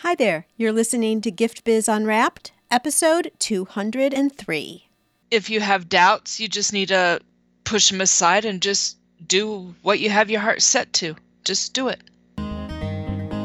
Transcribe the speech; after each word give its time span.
Hi 0.00 0.14
there. 0.14 0.46
You're 0.58 0.72
listening 0.72 1.22
to 1.22 1.30
Gift 1.30 1.64
Biz 1.64 1.88
Unwrapped, 1.88 2.52
episode 2.70 3.32
203. 3.38 4.88
If 5.30 5.48
you 5.48 5.60
have 5.60 5.88
doubts, 5.88 6.38
you 6.38 6.48
just 6.48 6.74
need 6.74 6.88
to 6.88 7.18
push 7.64 7.88
them 7.88 8.02
aside 8.02 8.44
and 8.44 8.60
just 8.60 8.98
do 9.26 9.74
what 9.80 9.98
you 9.98 10.10
have 10.10 10.28
your 10.28 10.42
heart 10.42 10.60
set 10.60 10.92
to. 10.92 11.16
Just 11.44 11.72
do 11.72 11.88
it. 11.88 12.02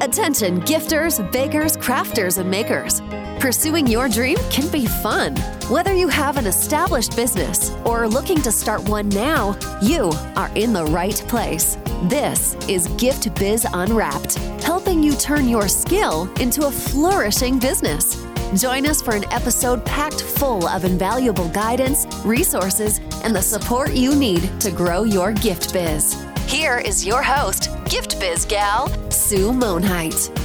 Attention, 0.03 0.59
gifters, 0.63 1.31
bakers, 1.31 1.77
crafters, 1.77 2.37
and 2.37 2.51
makers. 2.51 2.99
Pursuing 3.39 3.87
your 3.87 4.09
dream 4.09 4.37
can 4.49 4.69
be 4.73 4.85
fun. 4.85 5.37
Whether 5.69 5.95
you 5.95 6.09
have 6.09 6.35
an 6.35 6.47
established 6.47 7.15
business 7.15 7.71
or 7.85 8.03
are 8.03 8.09
looking 8.09 8.41
to 8.41 8.51
start 8.51 8.89
one 8.89 9.07
now, 9.07 9.57
you 9.81 10.11
are 10.35 10.51
in 10.55 10.73
the 10.73 10.83
right 10.83 11.15
place. 11.29 11.77
This 12.05 12.55
is 12.67 12.87
Gift 12.97 13.35
Biz 13.35 13.67
Unwrapped, 13.73 14.33
helping 14.63 15.03
you 15.03 15.13
turn 15.13 15.47
your 15.47 15.67
skill 15.67 16.27
into 16.41 16.65
a 16.65 16.71
flourishing 16.71 17.59
business. 17.59 18.25
Join 18.59 18.87
us 18.87 19.03
for 19.03 19.13
an 19.13 19.31
episode 19.31 19.85
packed 19.85 20.19
full 20.19 20.67
of 20.67 20.83
invaluable 20.83 21.47
guidance, 21.49 22.07
resources, 22.25 22.99
and 23.23 23.35
the 23.35 23.41
support 23.41 23.93
you 23.93 24.15
need 24.15 24.49
to 24.61 24.71
grow 24.71 25.03
your 25.03 25.31
gift 25.31 25.73
biz. 25.73 26.25
Here 26.47 26.79
is 26.79 27.05
your 27.05 27.21
host, 27.21 27.69
Gift 27.85 28.19
Biz 28.19 28.45
gal, 28.45 28.87
Sue 29.11 29.51
Monheit. 29.51 30.35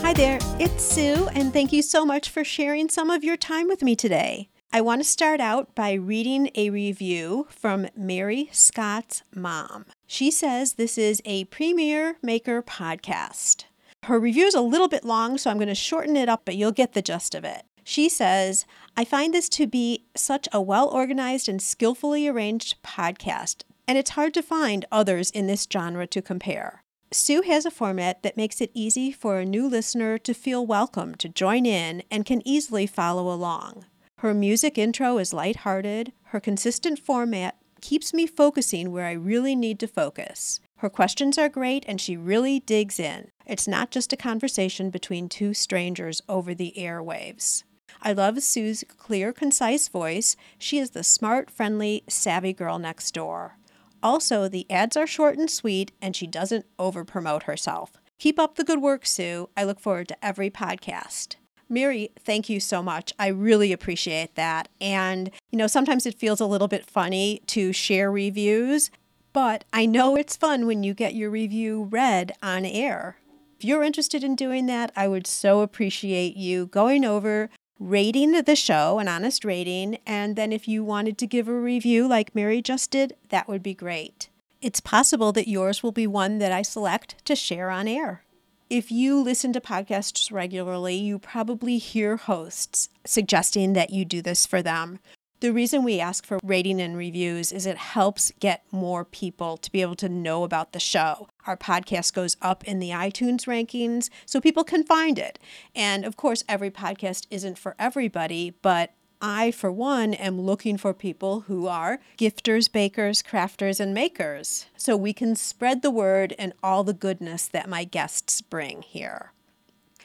Hi 0.00 0.14
there, 0.14 0.38
it's 0.58 0.82
Sue, 0.82 1.28
and 1.34 1.52
thank 1.52 1.74
you 1.74 1.82
so 1.82 2.06
much 2.06 2.30
for 2.30 2.42
sharing 2.42 2.88
some 2.88 3.10
of 3.10 3.22
your 3.22 3.36
time 3.36 3.68
with 3.68 3.82
me 3.82 3.94
today. 3.94 4.49
I 4.72 4.80
want 4.82 5.02
to 5.02 5.08
start 5.08 5.40
out 5.40 5.74
by 5.74 5.94
reading 5.94 6.48
a 6.54 6.70
review 6.70 7.48
from 7.50 7.88
Mary 7.96 8.48
Scott's 8.52 9.24
mom. 9.34 9.86
She 10.06 10.30
says 10.30 10.74
this 10.74 10.96
is 10.96 11.20
a 11.24 11.46
Premier 11.46 12.18
Maker 12.22 12.62
podcast. 12.62 13.64
Her 14.04 14.20
review 14.20 14.46
is 14.46 14.54
a 14.54 14.60
little 14.60 14.86
bit 14.86 15.04
long, 15.04 15.38
so 15.38 15.50
I'm 15.50 15.56
going 15.56 15.66
to 15.66 15.74
shorten 15.74 16.16
it 16.16 16.28
up, 16.28 16.42
but 16.44 16.54
you'll 16.54 16.70
get 16.70 16.92
the 16.92 17.02
gist 17.02 17.34
of 17.34 17.42
it. 17.42 17.64
She 17.82 18.08
says, 18.08 18.64
I 18.96 19.04
find 19.04 19.34
this 19.34 19.48
to 19.48 19.66
be 19.66 20.04
such 20.14 20.46
a 20.52 20.62
well 20.62 20.88
organized 20.88 21.48
and 21.48 21.60
skillfully 21.60 22.28
arranged 22.28 22.80
podcast, 22.84 23.64
and 23.88 23.98
it's 23.98 24.10
hard 24.10 24.32
to 24.34 24.42
find 24.42 24.84
others 24.92 25.32
in 25.32 25.48
this 25.48 25.66
genre 25.70 26.06
to 26.06 26.22
compare. 26.22 26.84
Sue 27.10 27.42
has 27.42 27.66
a 27.66 27.72
format 27.72 28.22
that 28.22 28.36
makes 28.36 28.60
it 28.60 28.70
easy 28.72 29.10
for 29.10 29.40
a 29.40 29.44
new 29.44 29.66
listener 29.66 30.16
to 30.18 30.32
feel 30.32 30.64
welcome 30.64 31.16
to 31.16 31.28
join 31.28 31.66
in 31.66 32.04
and 32.08 32.24
can 32.24 32.40
easily 32.46 32.86
follow 32.86 33.34
along. 33.34 33.84
Her 34.20 34.34
music 34.34 34.76
intro 34.76 35.16
is 35.16 35.32
lighthearted. 35.32 36.12
Her 36.24 36.40
consistent 36.40 36.98
format 36.98 37.56
keeps 37.80 38.12
me 38.12 38.26
focusing 38.26 38.92
where 38.92 39.06
I 39.06 39.12
really 39.12 39.56
need 39.56 39.80
to 39.80 39.86
focus. 39.88 40.60
Her 40.76 40.90
questions 40.90 41.38
are 41.38 41.48
great 41.48 41.86
and 41.88 41.98
she 41.98 42.18
really 42.18 42.60
digs 42.60 43.00
in. 43.00 43.30
It's 43.46 43.66
not 43.66 43.90
just 43.90 44.12
a 44.12 44.18
conversation 44.18 44.90
between 44.90 45.30
two 45.30 45.54
strangers 45.54 46.20
over 46.28 46.54
the 46.54 46.74
airwaves. 46.76 47.62
I 48.02 48.12
love 48.12 48.42
Sue's 48.42 48.84
clear, 48.98 49.32
concise 49.32 49.88
voice. 49.88 50.36
She 50.58 50.78
is 50.78 50.90
the 50.90 51.02
smart, 51.02 51.50
friendly, 51.50 52.04
savvy 52.06 52.52
girl 52.52 52.78
next 52.78 53.14
door. 53.14 53.56
Also, 54.02 54.48
the 54.48 54.70
ads 54.70 54.98
are 54.98 55.06
short 55.06 55.38
and 55.38 55.50
sweet, 55.50 55.92
and 56.02 56.14
she 56.14 56.26
doesn't 56.26 56.66
over 56.78 57.06
promote 57.06 57.44
herself. 57.44 57.92
Keep 58.18 58.38
up 58.38 58.56
the 58.56 58.64
good 58.64 58.82
work, 58.82 59.06
Sue. 59.06 59.48
I 59.56 59.64
look 59.64 59.80
forward 59.80 60.08
to 60.08 60.22
every 60.22 60.50
podcast. 60.50 61.36
Mary, 61.70 62.10
thank 62.18 62.48
you 62.48 62.58
so 62.58 62.82
much. 62.82 63.12
I 63.16 63.28
really 63.28 63.72
appreciate 63.72 64.34
that. 64.34 64.68
And, 64.80 65.30
you 65.52 65.56
know, 65.56 65.68
sometimes 65.68 66.04
it 66.04 66.18
feels 66.18 66.40
a 66.40 66.46
little 66.46 66.66
bit 66.66 66.84
funny 66.84 67.42
to 67.46 67.72
share 67.72 68.10
reviews, 68.10 68.90
but 69.32 69.64
I 69.72 69.86
know 69.86 70.16
it's 70.16 70.36
fun 70.36 70.66
when 70.66 70.82
you 70.82 70.94
get 70.94 71.14
your 71.14 71.30
review 71.30 71.84
read 71.84 72.32
on 72.42 72.64
air. 72.64 73.16
If 73.56 73.64
you're 73.64 73.84
interested 73.84 74.24
in 74.24 74.34
doing 74.34 74.66
that, 74.66 74.90
I 74.96 75.06
would 75.06 75.26
so 75.26 75.60
appreciate 75.60 76.36
you 76.36 76.66
going 76.66 77.04
over 77.04 77.50
rating 77.78 78.32
the 78.32 78.56
show, 78.56 78.98
an 78.98 79.06
honest 79.08 79.44
rating, 79.44 79.98
and 80.06 80.34
then 80.34 80.52
if 80.52 80.66
you 80.66 80.82
wanted 80.82 81.16
to 81.18 81.26
give 81.26 81.46
a 81.46 81.54
review 81.54 82.08
like 82.08 82.34
Mary 82.34 82.60
just 82.60 82.90
did, 82.90 83.14
that 83.28 83.48
would 83.48 83.62
be 83.62 83.74
great. 83.74 84.28
It's 84.60 84.80
possible 84.80 85.32
that 85.32 85.48
yours 85.48 85.82
will 85.82 85.92
be 85.92 86.06
one 86.06 86.38
that 86.38 86.52
I 86.52 86.62
select 86.62 87.24
to 87.24 87.36
share 87.36 87.70
on 87.70 87.88
air. 87.88 88.22
If 88.70 88.92
you 88.92 89.20
listen 89.20 89.52
to 89.54 89.60
podcasts 89.60 90.30
regularly, 90.30 90.94
you 90.94 91.18
probably 91.18 91.78
hear 91.78 92.16
hosts 92.16 92.88
suggesting 93.04 93.72
that 93.72 93.90
you 93.90 94.04
do 94.04 94.22
this 94.22 94.46
for 94.46 94.62
them. 94.62 95.00
The 95.40 95.52
reason 95.52 95.82
we 95.82 95.98
ask 95.98 96.24
for 96.24 96.38
rating 96.44 96.80
and 96.80 96.96
reviews 96.96 97.50
is 97.50 97.66
it 97.66 97.78
helps 97.78 98.30
get 98.38 98.62
more 98.70 99.04
people 99.04 99.56
to 99.56 99.72
be 99.72 99.82
able 99.82 99.96
to 99.96 100.08
know 100.08 100.44
about 100.44 100.72
the 100.72 100.78
show. 100.78 101.26
Our 101.48 101.56
podcast 101.56 102.12
goes 102.12 102.36
up 102.40 102.62
in 102.62 102.78
the 102.78 102.90
iTunes 102.90 103.46
rankings 103.46 104.08
so 104.24 104.40
people 104.40 104.62
can 104.62 104.84
find 104.84 105.18
it. 105.18 105.40
And 105.74 106.04
of 106.04 106.16
course, 106.16 106.44
every 106.48 106.70
podcast 106.70 107.26
isn't 107.28 107.58
for 107.58 107.74
everybody, 107.76 108.54
but 108.62 108.92
I, 109.20 109.50
for 109.50 109.70
one, 109.70 110.14
am 110.14 110.40
looking 110.40 110.78
for 110.78 110.94
people 110.94 111.40
who 111.40 111.66
are 111.66 112.00
gifters, 112.18 112.70
bakers, 112.70 113.22
crafters, 113.22 113.78
and 113.78 113.92
makers 113.92 114.66
so 114.76 114.96
we 114.96 115.12
can 115.12 115.36
spread 115.36 115.82
the 115.82 115.90
word 115.90 116.34
and 116.38 116.52
all 116.62 116.84
the 116.84 116.94
goodness 116.94 117.46
that 117.48 117.68
my 117.68 117.84
guests 117.84 118.40
bring 118.40 118.82
here. 118.82 119.32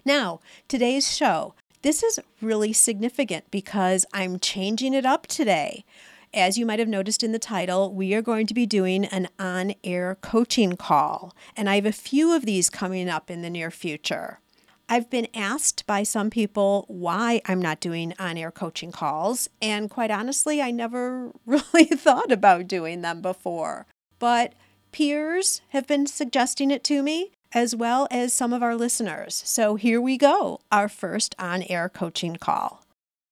Now, 0.03 0.41
today's 0.67 1.15
show. 1.15 1.55
This 1.81 2.03
is 2.03 2.19
really 2.41 2.73
significant 2.73 3.49
because 3.51 4.05
I'm 4.13 4.39
changing 4.39 4.93
it 4.93 5.05
up 5.05 5.27
today. 5.27 5.85
As 6.33 6.57
you 6.57 6.65
might 6.65 6.79
have 6.79 6.87
noticed 6.87 7.23
in 7.23 7.31
the 7.31 7.39
title, 7.39 7.93
we 7.93 8.13
are 8.13 8.21
going 8.21 8.45
to 8.47 8.53
be 8.53 8.65
doing 8.65 9.05
an 9.05 9.29
on 9.39 9.73
air 9.83 10.17
coaching 10.19 10.75
call, 10.75 11.33
and 11.55 11.69
I 11.69 11.75
have 11.75 11.85
a 11.85 11.93
few 11.93 12.35
of 12.35 12.45
these 12.45 12.69
coming 12.69 13.07
up 13.07 13.31
in 13.31 13.41
the 13.41 13.49
near 13.49 13.71
future. 13.71 14.39
I've 14.87 15.09
been 15.09 15.27
asked 15.33 15.87
by 15.87 16.03
some 16.03 16.29
people 16.29 16.85
why 16.87 17.41
I'm 17.45 17.61
not 17.61 17.79
doing 17.79 18.13
on 18.19 18.37
air 18.37 18.51
coaching 18.51 18.91
calls, 18.91 19.49
and 19.59 19.89
quite 19.89 20.11
honestly, 20.11 20.61
I 20.61 20.69
never 20.69 21.31
really 21.45 21.85
thought 21.85 22.31
about 22.31 22.67
doing 22.67 23.01
them 23.01 23.21
before. 23.21 23.87
But 24.19 24.53
peers 24.91 25.61
have 25.69 25.87
been 25.87 26.05
suggesting 26.05 26.69
it 26.69 26.83
to 26.85 27.01
me, 27.01 27.31
as 27.51 27.75
well 27.75 28.07
as 28.11 28.31
some 28.31 28.53
of 28.53 28.61
our 28.61 28.75
listeners. 28.75 29.41
So 29.45 29.75
here 29.75 29.99
we 29.99 30.17
go, 30.17 30.59
our 30.71 30.87
first 30.87 31.33
on 31.39 31.63
air 31.63 31.89
coaching 31.89 32.35
call. 32.35 32.83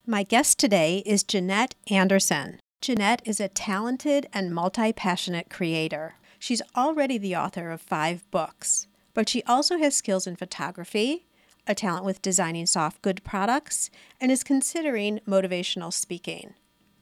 My 0.07 0.23
guest 0.23 0.57
today 0.57 1.03
is 1.05 1.23
Jeanette 1.23 1.75
Anderson. 1.87 2.59
Jeanette 2.81 3.21
is 3.25 3.39
a 3.39 3.47
talented 3.47 4.27
and 4.33 4.53
multi 4.53 4.91
passionate 4.91 5.49
creator. 5.49 6.15
She's 6.39 6.61
already 6.75 7.17
the 7.17 7.35
author 7.35 7.69
of 7.69 7.79
five 7.79 8.29
books, 8.31 8.87
but 9.13 9.29
she 9.29 9.43
also 9.43 9.77
has 9.77 9.95
skills 9.95 10.27
in 10.27 10.35
photography, 10.35 11.25
a 11.67 11.75
talent 11.75 12.05
with 12.05 12.21
designing 12.21 12.65
soft 12.65 13.01
good 13.01 13.23
products, 13.23 13.89
and 14.19 14.31
is 14.31 14.43
considering 14.43 15.19
motivational 15.27 15.91
speaking. 15.91 16.53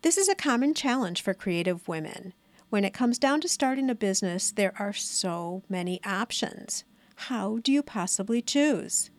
This 0.01 0.17
is 0.17 0.29
a 0.29 0.35
common 0.35 0.73
challenge 0.73 1.21
for 1.21 1.33
creative 1.33 1.87
women. 1.87 2.33
When 2.69 2.85
it 2.85 2.93
comes 2.93 3.19
down 3.19 3.41
to 3.41 3.49
starting 3.49 3.89
a 3.89 3.95
business, 3.95 4.51
there 4.51 4.73
are 4.79 4.93
so 4.93 5.63
many 5.67 5.99
options. 6.05 6.83
How 7.27 7.59
do 7.59 7.71
you 7.71 7.83
possibly 7.83 8.41
choose? 8.41 9.11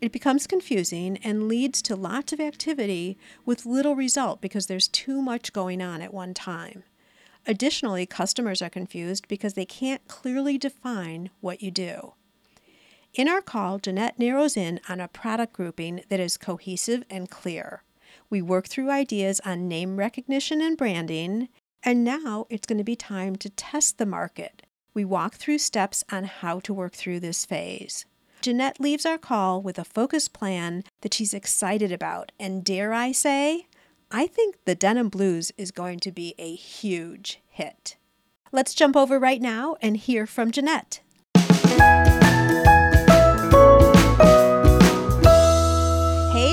It 0.00 0.12
becomes 0.12 0.46
confusing 0.46 1.16
and 1.24 1.48
leads 1.48 1.82
to 1.82 1.96
lots 1.96 2.32
of 2.32 2.38
activity 2.38 3.18
with 3.44 3.66
little 3.66 3.96
result 3.96 4.40
because 4.40 4.66
there's 4.66 4.86
too 4.86 5.20
much 5.20 5.52
going 5.52 5.82
on 5.82 6.02
at 6.02 6.14
one 6.14 6.34
time. 6.34 6.84
Additionally, 7.46 8.06
customers 8.06 8.62
are 8.62 8.70
confused 8.70 9.26
because 9.26 9.54
they 9.54 9.64
can't 9.64 10.06
clearly 10.06 10.58
define 10.58 11.30
what 11.40 11.62
you 11.62 11.70
do. 11.70 12.12
In 13.18 13.28
our 13.28 13.42
call, 13.42 13.78
Jeanette 13.78 14.18
narrows 14.18 14.56
in 14.56 14.80
on 14.88 15.00
a 15.00 15.08
product 15.08 15.52
grouping 15.52 16.04
that 16.08 16.20
is 16.20 16.36
cohesive 16.36 17.02
and 17.10 17.28
clear. 17.28 17.82
We 18.30 18.40
work 18.40 18.68
through 18.68 18.90
ideas 18.90 19.40
on 19.44 19.66
name 19.66 19.96
recognition 19.96 20.62
and 20.62 20.78
branding, 20.78 21.48
and 21.82 22.04
now 22.04 22.46
it's 22.48 22.66
going 22.66 22.78
to 22.78 22.84
be 22.84 22.94
time 22.96 23.34
to 23.36 23.50
test 23.50 23.98
the 23.98 24.06
market 24.06 24.62
we 24.94 25.04
walk 25.04 25.34
through 25.34 25.58
steps 25.58 26.02
on 26.10 26.24
how 26.24 26.58
to 26.58 26.74
work 26.74 26.92
through 26.92 27.20
this 27.20 27.44
phase. 27.44 28.04
Jeanette 28.40 28.80
leaves 28.80 29.06
our 29.06 29.16
call 29.16 29.62
with 29.62 29.78
a 29.78 29.84
focused 29.84 30.32
plan 30.32 30.82
that 31.02 31.14
she's 31.14 31.34
excited 31.34 31.92
about, 31.92 32.32
and 32.38 32.64
dare 32.64 32.92
I 32.92 33.12
say, 33.12 33.66
I 34.10 34.26
think 34.26 34.56
the 34.64 34.74
Denim 34.74 35.08
Blues 35.08 35.52
is 35.56 35.70
going 35.70 36.00
to 36.00 36.10
be 36.10 36.34
a 36.36 36.52
huge 36.54 37.40
hit. 37.48 37.96
Let's 38.50 38.74
jump 38.74 38.96
over 38.96 39.20
right 39.20 39.40
now 39.40 39.76
and 39.80 39.96
hear 39.96 40.26
from 40.26 40.50
Jeanette. 40.50 41.00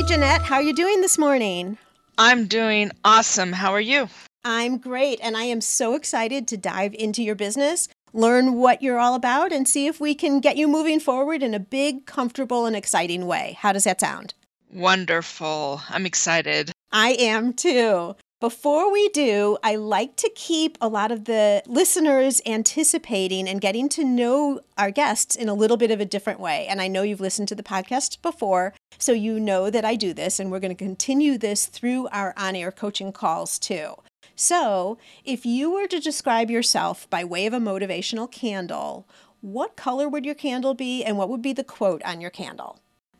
Jeanette, 0.07 0.41
how 0.43 0.55
are 0.55 0.61
you 0.61 0.73
doing 0.73 1.01
this 1.01 1.17
morning? 1.17 1.77
I'm 2.17 2.47
doing 2.47 2.91
awesome. 3.03 3.51
How 3.51 3.71
are 3.71 3.81
you? 3.81 4.07
I'm 4.43 4.77
great, 4.77 5.19
and 5.21 5.35
I 5.35 5.43
am 5.43 5.61
so 5.61 5.95
excited 5.95 6.47
to 6.49 6.57
dive 6.57 6.93
into 6.93 7.23
your 7.23 7.35
business 7.35 7.89
learn 8.15 8.53
what 8.53 8.81
you're 8.81 8.97
all 8.97 9.13
about, 9.13 9.51
and 9.51 9.67
see 9.67 9.85
if 9.87 9.99
we 9.99 10.15
can 10.15 10.39
get 10.39 10.57
you 10.57 10.67
moving 10.67 10.99
forward 10.99 11.43
in 11.43 11.53
a 11.53 11.59
big, 11.59 12.05
comfortable, 12.05 12.65
and 12.65 12.75
exciting 12.75 13.27
way. 13.27 13.57
How 13.59 13.73
does 13.73 13.83
that 13.83 13.99
sound? 13.99 14.33
Wonderful. 14.73 15.81
I'm 15.89 16.05
excited. 16.05 16.71
I 16.91 17.11
am 17.19 17.53
too. 17.53 18.15
Before 18.41 18.91
we 18.91 19.09
do, 19.09 19.57
I 19.63 19.75
like 19.75 20.17
to 20.17 20.31
keep 20.35 20.77
a 20.81 20.87
lot 20.87 21.11
of 21.11 21.25
the 21.25 21.63
listeners 21.67 22.41
anticipating 22.45 23.47
and 23.47 23.61
getting 23.61 23.89
to 23.89 24.03
know 24.03 24.59
our 24.77 24.91
guests 24.91 25.35
in 25.35 25.49
a 25.49 25.53
little 25.53 25.77
bit 25.77 25.89
of 25.89 25.99
a 25.99 26.05
different 26.05 26.39
way. 26.39 26.67
And 26.67 26.81
I 26.81 26.87
know 26.87 27.01
you've 27.01 27.21
listened 27.21 27.47
to 27.49 27.55
the 27.55 27.63
podcast 27.63 28.21
before, 28.21 28.73
so 28.97 29.11
you 29.11 29.39
know 29.39 29.69
that 29.69 29.85
I 29.85 29.95
do 29.95 30.13
this, 30.13 30.39
and 30.39 30.51
we're 30.51 30.59
going 30.59 30.75
to 30.75 30.83
continue 30.83 31.37
this 31.37 31.65
through 31.65 32.07
our 32.09 32.33
on 32.37 32.55
air 32.55 32.71
coaching 32.71 33.11
calls 33.11 33.59
too. 33.59 33.95
So, 34.35 34.97
if 35.23 35.45
you 35.45 35.71
were 35.71 35.87
to 35.87 35.99
describe 35.99 36.51
yourself 36.51 37.09
by 37.09 37.23
way 37.23 37.45
of 37.45 37.53
a 37.53 37.59
motivational 37.59 38.29
candle, 38.29 39.07
what 39.41 39.75
color 39.75 40.09
would 40.09 40.25
your 40.25 40.35
candle 40.35 40.73
be, 40.73 41.03
and 41.03 41.17
what 41.17 41.29
would 41.29 41.41
be 41.41 41.53
the 41.53 41.63
quote 41.63 42.03
on 42.03 42.19
your 42.19 42.31
candle? 42.31 42.79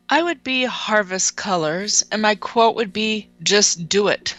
I 0.10 0.22
would 0.22 0.44
be 0.44 0.66
Harvest 0.66 1.36
Colors, 1.36 2.04
and 2.12 2.22
my 2.22 2.36
quote 2.36 2.76
would 2.76 2.94
be 2.94 3.30
just 3.42 3.90
do 3.90 4.08
it. 4.08 4.36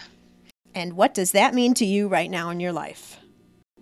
And 0.73 0.93
what 0.93 1.13
does 1.13 1.31
that 1.31 1.55
mean 1.55 1.73
to 1.75 1.85
you 1.85 2.07
right 2.07 2.29
now 2.29 2.49
in 2.51 2.59
your 2.59 2.71
life? 2.71 3.17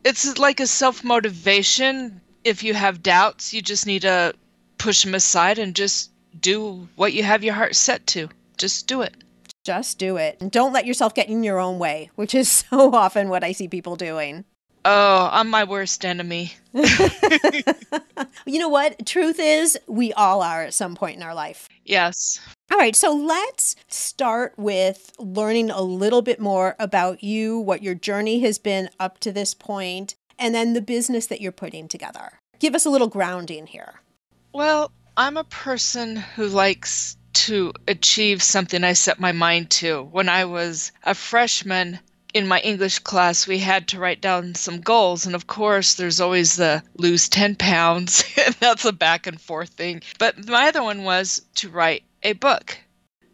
It's 0.03 0.37
like 0.37 0.59
a 0.59 0.67
self 0.67 1.03
motivation. 1.03 2.21
If 2.43 2.63
you 2.63 2.73
have 2.73 3.03
doubts, 3.03 3.53
you 3.53 3.61
just 3.61 3.85
need 3.85 4.03
to 4.03 4.33
push 4.77 5.03
them 5.03 5.15
aside 5.15 5.59
and 5.59 5.75
just 5.75 6.11
do 6.39 6.87
what 6.95 7.13
you 7.13 7.23
have 7.23 7.43
your 7.43 7.53
heart 7.53 7.75
set 7.75 8.05
to. 8.07 8.29
Just 8.57 8.87
do 8.87 9.01
it. 9.01 9.15
Just 9.63 9.97
do 9.97 10.17
it. 10.17 10.37
And 10.39 10.51
don't 10.51 10.73
let 10.73 10.85
yourself 10.85 11.15
get 11.15 11.27
in 11.27 11.43
your 11.43 11.59
own 11.59 11.79
way, 11.79 12.11
which 12.15 12.35
is 12.35 12.49
so 12.69 12.93
often 12.93 13.29
what 13.29 13.43
I 13.43 13.51
see 13.51 13.67
people 13.67 13.95
doing. 13.95 14.45
Oh, 14.87 15.29
I'm 15.31 15.49
my 15.49 15.63
worst 15.63 16.05
enemy. 16.05 16.53
you 16.73 18.59
know 18.59 18.69
what? 18.69 19.03
Truth 19.07 19.39
is, 19.39 19.79
we 19.87 20.13
all 20.13 20.43
are 20.43 20.61
at 20.61 20.75
some 20.75 20.95
point 20.95 21.17
in 21.17 21.23
our 21.23 21.33
life. 21.33 21.67
Yes. 21.83 22.39
All 22.71 22.77
right, 22.77 22.95
so 22.95 23.11
let's 23.11 23.75
start 23.87 24.53
with 24.57 25.11
learning 25.17 25.71
a 25.71 25.81
little 25.81 26.21
bit 26.21 26.39
more 26.39 26.75
about 26.77 27.23
you, 27.23 27.59
what 27.59 27.81
your 27.81 27.95
journey 27.95 28.41
has 28.41 28.59
been 28.59 28.89
up 28.99 29.17
to 29.21 29.31
this 29.31 29.55
point, 29.55 30.13
and 30.37 30.53
then 30.53 30.73
the 30.73 30.81
business 30.81 31.25
that 31.27 31.41
you're 31.41 31.51
putting 31.51 31.87
together. 31.87 32.33
Give 32.59 32.75
us 32.75 32.85
a 32.85 32.91
little 32.91 33.07
grounding 33.07 33.65
here. 33.65 34.01
Well, 34.53 34.91
I'm 35.17 35.37
a 35.37 35.45
person 35.45 36.17
who 36.17 36.47
likes 36.47 37.15
to 37.45 37.71
achieve 37.87 38.43
something 38.43 38.83
I 38.83 38.91
set 38.91 39.17
my 39.17 39.31
mind 39.31 39.69
to. 39.71 40.03
When 40.03 40.27
I 40.27 40.43
was 40.43 40.91
a 41.03 41.15
freshman 41.15 42.01
in 42.33 42.47
my 42.47 42.59
English 42.59 42.99
class, 42.99 43.47
we 43.47 43.59
had 43.59 43.87
to 43.87 43.99
write 43.99 44.19
down 44.19 44.55
some 44.55 44.81
goals. 44.81 45.25
And 45.25 45.33
of 45.33 45.47
course, 45.47 45.93
there's 45.93 46.19
always 46.19 46.57
the 46.57 46.83
lose 46.97 47.29
10 47.29 47.55
pounds. 47.55 48.25
That's 48.59 48.83
a 48.83 48.91
back 48.91 49.25
and 49.25 49.39
forth 49.39 49.69
thing. 49.69 50.01
But 50.17 50.49
my 50.49 50.67
other 50.67 50.83
one 50.83 51.05
was 51.05 51.41
to 51.55 51.69
write 51.69 52.03
a 52.21 52.33
book. 52.33 52.77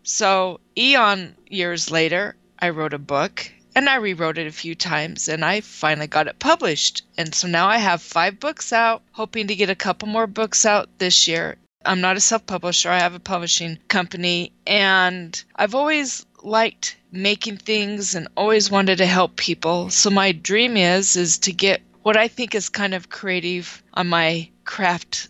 So, 0.03 0.59
eon 0.77 1.35
years 1.47 1.89
later, 1.89 2.35
I 2.59 2.69
wrote 2.69 2.93
a 2.93 2.99
book 2.99 3.51
and 3.73 3.89
I 3.89 3.95
rewrote 3.95 4.37
it 4.37 4.45
a 4.45 4.51
few 4.51 4.75
times 4.75 5.27
and 5.27 5.43
I 5.43 5.61
finally 5.61 6.05
got 6.07 6.27
it 6.27 6.37
published. 6.37 7.01
And 7.17 7.33
so 7.33 7.47
now 7.47 7.67
I 7.67 7.77
have 7.77 8.03
five 8.03 8.39
books 8.39 8.71
out, 8.71 9.01
hoping 9.13 9.47
to 9.47 9.55
get 9.55 9.71
a 9.71 9.75
couple 9.75 10.07
more 10.07 10.27
books 10.27 10.63
out 10.63 10.87
this 10.99 11.27
year. 11.27 11.57
I'm 11.85 12.01
not 12.01 12.17
a 12.17 12.21
self 12.21 12.45
publisher, 12.45 12.89
I 12.89 12.99
have 12.99 13.13
a 13.13 13.19
publishing 13.19 13.77
company, 13.87 14.51
and 14.67 15.43
I've 15.55 15.75
always 15.75 16.25
liked 16.43 16.97
making 17.11 17.57
things 17.57 18.15
and 18.15 18.27
always 18.35 18.71
wanted 18.71 18.97
to 18.97 19.05
help 19.05 19.35
people. 19.35 19.89
So 19.89 20.09
my 20.09 20.31
dream 20.31 20.77
is 20.77 21.15
is 21.15 21.37
to 21.39 21.51
get 21.51 21.81
what 22.03 22.17
I 22.17 22.27
think 22.27 22.55
is 22.55 22.69
kind 22.69 22.93
of 22.93 23.09
creative 23.09 23.83
on 23.93 24.07
my 24.07 24.49
craft 24.65 25.29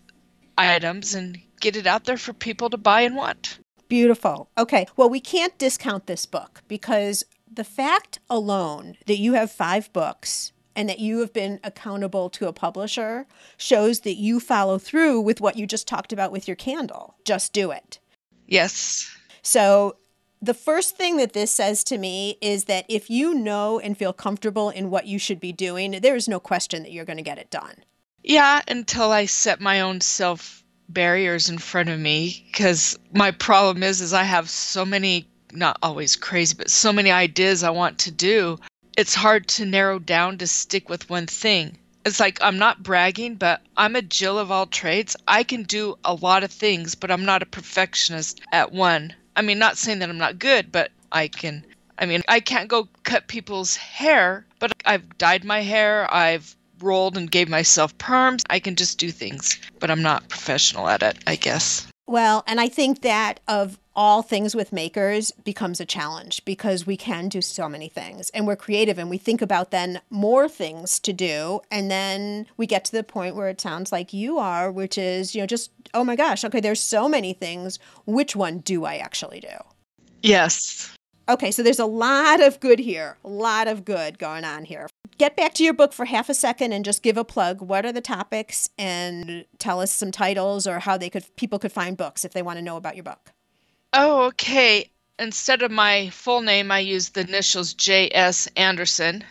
items 0.57 1.13
and 1.13 1.39
get 1.59 1.75
it 1.75 1.87
out 1.87 2.05
there 2.05 2.17
for 2.17 2.33
people 2.33 2.69
to 2.69 2.77
buy 2.77 3.01
and 3.01 3.15
want. 3.15 3.59
Beautiful. 3.87 4.49
Okay. 4.57 4.85
Well, 4.95 5.09
we 5.09 5.19
can't 5.19 5.57
discount 5.57 6.07
this 6.07 6.25
book 6.25 6.61
because 6.67 7.25
the 7.51 7.63
fact 7.65 8.19
alone 8.29 8.95
that 9.05 9.17
you 9.17 9.33
have 9.33 9.51
five 9.51 9.91
books 9.91 10.53
and 10.75 10.87
that 10.89 10.99
you 10.99 11.19
have 11.19 11.33
been 11.33 11.59
accountable 11.63 12.29
to 12.31 12.47
a 12.47 12.53
publisher 12.53 13.27
shows 13.57 14.01
that 14.01 14.15
you 14.15 14.39
follow 14.39 14.77
through 14.77 15.21
with 15.21 15.41
what 15.41 15.57
you 15.57 15.67
just 15.67 15.87
talked 15.87 16.13
about 16.13 16.31
with 16.31 16.47
your 16.47 16.55
candle. 16.55 17.15
Just 17.25 17.53
do 17.53 17.71
it. 17.71 17.99
Yes. 18.47 19.15
So, 19.41 19.95
the 20.43 20.53
first 20.55 20.97
thing 20.97 21.17
that 21.17 21.33
this 21.33 21.51
says 21.51 21.83
to 21.83 21.99
me 21.99 22.37
is 22.41 22.63
that 22.63 22.85
if 22.89 23.11
you 23.11 23.35
know 23.35 23.79
and 23.79 23.95
feel 23.95 24.11
comfortable 24.11 24.71
in 24.71 24.89
what 24.89 25.05
you 25.05 25.19
should 25.19 25.39
be 25.39 25.51
doing, 25.51 25.91
there 26.01 26.15
is 26.15 26.27
no 26.27 26.39
question 26.39 26.81
that 26.81 26.91
you're 26.91 27.05
going 27.05 27.17
to 27.17 27.23
get 27.23 27.37
it 27.37 27.51
done. 27.51 27.75
Yeah, 28.23 28.61
until 28.67 29.11
I 29.11 29.27
set 29.27 29.61
my 29.61 29.81
own 29.81 30.01
self 30.01 30.63
barriers 30.89 31.47
in 31.47 31.57
front 31.57 31.89
of 31.89 31.99
me 31.99 32.43
because 32.51 32.97
my 33.13 33.31
problem 33.31 33.83
is 33.83 34.01
is 34.01 34.13
I 34.13 34.23
have 34.23 34.49
so 34.49 34.83
many 34.83 35.27
not 35.53 35.77
always 35.83 36.15
crazy, 36.15 36.55
but 36.57 36.69
so 36.69 36.91
many 36.93 37.11
ideas 37.11 37.63
I 37.63 37.69
want 37.69 37.99
to 37.99 38.11
do. 38.11 38.57
It's 39.01 39.15
hard 39.15 39.47
to 39.47 39.65
narrow 39.65 39.97
down 39.97 40.37
to 40.37 40.45
stick 40.45 40.87
with 40.87 41.09
one 41.09 41.25
thing. 41.25 41.75
It's 42.05 42.19
like 42.19 42.37
I'm 42.39 42.59
not 42.59 42.83
bragging, 42.83 43.33
but 43.33 43.61
I'm 43.75 43.95
a 43.95 44.03
Jill 44.03 44.37
of 44.37 44.51
all 44.51 44.67
trades. 44.67 45.15
I 45.27 45.41
can 45.41 45.63
do 45.63 45.97
a 46.05 46.13
lot 46.13 46.43
of 46.43 46.51
things, 46.51 46.93
but 46.93 47.09
I'm 47.09 47.25
not 47.25 47.41
a 47.41 47.47
perfectionist 47.47 48.41
at 48.51 48.71
one. 48.71 49.15
I 49.35 49.41
mean, 49.41 49.57
not 49.57 49.79
saying 49.79 49.97
that 49.99 50.09
I'm 50.11 50.19
not 50.19 50.37
good, 50.37 50.71
but 50.71 50.91
I 51.11 51.29
can. 51.29 51.65
I 51.97 52.05
mean, 52.05 52.21
I 52.27 52.41
can't 52.41 52.69
go 52.69 52.89
cut 53.01 53.27
people's 53.27 53.75
hair, 53.75 54.45
but 54.59 54.71
I've 54.85 55.17
dyed 55.17 55.43
my 55.45 55.61
hair. 55.61 56.07
I've 56.13 56.55
rolled 56.79 57.17
and 57.17 57.31
gave 57.31 57.49
myself 57.49 57.97
perms. 57.97 58.43
I 58.51 58.59
can 58.59 58.75
just 58.75 58.99
do 58.99 59.09
things, 59.09 59.59
but 59.79 59.89
I'm 59.89 60.03
not 60.03 60.29
professional 60.29 60.87
at 60.87 61.01
it, 61.01 61.17
I 61.25 61.37
guess. 61.37 61.87
Well, 62.05 62.43
and 62.45 62.61
I 62.61 62.69
think 62.69 63.01
that 63.01 63.39
of 63.47 63.79
all 63.95 64.21
things 64.21 64.55
with 64.55 64.71
makers 64.71 65.31
becomes 65.43 65.79
a 65.79 65.85
challenge 65.85 66.43
because 66.45 66.85
we 66.85 66.95
can 66.95 67.27
do 67.27 67.41
so 67.41 67.67
many 67.67 67.89
things 67.89 68.29
and 68.31 68.47
we're 68.47 68.55
creative 68.55 68.97
and 68.97 69.09
we 69.09 69.17
think 69.17 69.41
about 69.41 69.71
then 69.71 70.01
more 70.09 70.47
things 70.47 70.99
to 70.99 71.11
do 71.11 71.59
and 71.69 71.91
then 71.91 72.47
we 72.57 72.65
get 72.65 72.85
to 72.85 72.91
the 72.91 73.03
point 73.03 73.35
where 73.35 73.49
it 73.49 73.59
sounds 73.59 73.91
like 73.91 74.13
you 74.13 74.37
are 74.37 74.71
which 74.71 74.97
is 74.97 75.35
you 75.35 75.41
know 75.41 75.47
just 75.47 75.71
oh 75.93 76.03
my 76.03 76.15
gosh 76.15 76.45
okay 76.45 76.61
there's 76.61 76.79
so 76.79 77.09
many 77.09 77.33
things 77.33 77.79
which 78.05 78.35
one 78.35 78.59
do 78.59 78.85
I 78.85 78.97
actually 78.97 79.39
do 79.41 79.57
Yes. 80.23 80.95
Okay, 81.29 81.51
so 81.51 81.63
there's 81.63 81.79
a 81.79 81.85
lot 81.85 82.41
of 82.41 82.59
good 82.59 82.79
here, 82.79 83.17
a 83.23 83.29
lot 83.29 83.67
of 83.67 83.85
good 83.85 84.19
going 84.19 84.43
on 84.43 84.65
here. 84.65 84.87
Get 85.17 85.35
back 85.35 85.53
to 85.55 85.63
your 85.63 85.73
book 85.73 85.93
for 85.93 86.05
half 86.05 86.29
a 86.29 86.33
second 86.33 86.73
and 86.73 86.83
just 86.83 87.03
give 87.03 87.15
a 87.15 87.23
plug. 87.23 87.61
What 87.61 87.85
are 87.85 87.91
the 87.91 88.01
topics 88.01 88.69
and 88.77 89.45
tell 89.59 89.79
us 89.79 89.91
some 89.91 90.11
titles 90.11 90.65
or 90.65 90.79
how 90.79 90.97
they 90.97 91.09
could 91.09 91.23
people 91.35 91.59
could 91.59 91.71
find 91.71 91.95
books 91.95 92.25
if 92.25 92.33
they 92.33 92.41
want 92.41 92.57
to 92.57 92.63
know 92.63 92.75
about 92.75 92.95
your 92.95 93.03
book. 93.03 93.31
Oh, 93.93 94.27
okay. 94.27 94.89
Instead 95.19 95.61
of 95.61 95.69
my 95.69 96.09
full 96.11 96.39
name, 96.39 96.71
I 96.71 96.79
use 96.79 97.09
the 97.09 97.21
initials 97.21 97.73
J.S. 97.73 98.47
Anderson. 98.55 99.25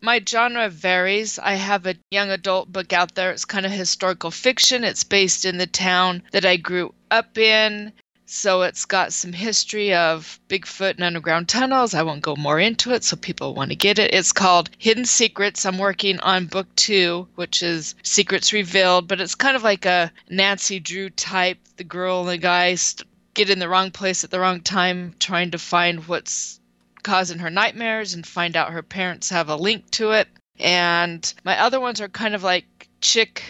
My 0.00 0.22
genre 0.24 0.68
varies. 0.68 1.38
I 1.40 1.54
have 1.54 1.84
a 1.84 1.96
young 2.12 2.30
adult 2.30 2.72
book 2.72 2.92
out 2.92 3.16
there. 3.16 3.32
It's 3.32 3.44
kind 3.44 3.66
of 3.66 3.72
historical 3.72 4.30
fiction. 4.30 4.84
It's 4.84 5.02
based 5.02 5.44
in 5.44 5.58
the 5.58 5.66
town 5.66 6.22
that 6.30 6.44
I 6.44 6.56
grew 6.58 6.94
up 7.10 7.36
in. 7.36 7.92
So 8.26 8.62
it's 8.62 8.84
got 8.84 9.12
some 9.12 9.32
history 9.32 9.92
of 9.92 10.38
Bigfoot 10.48 10.94
and 10.94 11.02
underground 11.04 11.48
tunnels. 11.48 11.92
I 11.92 12.02
won't 12.02 12.22
go 12.22 12.36
more 12.36 12.60
into 12.60 12.92
it 12.92 13.02
so 13.02 13.16
people 13.16 13.52
want 13.52 13.70
to 13.70 13.76
get 13.76 13.98
it. 13.98 14.14
It's 14.14 14.32
called 14.32 14.70
Hidden 14.78 15.06
Secrets. 15.06 15.66
I'm 15.66 15.78
working 15.78 16.20
on 16.20 16.46
book 16.46 16.68
two, 16.76 17.26
which 17.34 17.64
is 17.64 17.96
Secrets 18.04 18.52
Revealed, 18.52 19.08
but 19.08 19.20
it's 19.20 19.34
kind 19.34 19.56
of 19.56 19.64
like 19.64 19.86
a 19.86 20.12
Nancy 20.30 20.78
Drew 20.78 21.10
type. 21.10 21.58
The 21.76 21.84
girl 21.84 22.20
and 22.20 22.28
the 22.28 22.38
guy 22.38 22.76
st- 22.76 23.08
get 23.34 23.50
in 23.50 23.58
the 23.58 23.68
wrong 23.68 23.90
place 23.90 24.24
at 24.24 24.30
the 24.30 24.40
wrong 24.40 24.60
time, 24.60 25.14
trying 25.18 25.50
to 25.50 25.58
find 25.58 26.06
what's 26.06 26.60
causing 27.02 27.38
her 27.38 27.50
nightmares 27.50 28.14
and 28.14 28.26
find 28.26 28.56
out 28.56 28.72
her 28.72 28.82
parents 28.82 29.28
have 29.30 29.48
a 29.48 29.56
link 29.56 29.90
to 29.92 30.12
it. 30.12 30.28
And 30.58 31.32
my 31.44 31.60
other 31.60 31.80
ones 31.80 32.00
are 32.00 32.08
kind 32.08 32.34
of 32.34 32.42
like 32.42 32.88
chick 33.00 33.42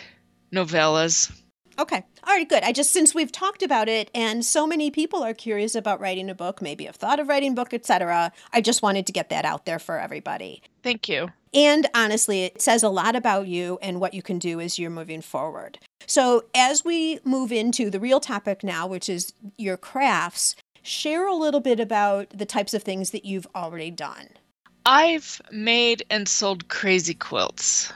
novellas. 0.53 1.31
Okay. 1.79 2.03
All 2.27 2.35
right, 2.35 2.49
good. 2.49 2.63
I 2.63 2.73
just 2.73 2.93
since 2.93 3.15
we've 3.15 3.33
talked 3.33 3.63
about 3.63 3.89
it 3.89 4.11
and 4.15 4.45
so 4.45 4.67
many 4.67 4.91
people 4.91 5.23
are 5.23 5.35
curious 5.35 5.75
about 5.75 6.01
writing 6.01 6.31
a 6.31 6.35
book, 6.35 6.63
maybe 6.63 6.85
have 6.85 6.97
thought 6.97 7.21
of 7.21 7.29
writing 7.29 7.53
a 7.53 7.55
book, 7.55 7.75
etc. 7.75 8.33
I 8.53 8.61
just 8.61 8.83
wanted 8.83 9.07
to 9.07 9.13
get 9.13 9.29
that 9.29 9.45
out 9.45 9.67
there 9.67 9.79
for 9.79 9.99
everybody. 9.99 10.63
Thank 10.83 11.09
you. 11.09 11.29
And 11.53 11.87
honestly, 11.95 12.45
it 12.45 12.61
says 12.63 12.83
a 12.83 12.89
lot 12.89 13.15
about 13.15 13.47
you 13.47 13.79
and 13.83 14.01
what 14.01 14.15
you 14.15 14.23
can 14.23 14.39
do 14.39 14.61
as 14.61 14.79
you're 14.79 14.91
moving 14.91 15.21
forward. 15.21 15.79
So, 16.07 16.45
as 16.55 16.85
we 16.85 17.19
move 17.25 17.53
into 17.53 17.91
the 17.91 18.01
real 18.01 18.21
topic 18.21 18.63
now, 18.63 18.87
which 18.87 19.09
is 19.09 19.33
your 19.57 19.77
crafts, 19.77 20.57
share 20.83 21.27
a 21.27 21.35
little 21.35 21.61
bit 21.61 21.81
about 21.81 22.31
the 22.31 22.47
types 22.47 22.75
of 22.75 22.83
things 22.83 23.11
that 23.11 23.25
you've 23.25 23.47
already 23.55 23.91
done. 23.91 24.29
I've 24.87 25.41
made 25.51 26.05
and 26.11 26.29
sold 26.29 26.69
crazy 26.69 27.15
quilts, 27.15 27.93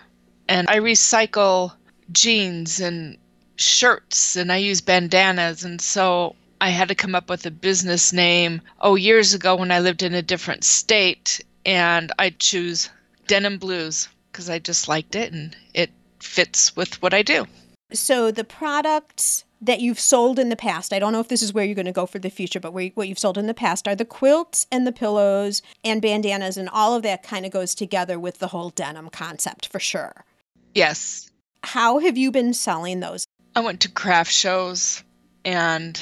and 0.48 0.68
I 0.70 0.78
recycle 0.78 1.72
jeans 2.10 2.80
and 2.80 3.18
shirts, 3.56 4.36
and 4.36 4.50
I 4.50 4.56
use 4.56 4.80
bandanas, 4.80 5.64
and 5.64 5.80
so 5.80 6.34
I 6.60 6.70
had 6.70 6.88
to 6.88 6.94
come 6.94 7.14
up 7.14 7.28
with 7.28 7.44
a 7.44 7.50
business 7.50 8.12
name. 8.12 8.62
Oh, 8.80 8.94
years 8.94 9.34
ago 9.34 9.56
when 9.56 9.70
I 9.70 9.80
lived 9.80 10.02
in 10.02 10.14
a 10.14 10.22
different 10.22 10.64
state, 10.64 11.44
and 11.66 12.10
I 12.18 12.30
choose 12.30 12.88
Denim 13.26 13.58
Blues 13.58 14.08
because 14.32 14.48
I 14.48 14.58
just 14.58 14.88
liked 14.88 15.14
it 15.14 15.32
and 15.32 15.54
it 15.74 15.90
fits 16.20 16.74
with 16.74 17.00
what 17.02 17.12
I 17.12 17.22
do. 17.22 17.46
So, 17.92 18.30
the 18.30 18.44
products 18.44 19.44
that 19.62 19.80
you've 19.80 19.98
sold 19.98 20.38
in 20.38 20.50
the 20.50 20.56
past, 20.56 20.92
I 20.92 20.98
don't 20.98 21.12
know 21.12 21.20
if 21.20 21.28
this 21.28 21.42
is 21.42 21.54
where 21.54 21.64
you're 21.64 21.74
going 21.74 21.86
to 21.86 21.92
go 21.92 22.04
for 22.04 22.18
the 22.18 22.28
future, 22.28 22.60
but 22.60 22.72
what 22.72 23.08
you've 23.08 23.18
sold 23.18 23.38
in 23.38 23.46
the 23.46 23.54
past 23.54 23.88
are 23.88 23.94
the 23.94 24.04
quilts 24.04 24.66
and 24.70 24.86
the 24.86 24.92
pillows 24.92 25.62
and 25.82 26.02
bandanas, 26.02 26.58
and 26.58 26.68
all 26.68 26.94
of 26.94 27.02
that 27.04 27.22
kind 27.22 27.46
of 27.46 27.52
goes 27.52 27.74
together 27.74 28.18
with 28.18 28.40
the 28.40 28.48
whole 28.48 28.68
denim 28.70 29.08
concept 29.08 29.66
for 29.66 29.80
sure. 29.80 30.26
Yes. 30.74 31.30
How 31.64 31.98
have 31.98 32.18
you 32.18 32.30
been 32.30 32.52
selling 32.52 33.00
those? 33.00 33.24
I 33.56 33.60
went 33.60 33.80
to 33.80 33.90
craft 33.90 34.32
shows 34.32 35.02
and 35.46 36.00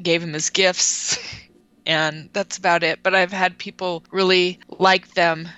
gave 0.00 0.20
them 0.20 0.36
as 0.36 0.50
gifts, 0.50 1.18
and 1.86 2.30
that's 2.32 2.58
about 2.58 2.84
it. 2.84 3.02
But 3.02 3.16
I've 3.16 3.32
had 3.32 3.58
people 3.58 4.04
really 4.12 4.60
like 4.78 5.14
them. 5.14 5.48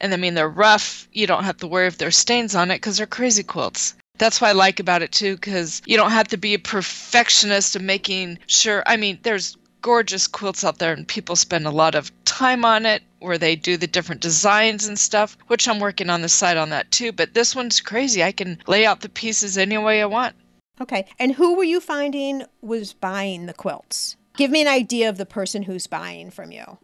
And 0.00 0.14
I 0.14 0.16
mean, 0.16 0.34
they're 0.34 0.48
rough. 0.48 1.06
You 1.12 1.26
don't 1.26 1.44
have 1.44 1.58
to 1.58 1.66
worry 1.66 1.86
if 1.86 1.98
there's 1.98 2.16
stains 2.16 2.54
on 2.56 2.70
it 2.70 2.76
because 2.76 2.96
they're 2.96 3.06
crazy 3.06 3.42
quilts 3.42 3.94
that's 4.18 4.40
what 4.40 4.48
I 4.48 4.52
like 4.52 4.80
about 4.80 5.02
it 5.02 5.12
too, 5.12 5.34
because 5.34 5.82
you 5.86 5.96
don't 5.96 6.10
have 6.10 6.28
to 6.28 6.36
be 6.36 6.54
a 6.54 6.58
perfectionist 6.58 7.76
of 7.76 7.82
making 7.82 8.38
sure. 8.46 8.82
I 8.86 8.96
mean, 8.96 9.18
there's 9.22 9.56
gorgeous 9.80 10.26
quilts 10.26 10.64
out 10.64 10.78
there, 10.78 10.92
and 10.92 11.06
people 11.06 11.36
spend 11.36 11.66
a 11.66 11.70
lot 11.70 11.94
of 11.94 12.12
time 12.24 12.64
on 12.64 12.86
it 12.86 13.02
where 13.18 13.38
they 13.38 13.56
do 13.56 13.76
the 13.76 13.86
different 13.86 14.20
designs 14.20 14.86
and 14.86 14.98
stuff, 14.98 15.36
which 15.48 15.68
I'm 15.68 15.80
working 15.80 16.10
on 16.10 16.22
the 16.22 16.28
side 16.28 16.56
on 16.56 16.70
that 16.70 16.90
too. 16.90 17.12
But 17.12 17.34
this 17.34 17.54
one's 17.54 17.80
crazy. 17.80 18.22
I 18.22 18.32
can 18.32 18.58
lay 18.66 18.86
out 18.86 19.00
the 19.00 19.08
pieces 19.08 19.58
any 19.58 19.78
way 19.78 20.02
I 20.02 20.06
want. 20.06 20.34
Okay. 20.80 21.06
And 21.18 21.32
who 21.32 21.56
were 21.56 21.64
you 21.64 21.80
finding 21.80 22.44
was 22.60 22.92
buying 22.92 23.46
the 23.46 23.54
quilts? 23.54 24.16
Give 24.36 24.50
me 24.50 24.62
an 24.62 24.68
idea 24.68 25.08
of 25.08 25.18
the 25.18 25.26
person 25.26 25.62
who's 25.62 25.86
buying 25.86 26.30
from 26.30 26.50
you. 26.52 26.78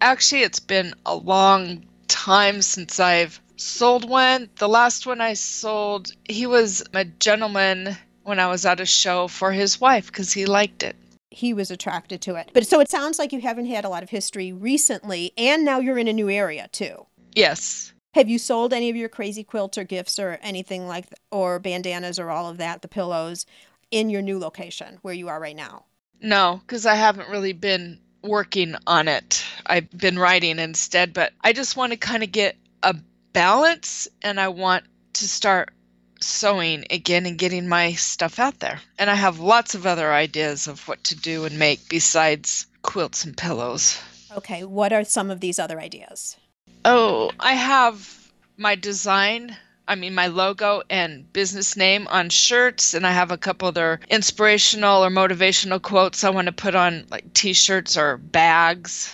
Actually, 0.00 0.42
it's 0.42 0.60
been 0.60 0.94
a 1.06 1.14
long 1.14 1.84
time 2.08 2.62
since 2.62 2.98
I've 2.98 3.40
sold 3.60 4.08
one. 4.08 4.48
The 4.56 4.68
last 4.68 5.06
one 5.06 5.20
I 5.20 5.34
sold, 5.34 6.12
he 6.28 6.46
was 6.46 6.82
a 6.92 7.04
gentleman 7.04 7.96
when 8.22 8.40
I 8.40 8.48
was 8.48 8.66
at 8.66 8.80
a 8.80 8.86
show 8.86 9.28
for 9.28 9.52
his 9.52 9.80
wife 9.80 10.06
because 10.06 10.32
he 10.32 10.46
liked 10.46 10.82
it. 10.82 10.96
He 11.30 11.54
was 11.54 11.70
attracted 11.70 12.20
to 12.22 12.34
it. 12.34 12.50
But 12.52 12.66
so 12.66 12.80
it 12.80 12.90
sounds 12.90 13.18
like 13.18 13.32
you 13.32 13.40
haven't 13.40 13.66
had 13.66 13.84
a 13.84 13.88
lot 13.88 14.02
of 14.02 14.10
history 14.10 14.52
recently, 14.52 15.32
and 15.36 15.64
now 15.64 15.78
you're 15.78 15.98
in 15.98 16.08
a 16.08 16.12
new 16.12 16.28
area 16.28 16.68
too. 16.72 17.06
Yes. 17.34 17.92
Have 18.14 18.28
you 18.28 18.38
sold 18.38 18.72
any 18.72 18.90
of 18.90 18.96
your 18.96 19.08
crazy 19.08 19.44
quilts 19.44 19.78
or 19.78 19.84
gifts 19.84 20.18
or 20.18 20.38
anything 20.42 20.88
like 20.88 21.06
or 21.30 21.60
bandanas 21.60 22.18
or 22.18 22.30
all 22.30 22.48
of 22.48 22.58
that, 22.58 22.82
the 22.82 22.88
pillows, 22.88 23.46
in 23.92 24.10
your 24.10 24.22
new 24.22 24.38
location 24.38 24.98
where 25.02 25.14
you 25.14 25.28
are 25.28 25.40
right 25.40 25.54
now? 25.54 25.84
No, 26.20 26.60
because 26.66 26.86
I 26.86 26.96
haven't 26.96 27.28
really 27.28 27.52
been 27.52 28.00
working 28.22 28.74
on 28.86 29.06
it. 29.06 29.44
I've 29.64 29.90
been 29.90 30.18
writing 30.18 30.58
instead, 30.58 31.14
but 31.14 31.32
I 31.42 31.52
just 31.52 31.76
want 31.76 31.92
to 31.92 31.96
kind 31.96 32.22
of 32.22 32.32
get 32.32 32.56
a 32.82 32.96
balance 33.32 34.08
and 34.22 34.40
I 34.40 34.48
want 34.48 34.84
to 35.14 35.28
start 35.28 35.72
sewing 36.20 36.84
again 36.90 37.26
and 37.26 37.38
getting 37.38 37.68
my 37.68 37.92
stuff 37.92 38.38
out 38.38 38.60
there. 38.60 38.80
And 38.98 39.10
I 39.10 39.14
have 39.14 39.40
lots 39.40 39.74
of 39.74 39.86
other 39.86 40.12
ideas 40.12 40.66
of 40.66 40.86
what 40.86 41.02
to 41.04 41.16
do 41.16 41.44
and 41.44 41.58
make 41.58 41.88
besides 41.88 42.66
quilts 42.82 43.24
and 43.24 43.36
pillows. 43.36 44.00
Okay, 44.36 44.64
what 44.64 44.92
are 44.92 45.04
some 45.04 45.30
of 45.30 45.40
these 45.40 45.58
other 45.58 45.80
ideas? 45.80 46.36
Oh, 46.84 47.30
I 47.40 47.54
have 47.54 48.32
my 48.56 48.74
design, 48.74 49.56
I 49.88 49.96
mean, 49.96 50.14
my 50.14 50.28
logo 50.28 50.82
and 50.88 51.30
business 51.32 51.76
name 51.76 52.06
on 52.08 52.30
shirts, 52.30 52.94
and 52.94 53.06
I 53.06 53.12
have 53.12 53.32
a 53.32 53.38
couple 53.38 53.68
other 53.68 54.00
inspirational 54.08 55.04
or 55.04 55.10
motivational 55.10 55.82
quotes 55.82 56.22
I 56.22 56.30
want 56.30 56.46
to 56.46 56.52
put 56.52 56.74
on 56.74 57.06
like 57.10 57.34
t 57.34 57.52
shirts 57.54 57.96
or 57.96 58.18
bags. 58.18 59.12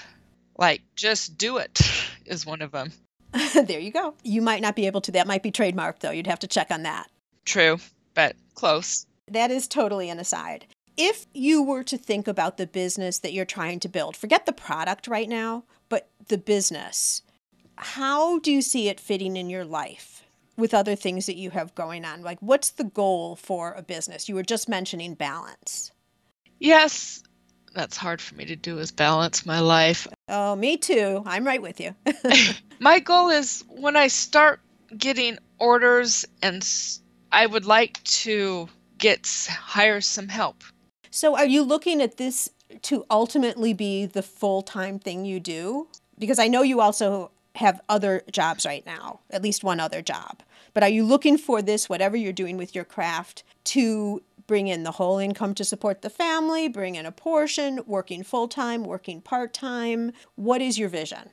Like, 0.58 0.82
just 0.96 1.38
do 1.38 1.58
it 1.58 1.80
is 2.26 2.44
one 2.44 2.62
of 2.62 2.72
them. 2.72 2.92
there 3.64 3.80
you 3.80 3.90
go. 3.90 4.14
You 4.22 4.42
might 4.42 4.62
not 4.62 4.76
be 4.76 4.86
able 4.86 5.00
to. 5.02 5.12
That 5.12 5.26
might 5.26 5.42
be 5.42 5.52
trademarked, 5.52 6.00
though. 6.00 6.10
You'd 6.10 6.26
have 6.26 6.38
to 6.40 6.46
check 6.46 6.70
on 6.70 6.82
that. 6.82 7.10
True, 7.44 7.78
but 8.14 8.36
close. 8.54 9.06
That 9.28 9.50
is 9.50 9.68
totally 9.68 10.10
an 10.10 10.18
aside. 10.18 10.66
If 10.96 11.26
you 11.34 11.62
were 11.62 11.82
to 11.84 11.98
think 11.98 12.26
about 12.26 12.56
the 12.56 12.66
business 12.66 13.18
that 13.18 13.32
you're 13.32 13.44
trying 13.44 13.80
to 13.80 13.88
build, 13.88 14.16
forget 14.16 14.46
the 14.46 14.52
product 14.52 15.06
right 15.06 15.28
now, 15.28 15.64
but 15.88 16.08
the 16.28 16.38
business, 16.38 17.22
how 17.76 18.38
do 18.38 18.50
you 18.50 18.62
see 18.62 18.88
it 18.88 18.98
fitting 18.98 19.36
in 19.36 19.50
your 19.50 19.64
life 19.64 20.24
with 20.56 20.72
other 20.72 20.96
things 20.96 21.26
that 21.26 21.36
you 21.36 21.50
have 21.50 21.74
going 21.74 22.04
on? 22.04 22.22
Like, 22.22 22.38
what's 22.40 22.70
the 22.70 22.84
goal 22.84 23.36
for 23.36 23.74
a 23.74 23.82
business? 23.82 24.28
You 24.28 24.36
were 24.36 24.42
just 24.42 24.68
mentioning 24.68 25.14
balance. 25.14 25.92
Yes, 26.58 27.22
that's 27.76 27.96
hard 27.96 28.20
for 28.20 28.34
me 28.34 28.46
to 28.46 28.56
do 28.56 28.78
is 28.78 28.90
balance 28.90 29.44
my 29.46 29.60
life. 29.60 30.08
Oh, 30.28 30.56
me 30.56 30.76
too. 30.76 31.22
I'm 31.26 31.46
right 31.46 31.60
with 31.60 31.78
you. 31.78 31.94
my 32.80 32.98
goal 32.98 33.28
is 33.28 33.62
when 33.68 33.96
I 33.96 34.08
start 34.08 34.60
getting 34.96 35.38
orders 35.58 36.24
and 36.42 36.66
I 37.30 37.46
would 37.46 37.66
like 37.66 38.02
to 38.04 38.68
get 38.98 39.48
hire 39.50 40.00
some 40.00 40.28
help. 40.28 40.64
So 41.10 41.36
are 41.36 41.46
you 41.46 41.62
looking 41.62 42.00
at 42.00 42.16
this 42.16 42.50
to 42.82 43.04
ultimately 43.10 43.74
be 43.74 44.06
the 44.06 44.22
full-time 44.22 44.98
thing 44.98 45.24
you 45.24 45.38
do? 45.38 45.88
Because 46.18 46.38
I 46.38 46.48
know 46.48 46.62
you 46.62 46.80
also 46.80 47.30
have 47.56 47.80
other 47.88 48.22
jobs 48.30 48.64
right 48.66 48.84
now, 48.86 49.20
at 49.30 49.42
least 49.42 49.64
one 49.64 49.80
other 49.80 50.02
job. 50.02 50.42
But 50.74 50.82
are 50.82 50.88
you 50.88 51.04
looking 51.04 51.38
for 51.38 51.62
this 51.62 51.88
whatever 51.88 52.16
you're 52.16 52.32
doing 52.32 52.56
with 52.56 52.74
your 52.74 52.84
craft 52.84 53.44
to 53.64 54.22
bring 54.46 54.68
in 54.68 54.82
the 54.82 54.92
whole 54.92 55.18
income 55.18 55.54
to 55.54 55.64
support 55.64 56.02
the 56.02 56.10
family, 56.10 56.68
bring 56.68 56.94
in 56.94 57.06
a 57.06 57.12
portion, 57.12 57.80
working 57.86 58.22
full 58.22 58.48
time, 58.48 58.84
working 58.84 59.20
part 59.20 59.52
time? 59.52 60.12
What 60.34 60.60
is 60.60 60.78
your 60.78 60.88
vision? 60.88 61.30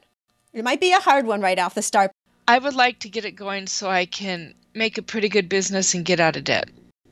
It 0.54 0.64
might 0.64 0.82
be 0.82 0.94
a 0.94 1.00
hard 1.00 1.26
one 1.26 1.42
right 1.42 1.60
off 1.60 1.76
the 1.76 1.82
start. 1.82 2.12
I 2.48 2.60
would 2.60 2.76
like 2.76 3.00
to 3.00 3.10
get 3.10 3.26
it 3.26 3.32
going 3.32 3.68
so 3.68 3.90
I 3.90 4.06
can 4.06 4.54
make 4.74 4.98
a 4.98 5.02
pretty 5.02 5.30
good 5.30 5.50
business 5.50 5.94
and 5.94 6.06
get 6.06 6.20
out 6.20 6.36
of 6.36 6.44
debt. 6.44 6.70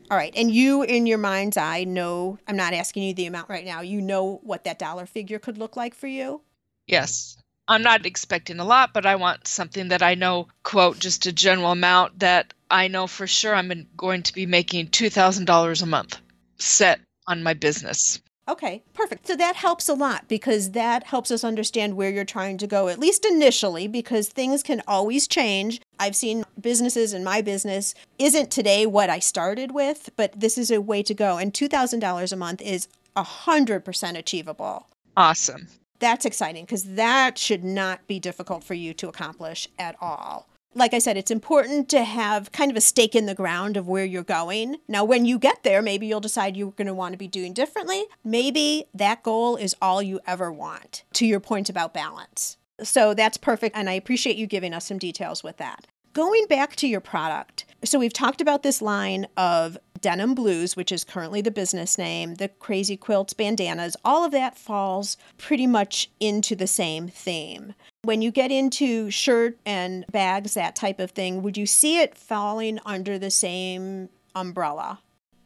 All 0.09 0.17
right. 0.17 0.33
And 0.35 0.51
you, 0.51 0.83
in 0.83 1.05
your 1.05 1.17
mind's 1.17 1.55
eye, 1.55 1.85
know 1.85 2.37
I'm 2.47 2.57
not 2.57 2.73
asking 2.73 3.03
you 3.03 3.13
the 3.13 3.27
amount 3.27 3.49
right 3.49 3.63
now. 3.63 3.79
You 3.79 4.01
know 4.01 4.41
what 4.43 4.65
that 4.65 4.77
dollar 4.77 5.05
figure 5.05 5.39
could 5.39 5.57
look 5.57 5.77
like 5.77 5.95
for 5.95 6.07
you? 6.07 6.41
Yes. 6.85 7.37
I'm 7.69 7.81
not 7.81 8.05
expecting 8.05 8.59
a 8.59 8.65
lot, 8.65 8.93
but 8.93 9.05
I 9.05 9.15
want 9.15 9.47
something 9.47 9.87
that 9.87 10.03
I 10.03 10.15
know, 10.15 10.49
quote, 10.63 10.99
just 10.99 11.25
a 11.25 11.31
general 11.31 11.71
amount 11.71 12.19
that 12.19 12.53
I 12.71 12.87
know 12.87 13.05
for 13.05 13.27
sure 13.27 13.53
I'm 13.53 13.87
going 13.97 14.23
to 14.23 14.33
be 14.33 14.45
making 14.45 14.87
$2,000 14.87 15.81
a 15.81 15.85
month 15.85 16.19
set 16.57 17.01
on 17.27 17.43
my 17.43 17.53
business. 17.53 18.19
Okay, 18.47 18.83
perfect. 18.93 19.27
So 19.27 19.35
that 19.35 19.55
helps 19.55 19.87
a 19.87 19.93
lot 19.93 20.27
because 20.27 20.71
that 20.71 21.03
helps 21.03 21.29
us 21.31 21.43
understand 21.43 21.95
where 21.95 22.09
you're 22.09 22.25
trying 22.25 22.57
to 22.57 22.67
go, 22.67 22.87
at 22.87 22.99
least 22.99 23.25
initially, 23.25 23.87
because 23.87 24.29
things 24.29 24.63
can 24.63 24.81
always 24.87 25.27
change. 25.27 25.79
I've 25.99 26.15
seen 26.15 26.43
businesses, 26.59 27.13
and 27.13 27.23
my 27.23 27.41
business 27.41 27.93
isn't 28.17 28.49
today 28.49 28.85
what 28.85 29.09
I 29.09 29.19
started 29.19 29.71
with, 29.71 30.09
but 30.15 30.37
this 30.37 30.57
is 30.57 30.71
a 30.71 30.81
way 30.81 31.03
to 31.03 31.13
go. 31.13 31.37
And 31.37 31.53
$2,000 31.53 32.31
a 32.31 32.35
month 32.35 32.61
is 32.61 32.87
100% 33.15 34.17
achievable. 34.17 34.87
Awesome. 35.15 35.67
That's 35.99 36.25
exciting 36.25 36.65
because 36.65 36.95
that 36.95 37.37
should 37.37 37.63
not 37.63 38.07
be 38.07 38.19
difficult 38.19 38.63
for 38.63 38.73
you 38.73 38.93
to 38.95 39.07
accomplish 39.07 39.67
at 39.77 39.95
all. 40.01 40.47
Like 40.73 40.93
I 40.93 40.99
said, 40.99 41.17
it's 41.17 41.31
important 41.31 41.89
to 41.89 42.03
have 42.03 42.53
kind 42.53 42.71
of 42.71 42.77
a 42.77 42.81
stake 42.81 43.13
in 43.13 43.25
the 43.25 43.35
ground 43.35 43.75
of 43.75 43.89
where 43.89 44.05
you're 44.05 44.23
going. 44.23 44.77
Now, 44.87 45.03
when 45.03 45.25
you 45.25 45.37
get 45.37 45.63
there, 45.63 45.81
maybe 45.81 46.07
you'll 46.07 46.21
decide 46.21 46.55
you're 46.55 46.71
going 46.71 46.87
to 46.87 46.93
want 46.93 47.11
to 47.11 47.17
be 47.17 47.27
doing 47.27 47.53
differently. 47.53 48.05
Maybe 48.23 48.85
that 48.93 49.21
goal 49.21 49.57
is 49.57 49.75
all 49.81 50.01
you 50.01 50.21
ever 50.25 50.49
want, 50.49 51.03
to 51.13 51.25
your 51.25 51.41
point 51.41 51.69
about 51.69 51.93
balance. 51.93 52.55
So 52.81 53.13
that's 53.13 53.37
perfect. 53.37 53.75
And 53.75 53.89
I 53.89 53.93
appreciate 53.93 54.37
you 54.37 54.47
giving 54.47 54.73
us 54.73 54.85
some 54.85 54.97
details 54.97 55.43
with 55.43 55.57
that. 55.57 55.87
Going 56.13 56.45
back 56.47 56.77
to 56.77 56.87
your 56.87 57.01
product, 57.01 57.65
so 57.83 57.99
we've 57.99 58.13
talked 58.13 58.39
about 58.41 58.63
this 58.63 58.81
line 58.81 59.27
of 59.35 59.77
denim 59.99 60.33
blues, 60.33 60.75
which 60.75 60.91
is 60.91 61.03
currently 61.03 61.41
the 61.41 61.51
business 61.51 61.97
name, 61.97 62.35
the 62.35 62.47
crazy 62.47 62.97
quilts, 62.97 63.33
bandanas, 63.33 63.95
all 64.03 64.25
of 64.25 64.31
that 64.31 64.57
falls 64.57 65.15
pretty 65.37 65.67
much 65.67 66.09
into 66.19 66.55
the 66.55 66.67
same 66.67 67.07
theme. 67.07 67.73
When 68.03 68.23
you 68.23 68.31
get 68.31 68.51
into 68.51 69.11
shirt 69.11 69.59
and 69.63 70.07
bags, 70.07 70.55
that 70.55 70.75
type 70.75 70.99
of 70.99 71.11
thing, 71.11 71.43
would 71.43 71.55
you 71.55 71.67
see 71.67 71.99
it 71.99 72.17
falling 72.17 72.79
under 72.83 73.19
the 73.19 73.29
same 73.29 74.09
umbrella? 74.33 74.99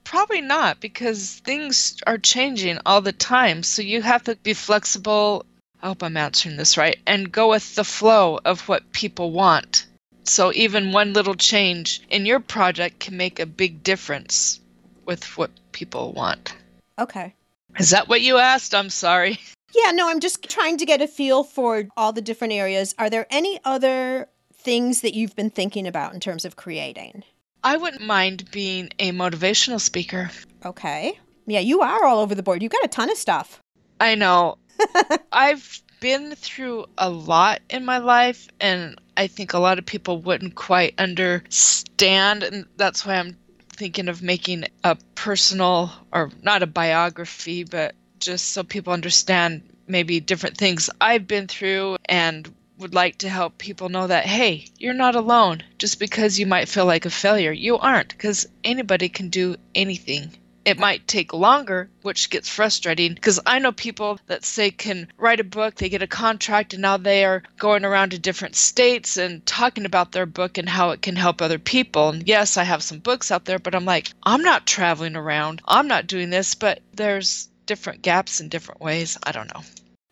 Probably 0.06 0.40
not 0.40 0.80
because 0.80 1.42
things 1.44 1.98
are 2.08 2.18
changing 2.18 2.80
all 2.86 3.02
the 3.02 3.12
time. 3.12 3.62
So 3.62 3.82
you 3.82 4.02
have 4.04 4.24
to 4.24 4.38
be 4.38 4.54
flexible. 4.54 5.46
I 5.82 5.88
hope 5.88 6.02
I'm 6.02 6.16
answering 6.16 6.56
this 6.56 6.78
right 6.78 6.98
and 7.06 7.30
go 7.30 7.50
with 7.50 7.76
the 7.76 7.84
flow 7.84 8.40
of 8.46 8.70
what 8.70 8.94
people 8.94 9.32
want. 9.32 9.86
So 10.24 10.54
even 10.54 10.94
one 10.94 11.12
little 11.12 11.36
change 11.36 12.02
in 12.10 12.26
your 12.26 12.40
project 12.40 13.00
can 13.00 13.18
make 13.18 13.42
a 13.42 13.46
big 13.46 13.84
difference 13.84 14.62
with 15.06 15.38
what 15.38 15.52
people 15.74 16.14
want. 16.14 16.54
Okay. 16.98 17.34
Is 17.78 17.90
that 17.90 18.08
what 18.08 18.22
you 18.22 18.38
asked? 18.38 18.74
I'm 18.74 18.90
sorry. 18.90 19.40
Yeah, 19.76 19.92
no, 19.92 20.10
I'm 20.10 20.22
just 20.22 20.50
trying 20.50 20.78
to 20.78 20.86
get 20.86 21.02
a 21.02 21.08
feel 21.08 21.44
for 21.44 21.88
all 21.98 22.14
the 22.14 22.22
different 22.22 22.54
areas. 22.54 22.96
Are 22.98 23.10
there 23.10 23.28
any 23.30 23.60
other 23.66 24.30
things 24.54 25.02
that 25.02 25.14
you've 25.14 25.36
been 25.36 25.50
thinking 25.50 25.86
about 25.86 26.14
in 26.14 26.20
terms 26.20 26.46
of 26.46 26.56
creating? 26.56 27.24
I 27.64 27.78
wouldn't 27.78 28.06
mind 28.06 28.50
being 28.52 28.90
a 29.00 29.12
motivational 29.12 29.82
speaker. 29.82 30.30
Okay. 30.64 31.20
Yeah, 31.46 31.60
you 31.60 31.82
are 31.82 32.06
all 32.06 32.20
over 32.20 32.36
the 32.36 32.44
board. 32.44 32.64
You've 32.64 32.72
got 32.72 32.86
a 32.86 32.90
ton 32.90 33.12
of 33.12 33.18
stuff. 33.18 33.62
I 34.00 34.16
know. 34.16 34.58
I've 35.32 35.82
been 36.00 36.36
through 36.36 36.86
a 36.98 37.10
lot 37.10 37.62
in 37.70 37.84
my 37.86 37.98
life, 37.98 38.48
and 38.60 39.00
I 39.18 39.28
think 39.28 39.54
a 39.54 39.60
lot 39.60 39.80
of 39.80 39.86
people 39.86 40.22
wouldn't 40.22 40.56
quite 40.56 40.94
understand. 40.98 42.44
And 42.44 42.66
that's 42.78 43.06
why 43.06 43.16
I'm 43.16 43.38
thinking 43.70 44.08
of 44.08 44.22
making 44.22 44.66
a 44.84 44.98
personal 45.16 45.92
or 46.14 46.32
not 46.44 46.64
a 46.64 46.68
biography, 46.68 47.64
but 47.64 47.96
just 48.26 48.54
so 48.54 48.64
people 48.64 48.92
understand 48.92 49.62
maybe 49.88 50.20
different 50.20 50.58
things 50.58 50.90
I've 51.00 51.28
been 51.28 51.48
through 51.48 51.98
and 52.06 52.52
would 52.80 52.96
like 52.96 53.20
to 53.20 53.30
help 53.30 53.60
people 53.60 53.88
know 53.88 54.08
that 54.08 54.26
hey, 54.26 54.66
you're 54.80 54.96
not 54.96 55.16
alone. 55.16 55.62
Just 55.78 56.00
because 56.00 56.40
you 56.40 56.48
might 56.48 56.68
feel 56.68 56.88
like 56.88 57.06
a 57.06 57.12
failure, 57.12 57.52
you 57.52 57.78
aren't 57.78 58.10
because 58.10 58.48
anybody 58.64 59.10
can 59.10 59.30
do 59.30 59.56
anything. 59.76 60.36
It 60.66 60.80
might 60.80 61.08
take 61.08 61.34
longer, 61.34 61.92
which 62.02 62.32
gets 62.32 62.50
frustrating 62.50 63.14
because 63.14 63.40
I 63.46 63.60
know 63.60 63.72
people 63.72 64.20
that 64.26 64.44
say 64.44 64.72
can 64.72 65.08
write 65.20 65.40
a 65.40 65.44
book, 65.44 65.76
they 65.76 65.90
get 65.90 66.02
a 66.02 66.08
contract, 66.08 66.74
and 66.74 66.82
now 66.82 66.98
they 66.98 67.24
are 67.24 67.44
going 67.58 67.86
around 67.86 68.10
to 68.10 68.18
different 68.18 68.56
states 68.56 69.18
and 69.18 69.46
talking 69.46 69.86
about 69.86 70.12
their 70.14 70.26
book 70.26 70.58
and 70.58 70.68
how 70.68 70.90
it 70.90 71.04
can 71.04 71.16
help 71.16 71.44
other 71.44 71.60
people. 71.60 72.10
And 72.10 72.28
yes, 72.28 72.58
I 72.58 72.64
have 72.64 72.82
some 72.82 72.98
books 72.98 73.30
out 73.30 73.46
there, 73.46 73.60
but 73.60 73.76
I'm 73.76 73.86
like, 73.86 74.10
I'm 74.24 74.42
not 74.42 74.66
traveling 74.66 75.16
around, 75.16 75.62
I'm 75.68 75.88
not 75.88 76.08
doing 76.08 76.32
this, 76.32 76.56
but 76.56 76.80
there's 76.94 77.50
different 77.66 78.02
gaps 78.02 78.40
in 78.40 78.50
different 78.50 78.82
ways. 78.82 79.18
I 79.24 79.32
don't 79.32 79.54
know. 79.54 79.62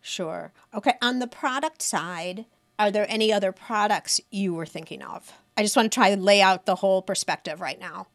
Sure. 0.00 0.52
Okay. 0.74 0.94
On 1.00 1.18
the 1.18 1.26
product 1.26 1.82
side, 1.82 2.44
are 2.78 2.90
there 2.90 3.06
any 3.08 3.32
other 3.32 3.52
products 3.52 4.20
you 4.30 4.54
were 4.54 4.66
thinking 4.66 5.02
of? 5.02 5.32
I 5.56 5.62
just 5.62 5.76
want 5.76 5.90
to 5.90 5.94
try 5.94 6.14
to 6.14 6.20
lay 6.20 6.42
out 6.42 6.66
the 6.66 6.74
whole 6.74 7.02
perspective 7.02 7.60
right 7.60 7.78
now. 7.78 8.08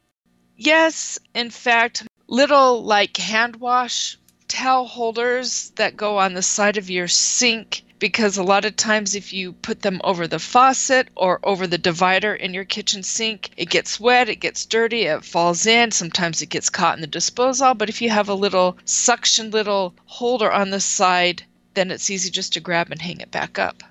Yes, 0.56 1.18
in 1.34 1.50
fact, 1.50 2.06
little 2.28 2.84
like 2.84 3.16
hand 3.16 3.56
wash 3.56 4.18
towel 4.46 4.86
holders 4.86 5.70
that 5.76 5.96
go 5.96 6.18
on 6.18 6.34
the 6.34 6.42
side 6.42 6.76
of 6.76 6.90
your 6.90 7.08
sink 7.08 7.82
because 8.00 8.36
a 8.36 8.42
lot 8.42 8.64
of 8.64 8.74
times 8.74 9.14
if 9.14 9.32
you 9.32 9.52
put 9.52 9.82
them 9.82 10.00
over 10.02 10.26
the 10.26 10.40
faucet 10.40 11.08
or 11.14 11.38
over 11.44 11.68
the 11.68 11.78
divider 11.78 12.34
in 12.34 12.52
your 12.52 12.64
kitchen 12.64 13.04
sink 13.04 13.50
it 13.56 13.70
gets 13.70 14.00
wet 14.00 14.28
it 14.28 14.36
gets 14.36 14.66
dirty 14.66 15.02
it 15.02 15.24
falls 15.24 15.66
in 15.66 15.92
sometimes 15.92 16.42
it 16.42 16.50
gets 16.50 16.68
caught 16.68 16.96
in 16.96 17.00
the 17.00 17.06
disposal 17.06 17.74
but 17.74 17.88
if 17.88 18.02
you 18.02 18.10
have 18.10 18.28
a 18.28 18.34
little 18.34 18.76
suction 18.84 19.50
little 19.52 19.94
holder 20.06 20.50
on 20.50 20.70
the 20.70 20.80
side 20.80 21.44
then 21.74 21.92
it's 21.92 22.10
easy 22.10 22.30
just 22.30 22.52
to 22.52 22.60
grab 22.60 22.90
and 22.90 23.00
hang 23.00 23.20
it 23.20 23.30
back 23.30 23.58
up 23.58 23.84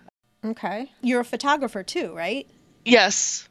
Okay. 0.46 0.92
You're 1.01 1.22
a 1.22 1.25
photographer 1.25 1.84
too, 1.84 2.16
right? 2.16 2.48
yes 2.86 3.48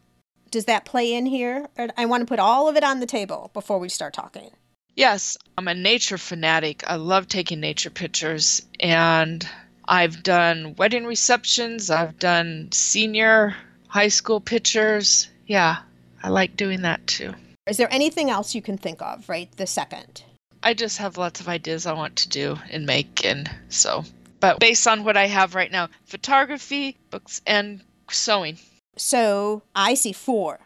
Does 0.50 0.65
that 0.65 0.85
play 0.85 1.12
in 1.12 1.27
here? 1.27 1.69
I 1.97 2.07
want 2.07 2.23
to 2.23 2.27
put 2.27 2.38
all 2.38 2.69
of 2.69 2.77
it 2.77 2.85
on 2.85 3.00
the 3.00 3.07
table 3.07 3.50
before 3.53 3.79
we 3.79 3.91
start 3.91 4.15
talking. 4.15 4.50
Yes, 4.97 5.37
I'm 5.57 5.69
a 5.69 5.75
nature 5.75 6.19
fanatic. 6.19 6.83
I 6.87 6.97
love 6.97 7.29
taking 7.29 7.61
nature 7.61 7.91
pictures, 7.91 8.62
and 8.81 9.47
I've 9.88 10.23
done 10.23 10.75
wedding 10.76 11.07
receptions, 11.07 11.90
I've 11.90 12.18
done 12.18 12.68
senior 12.73 13.57
high 13.88 14.09
school 14.09 14.38
pictures. 14.38 15.28
Yeah, 15.47 15.78
I 16.23 16.28
like 16.28 16.57
doing 16.57 16.83
that 16.83 17.07
too. 17.07 17.33
Is 17.66 17.78
there 17.78 17.92
anything 17.92 18.28
else 18.28 18.54
you 18.54 18.61
can 18.61 18.76
think 18.76 19.00
of 19.00 19.26
right 19.28 19.50
the 19.57 19.66
second? 19.66 20.23
I 20.62 20.75
just 20.75 20.99
have 20.99 21.16
lots 21.16 21.40
of 21.40 21.49
ideas 21.49 21.87
I 21.87 21.95
want 21.95 22.16
to 22.16 22.28
do 22.28 22.59
and 22.71 22.85
make, 22.85 23.25
and 23.25 23.50
so. 23.71 24.04
But 24.40 24.61
based 24.61 24.87
on 24.87 25.04
what 25.04 25.16
I 25.16 25.26
have 25.26 25.54
right 25.54 25.73
now 25.73 25.88
photography, 26.04 26.97
books, 27.11 27.40
and 27.47 27.80
sewing. 28.11 28.59
So 28.97 29.62
I 29.75 29.95
see 29.95 30.12
four. 30.12 30.61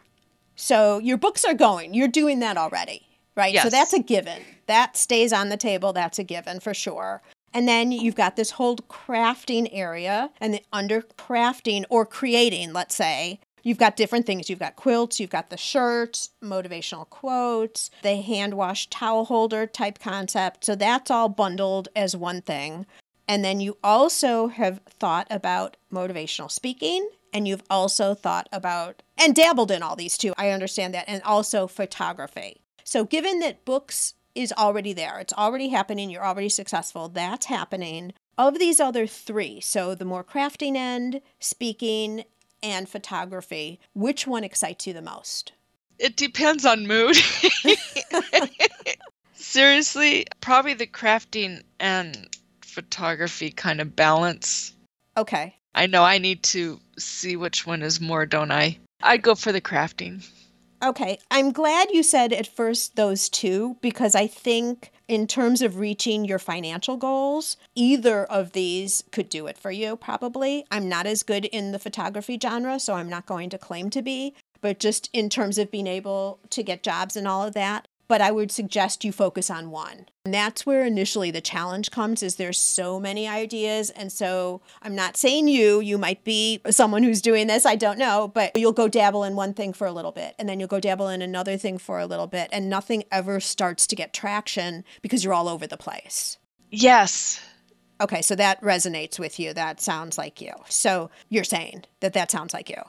So 0.55 0.99
your 0.99 1.17
books 1.17 1.45
are 1.45 1.53
going. 1.53 1.93
You're 1.93 2.07
doing 2.07 2.39
that 2.39 2.57
already, 2.57 3.07
right? 3.35 3.53
Yes. 3.53 3.63
So 3.63 3.69
that's 3.69 3.93
a 3.93 3.99
given. 3.99 4.41
That 4.67 4.97
stays 4.97 5.31
on 5.31 5.49
the 5.49 5.57
table. 5.57 5.93
That's 5.93 6.19
a 6.19 6.23
given 6.23 6.59
for 6.59 6.73
sure. 6.73 7.21
And 7.53 7.67
then 7.67 7.91
you've 7.91 8.15
got 8.15 8.35
this 8.35 8.51
whole 8.51 8.77
crafting 8.77 9.69
area, 9.71 10.31
and 10.41 10.53
the 10.53 10.63
under 10.73 11.01
crafting 11.01 11.85
or 11.89 12.05
creating, 12.05 12.73
let's 12.73 12.95
say, 12.95 13.39
you've 13.61 13.77
got 13.77 13.95
different 13.95 14.25
things. 14.25 14.49
You've 14.49 14.59
got 14.59 14.75
quilts, 14.75 15.19
you've 15.19 15.29
got 15.29 15.49
the 15.49 15.57
shirts, 15.57 16.31
motivational 16.43 17.09
quotes, 17.09 17.91
the 18.01 18.17
hand 18.17 18.55
wash 18.55 18.89
towel 18.89 19.25
holder 19.25 19.67
type 19.67 19.99
concept. 19.99 20.65
So 20.65 20.75
that's 20.75 21.11
all 21.11 21.29
bundled 21.29 21.89
as 21.95 22.15
one 22.15 22.41
thing. 22.41 22.85
And 23.27 23.43
then 23.43 23.61
you 23.61 23.77
also 23.83 24.47
have 24.47 24.81
thought 24.89 25.27
about 25.29 25.77
motivational 25.91 26.51
speaking, 26.51 27.07
and 27.31 27.47
you've 27.47 27.63
also 27.69 28.13
thought 28.13 28.49
about 28.51 29.01
and 29.17 29.35
dabbled 29.35 29.71
in 29.71 29.81
all 29.81 29.95
these 29.95 30.17
too. 30.17 30.33
I 30.37 30.49
understand 30.49 30.93
that. 30.93 31.05
And 31.07 31.21
also 31.23 31.67
photography. 31.67 32.61
So, 32.83 33.05
given 33.05 33.39
that 33.39 33.63
books 33.63 34.15
is 34.35 34.53
already 34.53 34.93
there, 34.93 35.19
it's 35.19 35.33
already 35.33 35.69
happening, 35.69 36.09
you're 36.09 36.25
already 36.25 36.49
successful, 36.49 37.09
that's 37.09 37.45
happening. 37.47 38.13
Of 38.37 38.57
these 38.57 38.79
other 38.79 39.05
three, 39.05 39.59
so 39.59 39.93
the 39.93 40.05
more 40.05 40.23
crafting 40.23 40.75
end, 40.75 41.21
speaking, 41.39 42.23
and 42.63 42.89
photography, 42.89 43.79
which 43.93 44.25
one 44.25 44.43
excites 44.43 44.87
you 44.87 44.93
the 44.93 45.01
most? 45.01 45.51
It 45.99 46.15
depends 46.15 46.65
on 46.65 46.87
mood. 46.87 47.15
Seriously, 49.33 50.25
probably 50.41 50.73
the 50.73 50.87
crafting 50.87 51.61
and 51.79 52.27
photography 52.61 53.51
kind 53.51 53.79
of 53.81 53.95
balance. 53.95 54.73
Okay. 55.15 55.55
I 55.75 55.87
know 55.87 56.03
I 56.03 56.17
need 56.17 56.43
to 56.43 56.79
see 56.97 57.35
which 57.35 57.67
one 57.67 57.83
is 57.83 58.01
more, 58.01 58.25
don't 58.25 58.51
I? 58.51 58.79
I'd 59.01 59.21
go 59.21 59.35
for 59.35 59.51
the 59.51 59.61
crafting. 59.61 60.27
Okay, 60.83 61.17
I'm 61.31 61.53
glad 61.53 61.91
you 61.91 62.03
said 62.03 62.33
at 62.33 62.45
first 62.45 62.97
those 62.97 63.29
two 63.29 63.77
because 63.79 64.15
I 64.15 64.27
think, 64.27 64.91
in 65.07 65.27
terms 65.27 65.61
of 65.61 65.77
reaching 65.77 66.25
your 66.25 66.39
financial 66.39 66.97
goals, 66.97 67.55
either 67.73 68.25
of 68.25 68.51
these 68.51 69.05
could 69.13 69.29
do 69.29 69.47
it 69.47 69.57
for 69.57 69.71
you, 69.71 69.95
probably. 69.95 70.65
I'm 70.71 70.89
not 70.89 71.05
as 71.05 71.23
good 71.23 71.45
in 71.45 71.71
the 71.71 71.79
photography 71.79 72.37
genre, 72.41 72.81
so 72.81 72.95
I'm 72.95 73.07
not 73.07 73.25
going 73.25 73.49
to 73.51 73.57
claim 73.57 73.91
to 73.91 74.01
be, 74.01 74.33
but 74.59 74.79
just 74.79 75.09
in 75.13 75.29
terms 75.29 75.57
of 75.57 75.71
being 75.71 75.87
able 75.87 76.39
to 76.49 76.61
get 76.63 76.83
jobs 76.83 77.15
and 77.15 77.29
all 77.29 77.43
of 77.43 77.53
that. 77.53 77.87
But 78.13 78.21
I 78.21 78.29
would 78.29 78.51
suggest 78.51 79.03
you 79.03 79.11
focus 79.11 79.49
on 79.49 79.71
one. 79.71 80.05
And 80.23 80.35
that's 80.35 80.67
where 80.67 80.85
initially 80.85 81.31
the 81.31 81.41
challenge 81.41 81.89
comes 81.89 82.21
is 82.21 82.35
there's 82.35 82.59
so 82.59 82.99
many 82.99 83.27
ideas 83.27 83.89
and 83.89 84.11
so 84.11 84.61
I'm 84.83 84.93
not 84.93 85.17
saying 85.17 85.47
you, 85.47 85.79
you 85.79 85.97
might 85.97 86.23
be 86.23 86.61
someone 86.69 87.01
who's 87.01 87.23
doing 87.23 87.47
this, 87.47 87.65
I 87.65 87.75
don't 87.75 87.97
know, 87.97 88.27
but 88.27 88.55
you'll 88.55 88.71
go 88.71 88.87
dabble 88.87 89.23
in 89.23 89.35
one 89.35 89.55
thing 89.55 89.73
for 89.73 89.87
a 89.87 89.91
little 89.91 90.11
bit 90.11 90.35
and 90.37 90.47
then 90.47 90.59
you'll 90.59 90.67
go 90.67 90.79
dabble 90.79 91.07
in 91.07 91.23
another 91.23 91.57
thing 91.57 91.79
for 91.79 91.97
a 91.97 92.05
little 92.05 92.27
bit 92.27 92.49
and 92.51 92.69
nothing 92.69 93.03
ever 93.11 93.39
starts 93.39 93.87
to 93.87 93.95
get 93.95 94.13
traction 94.13 94.83
because 95.01 95.23
you're 95.23 95.33
all 95.33 95.49
over 95.49 95.65
the 95.65 95.75
place. 95.75 96.37
Yes. 96.69 97.41
Okay, 97.99 98.21
so 98.21 98.35
that 98.35 98.61
resonates 98.61 99.17
with 99.17 99.39
you. 99.39 99.55
That 99.55 99.81
sounds 99.81 100.19
like 100.19 100.39
you. 100.39 100.53
So 100.69 101.09
you're 101.29 101.43
saying 101.43 101.85
that 102.01 102.13
that 102.13 102.29
sounds 102.29 102.53
like 102.53 102.69
you. 102.69 102.83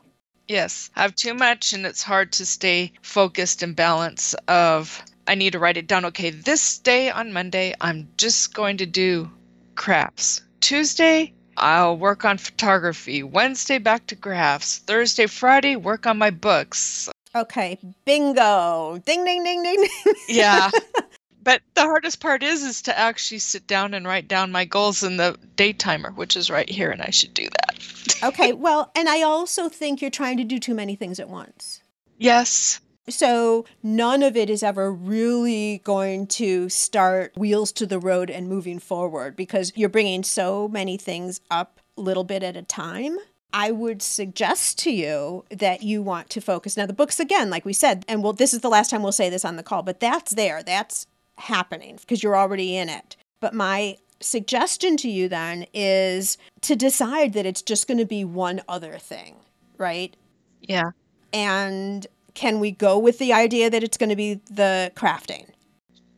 Yes. 0.48 0.90
I 0.94 1.00
have 1.00 1.14
too 1.14 1.32
much 1.32 1.72
and 1.72 1.86
it's 1.86 2.02
hard 2.02 2.32
to 2.32 2.44
stay 2.44 2.92
focused 3.00 3.62
and 3.62 3.74
balance 3.74 4.34
of 4.48 5.02
I 5.26 5.34
need 5.34 5.52
to 5.52 5.58
write 5.58 5.76
it 5.76 5.86
down. 5.86 6.04
Okay, 6.06 6.30
this 6.30 6.78
day 6.78 7.10
on 7.10 7.32
Monday, 7.32 7.74
I'm 7.80 8.08
just 8.16 8.54
going 8.54 8.78
to 8.78 8.86
do 8.86 9.30
crafts. 9.74 10.42
Tuesday, 10.60 11.32
I'll 11.56 11.96
work 11.96 12.24
on 12.24 12.38
photography. 12.38 13.22
Wednesday, 13.22 13.78
back 13.78 14.06
to 14.08 14.16
crafts. 14.16 14.78
Thursday, 14.78 15.26
Friday, 15.26 15.76
work 15.76 16.06
on 16.06 16.18
my 16.18 16.30
books. 16.30 17.08
Okay, 17.34 17.78
bingo. 18.04 19.00
Ding, 19.04 19.24
ding, 19.24 19.42
ding, 19.42 19.62
ding, 19.62 19.82
ding. 19.82 20.14
Yeah. 20.28 20.70
but 21.42 21.62
the 21.74 21.82
hardest 21.82 22.20
part 22.20 22.42
is 22.42 22.62
is 22.62 22.82
to 22.82 22.98
actually 22.98 23.40
sit 23.40 23.66
down 23.66 23.94
and 23.94 24.06
write 24.06 24.28
down 24.28 24.52
my 24.52 24.64
goals 24.64 25.02
in 25.02 25.16
the 25.16 25.36
day 25.56 25.72
timer, 25.72 26.10
which 26.12 26.36
is 26.36 26.50
right 26.50 26.68
here, 26.68 26.90
and 26.90 27.02
I 27.02 27.10
should 27.10 27.34
do 27.34 27.48
that. 27.48 28.14
okay, 28.22 28.52
well, 28.54 28.90
and 28.94 29.08
I 29.08 29.22
also 29.22 29.68
think 29.68 30.00
you're 30.00 30.10
trying 30.10 30.36
to 30.36 30.44
do 30.44 30.58
too 30.58 30.74
many 30.74 30.96
things 30.96 31.18
at 31.18 31.28
once. 31.28 31.82
Yes. 32.18 32.80
So 33.08 33.64
none 33.82 34.22
of 34.22 34.36
it 34.36 34.48
is 34.48 34.62
ever 34.62 34.92
really 34.92 35.80
going 35.84 36.26
to 36.28 36.68
start 36.68 37.36
wheels 37.36 37.70
to 37.72 37.86
the 37.86 37.98
road 37.98 38.30
and 38.30 38.48
moving 38.48 38.78
forward 38.78 39.36
because 39.36 39.72
you're 39.76 39.88
bringing 39.88 40.22
so 40.22 40.68
many 40.68 40.96
things 40.96 41.40
up 41.50 41.80
little 41.96 42.24
bit 42.24 42.42
at 42.42 42.56
a 42.56 42.62
time. 42.62 43.18
I 43.52 43.70
would 43.70 44.02
suggest 44.02 44.78
to 44.80 44.90
you 44.90 45.44
that 45.50 45.82
you 45.82 46.02
want 46.02 46.28
to 46.30 46.40
focus. 46.40 46.76
Now, 46.76 46.86
the 46.86 46.92
books, 46.92 47.20
again, 47.20 47.50
like 47.50 47.64
we 47.64 47.72
said, 47.72 48.04
and 48.08 48.22
well, 48.22 48.32
this 48.32 48.52
is 48.52 48.60
the 48.60 48.68
last 48.68 48.90
time 48.90 49.02
we'll 49.02 49.12
say 49.12 49.30
this 49.30 49.44
on 49.44 49.56
the 49.56 49.62
call, 49.62 49.82
but 49.82 50.00
that's 50.00 50.34
there. 50.34 50.62
That's 50.62 51.06
happening 51.38 51.98
because 52.00 52.22
you're 52.22 52.36
already 52.36 52.76
in 52.76 52.88
it. 52.88 53.16
But 53.40 53.54
my 53.54 53.98
suggestion 54.20 54.96
to 54.98 55.08
you 55.08 55.28
then 55.28 55.66
is 55.72 56.36
to 56.62 56.74
decide 56.74 57.32
that 57.34 57.46
it's 57.46 57.62
just 57.62 57.86
going 57.86 57.98
to 57.98 58.04
be 58.04 58.24
one 58.24 58.62
other 58.68 58.98
thing, 58.98 59.36
right? 59.78 60.16
Yeah. 60.60 60.90
And 61.32 62.06
can 62.34 62.60
we 62.60 62.70
go 62.70 62.98
with 62.98 63.18
the 63.18 63.32
idea 63.32 63.70
that 63.70 63.82
it's 63.82 63.96
going 63.96 64.10
to 64.10 64.16
be 64.16 64.40
the 64.50 64.92
crafting? 64.94 65.48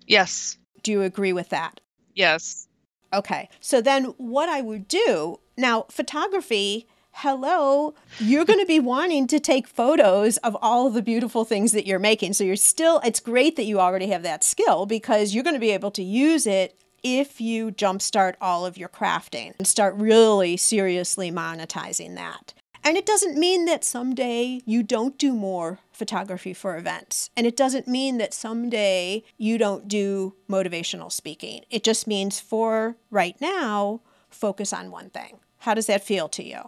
Yes. 0.07 0.59
Do 0.83 0.93
you 0.93 1.03
agree 1.03 1.33
with 1.33 1.51
that? 1.51 1.81
Yes. 2.15 2.67
Okay. 3.13 3.49
So 3.61 3.81
then 3.81 4.05
what 4.17 4.49
I 4.49 4.61
would 4.61 4.89
do 4.89 5.41
now, 5.57 5.87
photography, 5.91 6.87
hello, 7.13 7.95
you're 8.19 8.45
going 8.45 8.61
to 8.61 8.67
be 8.67 8.81
wanting 8.95 9.27
to 9.29 9.41
take 9.41 9.67
photos 9.67 10.37
of 10.39 10.57
all 10.61 10.91
the 10.91 11.03
beautiful 11.03 11.45
things 11.45 11.73
that 11.73 11.87
you're 11.87 11.99
making. 11.99 12.35
So 12.35 12.45
you're 12.45 12.57
still, 12.57 13.01
it's 13.05 13.21
great 13.21 13.57
that 13.57 13.65
you 13.65 13.81
already 13.81 14.09
have 14.09 14.23
that 14.23 14.45
skill 14.45 14.87
because 14.87 15.35
you're 15.35 15.45
going 15.45 15.55
to 15.55 15.61
be 15.61 15.71
able 15.71 15.91
to 15.93 16.03
use 16.03 16.47
it 16.47 16.79
if 17.03 17.41
you 17.41 17.71
jumpstart 17.71 18.35
all 18.41 18.67
of 18.67 18.77
your 18.77 18.89
crafting 18.89 19.55
and 19.59 19.67
start 19.67 19.95
really 19.95 20.57
seriously 20.57 21.31
monetizing 21.31 22.17
that. 22.17 22.53
And 22.87 22.96
it 22.96 23.05
doesn't 23.05 23.37
mean 23.37 23.64
that 23.64 23.83
someday 23.83 24.61
you 24.64 24.85
don't 24.85 25.18
do 25.18 25.35
more 25.35 25.81
photography 25.90 26.55
for 26.55 26.77
events. 26.77 27.31
And 27.37 27.44
it 27.44 27.57
doesn't 27.57 27.88
mean 27.88 28.18
that 28.18 28.33
someday 28.33 29.25
you 29.37 29.59
don't 29.59 29.88
do 29.88 30.37
motivational 30.49 31.11
speaking. 31.11 31.64
It 31.68 31.83
just 31.83 32.07
means 32.07 32.38
for 32.38 32.94
right 33.11 33.35
now, 33.40 34.03
focus 34.31 34.72
on 34.72 34.92
one 34.92 35.11
thing. 35.11 35.40
How 35.59 35.75
does 35.75 35.87
that 35.87 36.05
feel 36.05 36.29
to 36.29 36.44
you? 36.44 36.61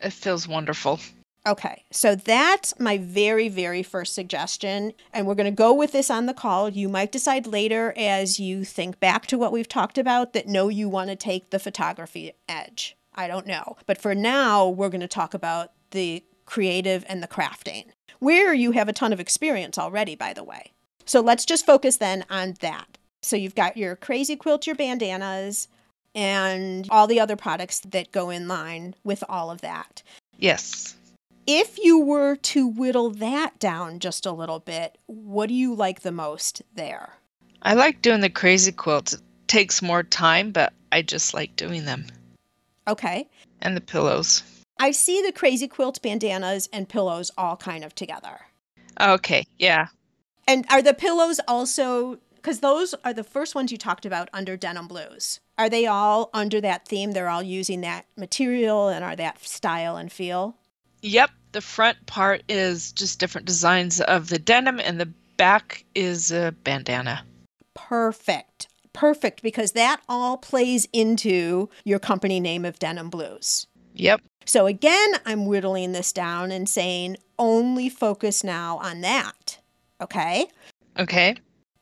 It 0.00 0.12
feels 0.12 0.46
wonderful. 0.46 1.00
Okay, 1.44 1.82
so 1.90 2.14
that's 2.14 2.78
my 2.78 2.96
very, 2.96 3.48
very 3.48 3.82
first 3.82 4.14
suggestion. 4.14 4.92
And 5.12 5.26
we're 5.26 5.34
going 5.34 5.46
to 5.46 5.50
go 5.50 5.74
with 5.74 5.90
this 5.90 6.08
on 6.08 6.26
the 6.26 6.34
call. 6.34 6.68
You 6.68 6.88
might 6.88 7.10
decide 7.10 7.48
later 7.48 7.92
as 7.96 8.38
you 8.38 8.64
think 8.64 9.00
back 9.00 9.26
to 9.26 9.36
what 9.36 9.50
we've 9.50 9.66
talked 9.66 9.98
about 9.98 10.34
that 10.34 10.46
no, 10.46 10.68
you 10.68 10.88
want 10.88 11.10
to 11.10 11.16
take 11.16 11.50
the 11.50 11.58
photography 11.58 12.32
edge. 12.48 12.96
I 13.14 13.28
don't 13.28 13.46
know. 13.46 13.76
But 13.86 14.00
for 14.00 14.14
now, 14.14 14.68
we're 14.68 14.88
going 14.88 15.00
to 15.00 15.08
talk 15.08 15.34
about 15.34 15.72
the 15.90 16.24
creative 16.46 17.04
and 17.08 17.22
the 17.22 17.28
crafting, 17.28 17.86
where 18.18 18.52
you 18.52 18.72
have 18.72 18.88
a 18.88 18.92
ton 18.92 19.12
of 19.12 19.20
experience 19.20 19.78
already, 19.78 20.14
by 20.14 20.32
the 20.32 20.44
way. 20.44 20.72
So 21.04 21.20
let's 21.20 21.44
just 21.44 21.66
focus 21.66 21.98
then 21.98 22.24
on 22.30 22.54
that. 22.60 22.98
So 23.22 23.36
you've 23.36 23.54
got 23.54 23.76
your 23.76 23.96
crazy 23.96 24.36
quilt, 24.36 24.66
your 24.66 24.76
bandanas, 24.76 25.68
and 26.14 26.86
all 26.90 27.06
the 27.06 27.20
other 27.20 27.36
products 27.36 27.80
that 27.80 28.12
go 28.12 28.30
in 28.30 28.46
line 28.46 28.94
with 29.04 29.24
all 29.28 29.50
of 29.50 29.60
that. 29.62 30.02
Yes. 30.38 30.96
If 31.46 31.78
you 31.82 31.98
were 31.98 32.36
to 32.36 32.66
whittle 32.66 33.10
that 33.10 33.58
down 33.58 33.98
just 33.98 34.24
a 34.24 34.32
little 34.32 34.60
bit, 34.60 34.98
what 35.06 35.48
do 35.48 35.54
you 35.54 35.74
like 35.74 36.00
the 36.00 36.12
most 36.12 36.62
there? 36.74 37.14
I 37.62 37.74
like 37.74 38.02
doing 38.02 38.20
the 38.20 38.30
crazy 38.30 38.72
quilts. 38.72 39.14
It 39.14 39.22
takes 39.46 39.82
more 39.82 40.02
time, 40.02 40.52
but 40.52 40.72
I 40.92 41.02
just 41.02 41.34
like 41.34 41.56
doing 41.56 41.84
them. 41.84 42.06
Okay. 42.86 43.28
And 43.62 43.76
the 43.76 43.80
pillows. 43.80 44.42
I 44.78 44.90
see 44.90 45.22
the 45.22 45.32
crazy 45.32 45.68
quilt 45.68 46.02
bandanas 46.02 46.68
and 46.72 46.88
pillows 46.88 47.30
all 47.38 47.56
kind 47.56 47.84
of 47.84 47.94
together. 47.94 48.40
Okay, 49.00 49.46
yeah. 49.58 49.86
And 50.46 50.66
are 50.70 50.82
the 50.82 50.94
pillows 50.94 51.40
also 51.48 52.18
because 52.44 52.60
those 52.60 52.94
are 53.04 53.14
the 53.14 53.24
first 53.24 53.54
ones 53.54 53.72
you 53.72 53.78
talked 53.78 54.04
about 54.04 54.28
under 54.34 54.54
denim 54.54 54.86
blues. 54.86 55.40
Are 55.56 55.70
they 55.70 55.86
all 55.86 56.28
under 56.34 56.60
that 56.60 56.86
theme? 56.86 57.12
They're 57.12 57.30
all 57.30 57.42
using 57.42 57.80
that 57.80 58.04
material 58.18 58.88
and 58.88 59.02
are 59.02 59.16
that 59.16 59.42
style 59.42 59.96
and 59.96 60.12
feel? 60.12 60.56
Yep. 61.00 61.30
The 61.52 61.62
front 61.62 62.04
part 62.04 62.42
is 62.48 62.92
just 62.92 63.18
different 63.18 63.46
designs 63.46 64.00
of 64.00 64.28
the 64.28 64.38
denim, 64.38 64.80
and 64.80 65.00
the 65.00 65.10
back 65.36 65.84
is 65.94 66.32
a 66.32 66.52
bandana. 66.64 67.24
Perfect. 67.74 68.68
Perfect, 68.94 69.42
because 69.42 69.72
that 69.72 70.00
all 70.08 70.38
plays 70.38 70.88
into 70.92 71.68
your 71.84 71.98
company 71.98 72.40
name 72.40 72.64
of 72.64 72.78
Denim 72.78 73.10
Blues. 73.10 73.66
Yep. 73.96 74.22
So 74.46 74.66
again, 74.66 75.14
I'm 75.26 75.46
whittling 75.46 75.92
this 75.92 76.12
down 76.12 76.50
and 76.50 76.68
saying 76.68 77.18
only 77.38 77.88
focus 77.88 78.42
now 78.42 78.78
on 78.78 79.02
that. 79.02 79.58
Okay. 80.00 80.46
Okay. 80.98 81.36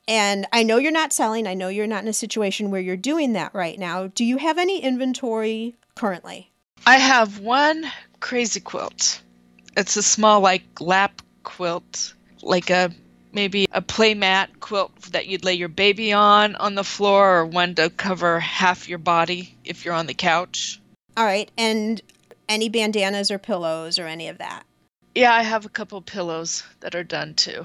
And 0.09 0.47
I 0.53 0.63
know 0.63 0.79
you're 0.79 0.91
not 0.91 1.13
selling. 1.13 1.47
I 1.47 1.55
know 1.55 1.69
you're 1.69 1.87
not 1.87 2.03
in 2.03 2.09
a 2.09 2.13
situation 2.13 2.71
where 2.71 2.81
you're 2.81 2.97
doing 2.97 3.35
that 3.35 3.55
right 3.55 3.79
now. 3.79 4.09
Do 4.09 4.25
you 4.25 4.39
have 4.39 4.59
any 4.59 4.83
inventory 4.83 5.77
currently? 5.95 6.51
I 6.87 6.97
have 6.97 7.39
one 7.39 7.87
crazy 8.21 8.61
quilt. 8.61 9.23
It's 9.77 9.97
a 9.97 10.03
small, 10.03 10.41
like, 10.41 10.81
lap 10.81 11.23
quilt, 11.45 12.15
like 12.43 12.71
a 12.71 12.91
maybe 13.33 13.67
a 13.73 13.83
playmat 13.83 14.61
quilt 14.61 14.95
that 15.13 15.27
you'd 15.27 15.45
lay 15.45 15.55
your 15.55 15.69
baby 15.69 16.13
on 16.13 16.57
on 16.57 16.75
the 16.75 16.85
floor, 16.85 17.39
or 17.39 17.47
one 17.47 17.75
to 17.77 17.91
cover 17.91 18.41
half 18.41 18.89
your 18.89 18.99
body 18.99 19.57
if 19.65 19.85
you're 19.85 19.95
on 19.95 20.07
the 20.07 20.15
couch. 20.15 20.81
All 21.17 21.25
right. 21.25 21.51
And 21.57 22.01
any 22.49 22.69
bandanas 22.69 23.31
or 23.31 23.39
pillows 23.39 23.99
or 23.99 24.07
any 24.07 24.29
of 24.29 24.39
that? 24.39 24.65
Yeah, 25.15 25.35
I 25.35 25.43
have 25.43 25.67
a 25.67 25.71
couple 25.71 26.01
pillows 26.01 26.63
that 26.81 26.95
are 26.95 27.05
done 27.05 27.35
too. 27.35 27.65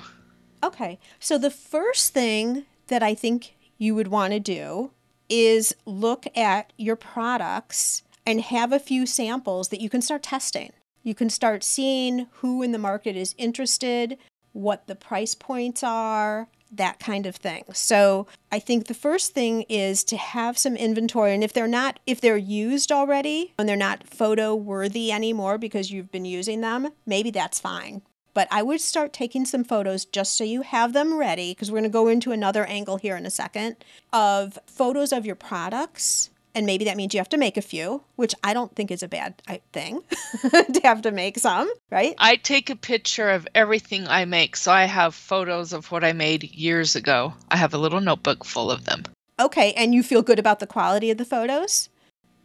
Okay. 0.64 1.00
So 1.20 1.38
the 1.38 1.52
first 1.52 2.14
thing 2.14 2.66
that 2.88 3.04
I 3.04 3.14
think 3.14 3.56
you 3.78 3.96
would 3.96 4.08
want 4.08 4.34
to 4.34 4.40
do 4.40 4.92
is 5.30 5.76
look 5.86 6.26
at 6.38 6.74
your 6.78 6.96
products 6.96 8.04
and 8.26 8.42
have 8.42 8.74
a 8.74 8.80
few 8.80 9.06
samples 9.06 9.70
that 9.70 9.82
you 9.82 9.90
can 9.90 10.02
start 10.02 10.24
testing. 10.24 10.72
You 11.04 11.16
can 11.16 11.30
start 11.30 11.64
seeing 11.64 12.28
who 12.40 12.62
in 12.64 12.74
the 12.74 12.78
market 12.78 13.16
is 13.16 13.36
interested, 13.38 14.18
what 14.58 14.88
the 14.88 14.96
price 14.96 15.36
points 15.36 15.84
are, 15.84 16.48
that 16.72 17.00
kind 17.00 17.26
of 17.26 17.36
thing. 17.36 17.64
So 17.74 18.28
I 18.52 18.60
think 18.60 18.88
the 18.88 18.94
first 18.94 19.34
thing 19.34 19.64
is 19.70 20.04
to 20.06 20.18
have 20.18 20.58
some 20.58 20.76
inventory. 20.76 21.34
And 21.34 21.44
if 21.44 21.54
they're 21.54 21.68
not, 21.68 22.00
if 22.06 22.20
they're 22.20 22.38
used 22.38 22.92
already 22.92 23.54
and 23.58 23.70
they're 23.70 23.76
not 23.76 24.08
photo 24.08 24.56
worthy 24.56 25.12
anymore 25.12 25.58
because 25.58 25.92
you've 25.92 26.12
been 26.12 26.26
using 26.26 26.62
them, 26.62 26.90
maybe 27.06 27.32
that's 27.32 27.60
fine. 27.60 28.02
But 28.34 28.48
I 28.52 28.62
would 28.62 28.82
start 28.82 29.14
taking 29.14 29.46
some 29.46 29.64
photos 29.64 30.06
just 30.06 30.38
so 30.38 30.44
you 30.44 30.62
have 30.62 30.94
them 30.94 31.18
ready 31.18 31.52
because 31.52 31.72
we're 31.72 31.80
going 31.80 31.90
to 31.90 31.94
go 31.94 32.08
into 32.08 32.32
another 32.32 32.66
angle 32.66 32.98
here 32.98 33.18
in 33.18 33.26
a 33.26 33.32
second 33.32 33.78
of 34.12 34.60
photos 34.68 35.12
of 35.12 35.26
your 35.26 35.36
products 35.36 36.30
and 36.58 36.66
maybe 36.66 36.86
that 36.86 36.98
means 36.98 37.14
you 37.14 37.20
have 37.20 37.30
to 37.30 37.38
make 37.38 37.56
a 37.56 37.62
few, 37.62 38.02
which 38.16 38.34
I 38.44 38.56
don't 38.56 38.76
think 38.76 38.90
is 38.90 39.04
a 39.04 39.08
bad 39.08 39.40
thing 39.72 40.02
to 40.42 40.82
have 40.84 41.04
to 41.04 41.12
make 41.12 41.38
some, 41.38 41.72
right? 41.92 42.16
I 42.18 42.36
take 42.36 42.72
a 42.72 42.76
picture 42.76 43.30
of 43.30 43.48
everything 43.54 44.08
I 44.08 44.26
make, 44.26 44.56
so 44.56 44.72
I 44.72 44.86
have 44.86 45.14
photos 45.14 45.72
of 45.72 45.92
what 45.92 46.04
I 46.04 46.14
made 46.14 46.44
years 46.56 46.96
ago. 46.96 47.36
I 47.50 47.58
have 47.58 47.76
a 47.76 47.78
little 47.78 48.02
notebook 48.02 48.44
full 48.44 48.72
of 48.72 48.86
them. 48.86 49.04
Okay, 49.40 49.72
and 49.74 49.94
you 49.94 50.02
feel 50.02 50.24
good 50.24 50.40
about 50.40 50.58
the 50.60 50.66
quality 50.66 51.12
of 51.12 51.20
the 51.20 51.26
photos? 51.26 51.90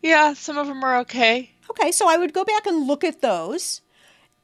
Yeah, 0.03 0.35
some 0.35 0.59
of 0.59 0.67
them 0.67 0.85
are 0.85 0.99
okay. 0.99 1.53
Okay, 1.71 1.91
so 1.91 2.07
I 2.07 2.19
would 2.19 2.35
go 2.35 2.45
back 2.45 2.67
and 2.67 2.87
look 2.87 3.03
at 3.03 3.23
those. 3.23 3.81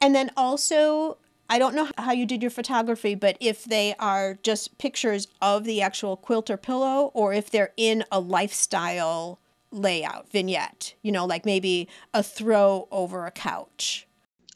And 0.01 0.15
then 0.15 0.31
also, 0.35 1.19
I 1.51 1.59
don't 1.59 1.75
know 1.75 1.91
how 1.99 2.13
you 2.13 2.25
did 2.25 2.41
your 2.41 2.51
photography, 2.51 3.15
but 3.15 3.37
if 3.39 3.65
they 3.65 3.95
are 3.99 4.39
just 4.43 4.79
pictures 4.79 5.29
of 5.43 5.65
the 5.65 5.83
actual 5.83 6.17
quilt 6.17 6.49
or 6.49 6.57
pillow, 6.57 7.11
or 7.13 7.35
if 7.35 7.51
they're 7.51 7.75
in 7.77 8.05
a 8.11 8.19
lifestyle 8.19 9.39
layout, 9.71 10.31
vignette, 10.31 10.95
you 11.03 11.13
know, 11.13 11.27
like 11.27 11.45
maybe 11.45 11.89
a 12.15 12.23
throw 12.23 12.89
over 12.91 13.27
a 13.27 13.31
couch. 13.31 14.07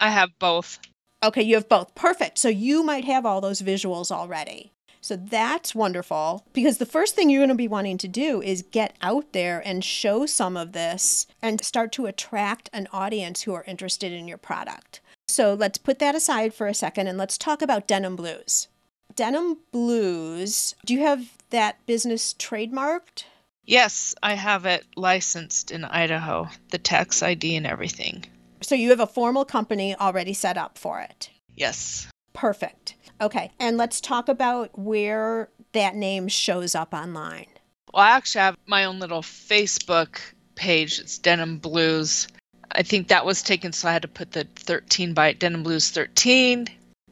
I 0.01 0.11
have 0.11 0.31
both. 0.39 0.79
Okay, 1.23 1.43
you 1.43 1.55
have 1.55 1.69
both. 1.69 1.95
Perfect. 1.95 2.39
So 2.39 2.49
you 2.49 2.83
might 2.83 3.05
have 3.05 3.25
all 3.25 3.41
those 3.41 3.63
visuals 3.63 4.11
already. 4.11 4.73
So 5.01 5.17
that's 5.17 5.75
wonderful 5.75 6.47
because 6.53 6.79
the 6.79 6.87
first 6.87 7.17
thing 7.17 7.29
you're 7.29 7.41
going 7.41 7.49
to 7.49 7.55
be 7.57 7.67
wanting 7.67 7.99
to 7.99 8.09
do 8.09 8.41
is 8.41 8.63
get 8.63 8.97
out 9.03 9.33
there 9.33 9.61
and 9.65 9.85
show 9.85 10.27
some 10.27 10.57
of 10.57 10.73
this 10.73 11.27
and 11.43 11.63
start 11.63 11.91
to 11.93 12.07
attract 12.07 12.71
an 12.73 12.87
audience 12.93 13.43
who 13.43 13.53
are 13.53 13.65
interested 13.65 14.13
in 14.13 14.29
your 14.29 14.39
product. 14.39 15.01
So 15.27 15.55
let's 15.55 15.79
put 15.79 15.99
that 15.99 16.15
aside 16.15 16.55
for 16.55 16.69
a 16.69 16.75
second 16.75 17.09
and 17.09 17.19
let's 17.19 17.37
talk 17.37 17.63
about 17.63 17.89
Denim 17.89 18.15
Blues. 18.15 18.69
Denim 19.15 19.59
Blues, 19.73 20.77
do 20.87 20.95
you 20.95 21.01
have 21.01 21.37
that 21.51 21.85
business 21.85 22.33
trademarked? 22.35 23.25
Yes, 23.65 24.15
I 24.23 24.35
have 24.35 24.67
it 24.67 24.85
licensed 24.97 25.71
in 25.71 25.85
Idaho, 25.85 26.49
the 26.71 26.79
tax 26.79 27.23
ID 27.23 27.57
and 27.57 27.67
everything. 27.67 28.25
So 28.61 28.75
you 28.75 28.91
have 28.91 29.01
a 29.01 29.07
formal 29.07 29.45
company 29.45 29.95
already 29.97 30.33
set 30.35 30.57
up 30.57 30.79
for 30.79 31.01
it? 31.01 31.31
Yes. 31.57 32.09
Perfect. 32.33 32.95
Okay, 33.21 33.53
and 33.61 33.77
let's 33.77 34.01
talk 34.01 34.29
about 34.29 34.77
where 34.79 35.49
that 35.73 35.95
name 35.95 36.29
shows 36.29 36.75
up 36.75 36.93
online. 36.93 37.47
Well, 37.93 38.03
I 38.03 38.11
actually 38.11 38.41
have 38.41 38.57
my 38.67 38.85
own 38.85 38.99
little 38.99 39.23
Facebook 39.23 40.19
page. 40.55 40.99
It's 40.99 41.19
Denim 41.19 41.59
Blues. 41.59 42.27
I 42.73 42.83
think 42.83 43.09
that 43.09 43.27
was 43.27 43.43
taken, 43.43 43.73
so 43.73 43.89
I 43.89 43.93
had 43.93 44.03
to 44.03 44.09
put 44.09 44.33
the 44.33 44.47
13 44.57 45.15
by 45.15 45.35
Denim 45.35 45.63
Blues 45.63 45.91
13. 45.91 46.67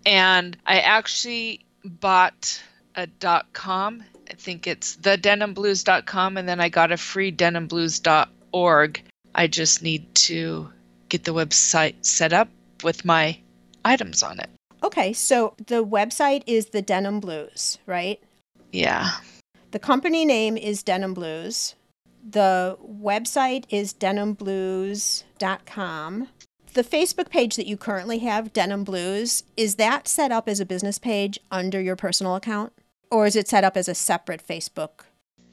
And 0.07 0.57
I 0.67 0.81
actually 0.81 1.65
bought 1.85 2.63
a 2.95 3.07
dot 3.07 3.53
.com 3.53 4.05
I 4.31 4.35
think 4.35 4.69
it's 4.69 4.97
thedenimblues.com, 4.97 6.37
and 6.37 6.49
then 6.49 6.61
I 6.61 6.69
got 6.69 6.93
a 6.93 6.97
free 6.97 7.33
denimblues.org. 7.33 9.03
I 9.35 9.49
just 9.49 9.83
need 9.83 10.15
to 10.15 10.71
get 11.09 11.25
the 11.25 11.35
website 11.35 11.97
set 12.03 12.33
up 12.33 12.49
with 12.85 13.05
my 13.05 13.37
items 13.85 14.23
on 14.23 14.39
it. 14.39 14.49
Okay, 14.85 15.13
so 15.13 15.55
the 15.67 15.85
website 15.85 16.45
is 16.47 16.67
the 16.67 16.81
Denim 16.81 17.19
Blues, 17.21 17.79
right? 17.87 18.23
Yeah. 18.73 19.11
The 19.73 19.81
company 19.81 20.25
name 20.25 20.57
is 20.57 20.85
Denim 20.85 21.13
Blues. 21.13 21.75
The 22.29 22.79
website 22.87 23.65
is 23.69 23.93
denimblues.com. 23.93 26.29
The 26.73 26.85
Facebook 26.85 27.31
page 27.31 27.57
that 27.57 27.67
you 27.67 27.77
currently 27.77 28.21
have, 28.21 28.53
Denim 28.53 28.85
Blues, 28.85 29.43
is 29.57 29.75
that 29.75 30.07
set 30.07 30.31
up 30.31 30.49
as 30.49 30.61
a 30.61 30.67
business 30.67 31.01
page 31.01 31.37
under 31.51 31.81
your 31.81 31.97
personal 31.97 32.37
account? 32.37 32.73
Or 33.11 33.27
is 33.27 33.37
it 33.37 33.49
set 33.49 33.65
up 33.65 33.77
as 33.77 33.89
a 33.89 33.95
separate 33.95 34.47
Facebook? 34.47 35.05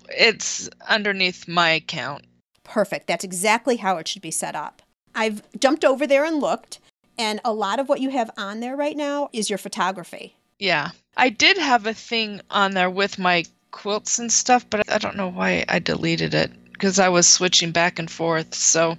It's 0.10 0.70
underneath 0.88 1.48
my 1.48 1.72
account. 1.72 2.26
Perfect. 2.64 3.08
That's 3.08 3.24
exactly 3.24 3.78
how 3.78 3.98
it 3.98 4.08
should 4.08 4.22
be 4.22 4.32
set 4.32 4.56
up. 4.56 4.82
I've 5.16 5.42
jumped 5.60 5.84
over 5.84 6.06
there 6.06 6.26
and 6.26 6.40
looked, 6.40 6.80
and 7.18 7.40
a 7.44 7.54
lot 7.54 7.80
of 7.80 7.90
what 7.90 8.02
you 8.02 8.10
have 8.12 8.30
on 8.38 8.60
there 8.60 8.76
right 8.76 8.96
now 8.96 9.30
is 9.34 9.50
your 9.50 9.58
photography. 9.58 10.36
Yeah. 10.60 10.92
I 11.16 11.30
did 11.30 11.58
have 11.58 11.88
a 11.88 11.94
thing 11.94 12.42
on 12.52 12.74
there 12.74 12.90
with 12.90 13.18
my 13.18 13.46
quilts 13.72 14.20
and 14.20 14.32
stuff, 14.32 14.66
but 14.70 14.90
I 14.90 14.98
don't 14.98 15.18
know 15.18 15.30
why 15.30 15.66
I 15.68 15.80
deleted 15.80 16.34
it 16.34 16.52
because 16.72 17.00
I 17.00 17.10
was 17.10 17.28
switching 17.28 17.72
back 17.72 17.98
and 17.98 18.10
forth. 18.10 18.54
So 18.54 18.98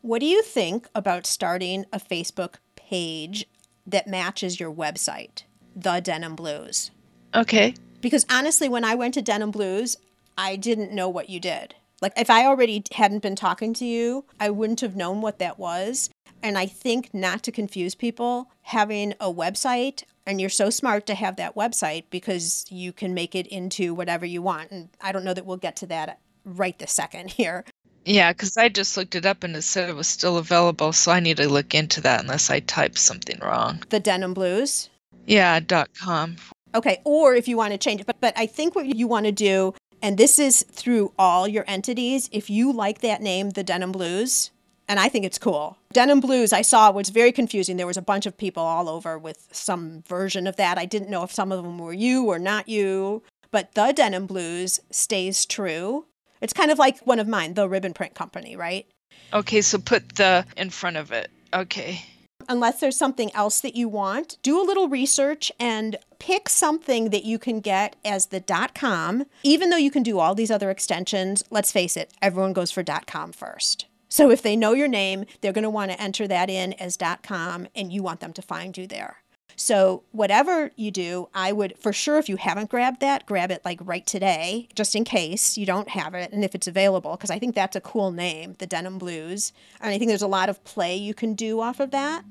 What 0.00 0.20
do 0.20 0.26
you 0.26 0.42
think 0.42 0.88
about 0.94 1.26
starting 1.26 1.84
a 1.92 1.98
Facebook 1.98 2.54
page 2.76 3.46
that 3.86 4.06
matches 4.06 4.58
your 4.58 4.72
website, 4.72 5.42
The 5.76 6.00
Denim 6.00 6.36
Blues? 6.36 6.90
Okay. 7.34 7.74
Because 8.00 8.26
honestly, 8.30 8.68
when 8.68 8.84
I 8.84 8.94
went 8.94 9.14
to 9.14 9.22
Denim 9.22 9.50
Blues, 9.50 9.96
I 10.36 10.56
didn't 10.56 10.92
know 10.92 11.08
what 11.08 11.28
you 11.28 11.40
did. 11.40 11.74
Like, 12.00 12.12
if 12.16 12.30
I 12.30 12.46
already 12.46 12.84
hadn't 12.92 13.22
been 13.22 13.34
talking 13.34 13.74
to 13.74 13.84
you, 13.84 14.24
I 14.38 14.50
wouldn't 14.50 14.80
have 14.82 14.94
known 14.94 15.20
what 15.20 15.40
that 15.40 15.58
was. 15.58 16.10
And 16.42 16.56
I 16.56 16.66
think 16.66 17.12
not 17.12 17.42
to 17.42 17.52
confuse 17.52 17.96
people, 17.96 18.50
having 18.62 19.14
a 19.20 19.32
website, 19.32 20.04
and 20.24 20.40
you're 20.40 20.50
so 20.50 20.70
smart 20.70 21.06
to 21.06 21.14
have 21.16 21.36
that 21.36 21.56
website 21.56 22.04
because 22.10 22.66
you 22.70 22.92
can 22.92 23.14
make 23.14 23.34
it 23.34 23.48
into 23.48 23.94
whatever 23.94 24.24
you 24.24 24.42
want. 24.42 24.70
And 24.70 24.90
I 25.00 25.10
don't 25.10 25.24
know 25.24 25.34
that 25.34 25.46
we'll 25.46 25.56
get 25.56 25.74
to 25.76 25.86
that 25.86 26.20
right 26.44 26.78
this 26.78 26.92
second 26.92 27.30
here. 27.32 27.64
Yeah, 28.04 28.32
because 28.32 28.56
I 28.56 28.68
just 28.68 28.96
looked 28.96 29.16
it 29.16 29.26
up 29.26 29.42
and 29.42 29.56
it 29.56 29.62
said 29.62 29.90
it 29.90 29.96
was 29.96 30.06
still 30.06 30.38
available, 30.38 30.92
so 30.92 31.10
I 31.10 31.20
need 31.20 31.38
to 31.38 31.48
look 31.48 31.74
into 31.74 32.00
that 32.02 32.20
unless 32.20 32.48
I 32.48 32.60
type 32.60 32.96
something 32.96 33.38
wrong. 33.42 33.82
The 33.88 34.00
Denim 34.00 34.34
Blues. 34.34 34.88
Yeah, 35.26 35.60
dot 35.60 35.90
com. 36.00 36.36
Okay, 36.74 37.00
or 37.04 37.34
if 37.34 37.48
you 37.48 37.56
want 37.56 37.72
to 37.72 37.78
change 37.78 38.00
it, 38.00 38.06
but 38.06 38.20
but 38.20 38.34
I 38.36 38.46
think 38.46 38.74
what 38.74 38.86
you 38.86 39.06
want 39.06 39.26
to 39.26 39.32
do, 39.32 39.74
and 40.02 40.18
this 40.18 40.38
is 40.38 40.64
through 40.70 41.12
all 41.18 41.48
your 41.48 41.64
entities, 41.66 42.28
if 42.32 42.50
you 42.50 42.72
like 42.72 43.00
that 43.00 43.22
name, 43.22 43.50
the 43.50 43.64
Denim 43.64 43.92
Blues, 43.92 44.50
and 44.86 45.00
I 45.00 45.08
think 45.08 45.24
it's 45.24 45.38
cool. 45.38 45.78
Denim 45.92 46.20
Blues, 46.20 46.52
I 46.52 46.62
saw 46.62 46.90
was 46.90 47.08
very 47.08 47.32
confusing. 47.32 47.76
There 47.76 47.86
was 47.86 47.96
a 47.96 48.02
bunch 48.02 48.26
of 48.26 48.36
people 48.36 48.62
all 48.62 48.88
over 48.88 49.18
with 49.18 49.48
some 49.52 50.02
version 50.06 50.46
of 50.46 50.56
that. 50.56 50.78
I 50.78 50.84
didn't 50.84 51.10
know 51.10 51.22
if 51.22 51.32
some 51.32 51.52
of 51.52 51.62
them 51.62 51.78
were 51.78 51.92
you 51.92 52.26
or 52.26 52.38
not 52.38 52.68
you, 52.68 53.22
but 53.50 53.74
the 53.74 53.92
Denim 53.92 54.26
Blues 54.26 54.80
stays 54.90 55.46
true. 55.46 56.06
It's 56.40 56.52
kind 56.52 56.70
of 56.70 56.78
like 56.78 56.98
one 57.00 57.18
of 57.18 57.26
mine, 57.26 57.54
the 57.54 57.68
Ribbon 57.68 57.94
Print 57.94 58.14
Company, 58.14 58.56
right? 58.56 58.86
Okay, 59.32 59.60
so 59.60 59.78
put 59.78 60.16
the 60.16 60.46
in 60.56 60.70
front 60.70 60.96
of 60.96 61.12
it. 61.12 61.30
Okay. 61.52 62.02
Unless 62.50 62.80
there's 62.80 62.96
something 62.96 63.30
else 63.34 63.60
that 63.60 63.76
you 63.76 63.88
want, 63.88 64.38
do 64.42 64.58
a 64.58 64.64
little 64.64 64.88
research 64.88 65.52
and 65.60 65.96
pick 66.18 66.48
something 66.48 67.10
that 67.10 67.24
you 67.24 67.38
can 67.38 67.60
get 67.60 67.94
as 68.06 68.26
the 68.26 68.42
.com. 68.74 69.26
Even 69.42 69.68
though 69.68 69.76
you 69.76 69.90
can 69.90 70.02
do 70.02 70.18
all 70.18 70.34
these 70.34 70.50
other 70.50 70.70
extensions, 70.70 71.44
let's 71.50 71.70
face 71.70 71.94
it, 71.94 72.10
everyone 72.22 72.54
goes 72.54 72.70
for 72.70 72.82
.com 73.06 73.32
first. 73.32 73.84
So 74.08 74.30
if 74.30 74.40
they 74.40 74.56
know 74.56 74.72
your 74.72 74.88
name, 74.88 75.26
they're 75.42 75.52
going 75.52 75.64
to 75.64 75.70
want 75.70 75.90
to 75.90 76.00
enter 76.00 76.26
that 76.26 76.48
in 76.48 76.72
as 76.74 76.98
.com 77.22 77.68
and 77.74 77.92
you 77.92 78.02
want 78.02 78.20
them 78.20 78.32
to 78.32 78.40
find 78.40 78.78
you 78.78 78.86
there. 78.86 79.18
So 79.54 80.04
whatever 80.12 80.70
you 80.76 80.90
do, 80.90 81.28
I 81.34 81.52
would 81.52 81.76
for 81.78 81.92
sure 81.92 82.18
if 82.18 82.28
you 82.28 82.36
haven't 82.36 82.70
grabbed 82.70 83.00
that, 83.00 83.26
grab 83.26 83.50
it 83.50 83.64
like 83.64 83.80
right 83.82 84.06
today, 84.06 84.68
just 84.74 84.94
in 84.94 85.02
case 85.04 85.58
you 85.58 85.66
don't 85.66 85.88
have 85.88 86.14
it 86.14 86.32
and 86.32 86.44
if 86.44 86.54
it's 86.54 86.68
available 86.68 87.10
because 87.10 87.30
I 87.30 87.40
think 87.40 87.54
that's 87.54 87.74
a 87.74 87.80
cool 87.80 88.12
name, 88.12 88.54
the 88.58 88.68
Denim 88.68 88.98
Blues. 88.98 89.52
And 89.80 89.90
I 89.90 89.98
think 89.98 90.08
there's 90.10 90.22
a 90.22 90.28
lot 90.28 90.48
of 90.48 90.62
play 90.62 90.96
you 90.96 91.12
can 91.12 91.34
do 91.34 91.60
off 91.60 91.80
of 91.80 91.90
that. 91.90 92.24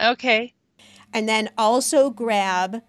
Okay. 0.00 0.54
And 1.12 1.28
then 1.28 1.50
also 1.58 2.10
grab 2.10 2.82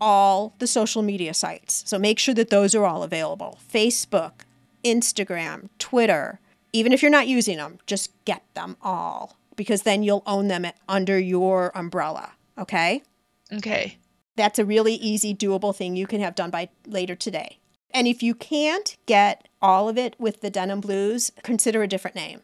all 0.00 0.54
the 0.58 0.66
social 0.66 1.02
media 1.02 1.34
sites. 1.34 1.82
So 1.86 1.98
make 1.98 2.18
sure 2.18 2.34
that 2.34 2.50
those 2.50 2.74
are 2.74 2.84
all 2.84 3.02
available. 3.02 3.58
Facebook, 3.72 4.42
Instagram, 4.84 5.68
Twitter. 5.78 6.40
Even 6.72 6.92
if 6.92 7.02
you're 7.02 7.10
not 7.10 7.28
using 7.28 7.56
them, 7.56 7.78
just 7.86 8.12
get 8.24 8.42
them 8.54 8.76
all 8.82 9.36
because 9.56 9.82
then 9.82 10.02
you'll 10.02 10.22
own 10.26 10.48
them 10.48 10.66
under 10.88 11.18
your 11.18 11.72
umbrella. 11.74 12.32
Okay? 12.58 13.02
Okay. 13.52 13.96
That's 14.36 14.58
a 14.58 14.64
really 14.64 14.94
easy, 14.94 15.34
doable 15.34 15.74
thing 15.74 15.96
you 15.96 16.06
can 16.06 16.20
have 16.20 16.34
done 16.34 16.50
by 16.50 16.68
later 16.86 17.14
today. 17.14 17.58
And 17.90 18.06
if 18.06 18.22
you 18.22 18.34
can't 18.34 18.96
get 19.06 19.48
all 19.62 19.88
of 19.88 19.96
it 19.96 20.14
with 20.18 20.42
the 20.42 20.50
denim 20.50 20.80
blues, 20.80 21.32
consider 21.42 21.82
a 21.82 21.88
different 21.88 22.14
name. 22.14 22.42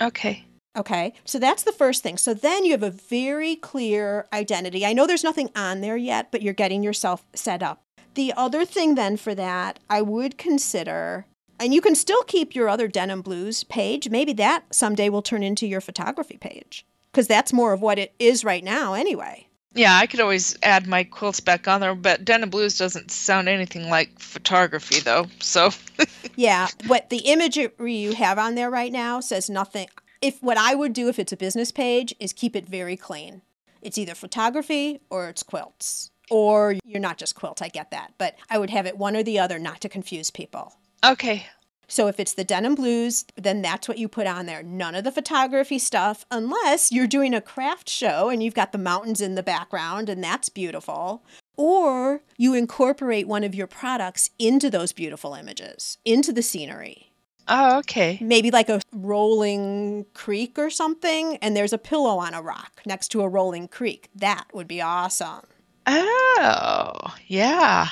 Okay. 0.00 0.44
Okay, 0.78 1.12
so 1.24 1.40
that's 1.40 1.64
the 1.64 1.72
first 1.72 2.04
thing. 2.04 2.16
So 2.16 2.32
then 2.32 2.64
you 2.64 2.70
have 2.70 2.84
a 2.84 2.90
very 2.90 3.56
clear 3.56 4.28
identity. 4.32 4.86
I 4.86 4.92
know 4.92 5.08
there's 5.08 5.24
nothing 5.24 5.50
on 5.56 5.80
there 5.80 5.96
yet, 5.96 6.30
but 6.30 6.40
you're 6.40 6.54
getting 6.54 6.84
yourself 6.84 7.24
set 7.34 7.64
up. 7.64 7.82
The 8.14 8.32
other 8.36 8.64
thing 8.64 8.94
then 8.94 9.16
for 9.16 9.34
that, 9.34 9.80
I 9.90 10.02
would 10.02 10.38
consider, 10.38 11.26
and 11.58 11.74
you 11.74 11.80
can 11.80 11.96
still 11.96 12.22
keep 12.22 12.54
your 12.54 12.68
other 12.68 12.86
denim 12.86 13.22
blues 13.22 13.64
page. 13.64 14.08
Maybe 14.08 14.32
that 14.34 14.72
someday 14.72 15.08
will 15.08 15.20
turn 15.20 15.42
into 15.42 15.66
your 15.66 15.80
photography 15.80 16.36
page 16.36 16.86
because 17.10 17.26
that's 17.26 17.52
more 17.52 17.72
of 17.72 17.82
what 17.82 17.98
it 17.98 18.14
is 18.20 18.44
right 18.44 18.62
now 18.62 18.94
anyway. 18.94 19.48
Yeah, 19.74 19.96
I 19.96 20.06
could 20.06 20.20
always 20.20 20.56
add 20.62 20.86
my 20.86 21.04
quilts 21.04 21.40
back 21.40 21.68
on 21.68 21.80
there, 21.80 21.94
but 21.94 22.24
Denim 22.24 22.50
Blues 22.50 22.78
doesn't 22.78 23.10
sound 23.10 23.48
anything 23.48 23.88
like 23.90 24.18
photography, 24.18 25.00
though. 25.00 25.26
So, 25.40 25.70
yeah, 26.36 26.68
what 26.86 27.10
the 27.10 27.18
imagery 27.18 27.94
you 27.94 28.14
have 28.14 28.38
on 28.38 28.54
there 28.54 28.70
right 28.70 28.92
now 28.92 29.20
says 29.20 29.50
nothing. 29.50 29.88
If 30.20 30.42
what 30.42 30.58
I 30.58 30.74
would 30.74 30.92
do 30.92 31.08
if 31.08 31.18
it's 31.18 31.32
a 31.32 31.36
business 31.36 31.70
page 31.70 32.14
is 32.18 32.32
keep 32.32 32.56
it 32.56 32.68
very 32.68 32.96
clean. 32.96 33.42
It's 33.80 33.98
either 33.98 34.14
photography 34.14 35.00
or 35.10 35.28
it's 35.28 35.44
quilts, 35.44 36.10
or 36.30 36.74
you're 36.84 37.00
not 37.00 37.18
just 37.18 37.36
quilts. 37.36 37.62
I 37.62 37.68
get 37.68 37.92
that, 37.92 38.14
but 38.18 38.34
I 38.50 38.58
would 38.58 38.70
have 38.70 38.86
it 38.86 38.98
one 38.98 39.16
or 39.16 39.22
the 39.22 39.38
other, 39.38 39.58
not 39.58 39.80
to 39.82 39.88
confuse 39.88 40.30
people. 40.30 40.74
Okay, 41.04 41.46
so 41.86 42.08
if 42.08 42.18
it's 42.20 42.34
the 42.34 42.44
denim 42.44 42.74
blues, 42.74 43.24
then 43.36 43.62
that's 43.62 43.88
what 43.88 43.98
you 43.98 44.08
put 44.08 44.26
on 44.26 44.46
there. 44.46 44.62
None 44.62 44.94
of 44.94 45.04
the 45.04 45.12
photography 45.12 45.78
stuff, 45.78 46.26
unless 46.30 46.92
you're 46.92 47.06
doing 47.06 47.32
a 47.32 47.40
craft 47.40 47.88
show 47.88 48.28
and 48.28 48.42
you've 48.42 48.54
got 48.54 48.72
the 48.72 48.78
mountains 48.78 49.20
in 49.20 49.36
the 49.36 49.42
background 49.42 50.08
and 50.08 50.22
that's 50.22 50.48
beautiful. 50.48 51.24
Or 51.56 52.22
you 52.36 52.54
incorporate 52.54 53.26
one 53.26 53.42
of 53.42 53.54
your 53.54 53.66
products 53.66 54.30
into 54.38 54.68
those 54.68 54.92
beautiful 54.92 55.34
images, 55.34 55.98
into 56.04 56.32
the 56.32 56.42
scenery. 56.42 57.07
Oh, 57.48 57.78
okay. 57.78 58.18
Maybe 58.20 58.50
like 58.50 58.68
a 58.68 58.80
rolling 58.92 60.06
creek 60.14 60.58
or 60.58 60.70
something, 60.70 61.36
and 61.38 61.56
there's 61.56 61.72
a 61.72 61.78
pillow 61.78 62.18
on 62.18 62.34
a 62.34 62.42
rock 62.42 62.82
next 62.86 63.08
to 63.08 63.22
a 63.22 63.28
rolling 63.28 63.68
creek. 63.68 64.08
That 64.14 64.44
would 64.52 64.68
be 64.68 64.80
awesome. 64.82 65.46
Oh, 65.86 67.14
yeah. 67.26 67.88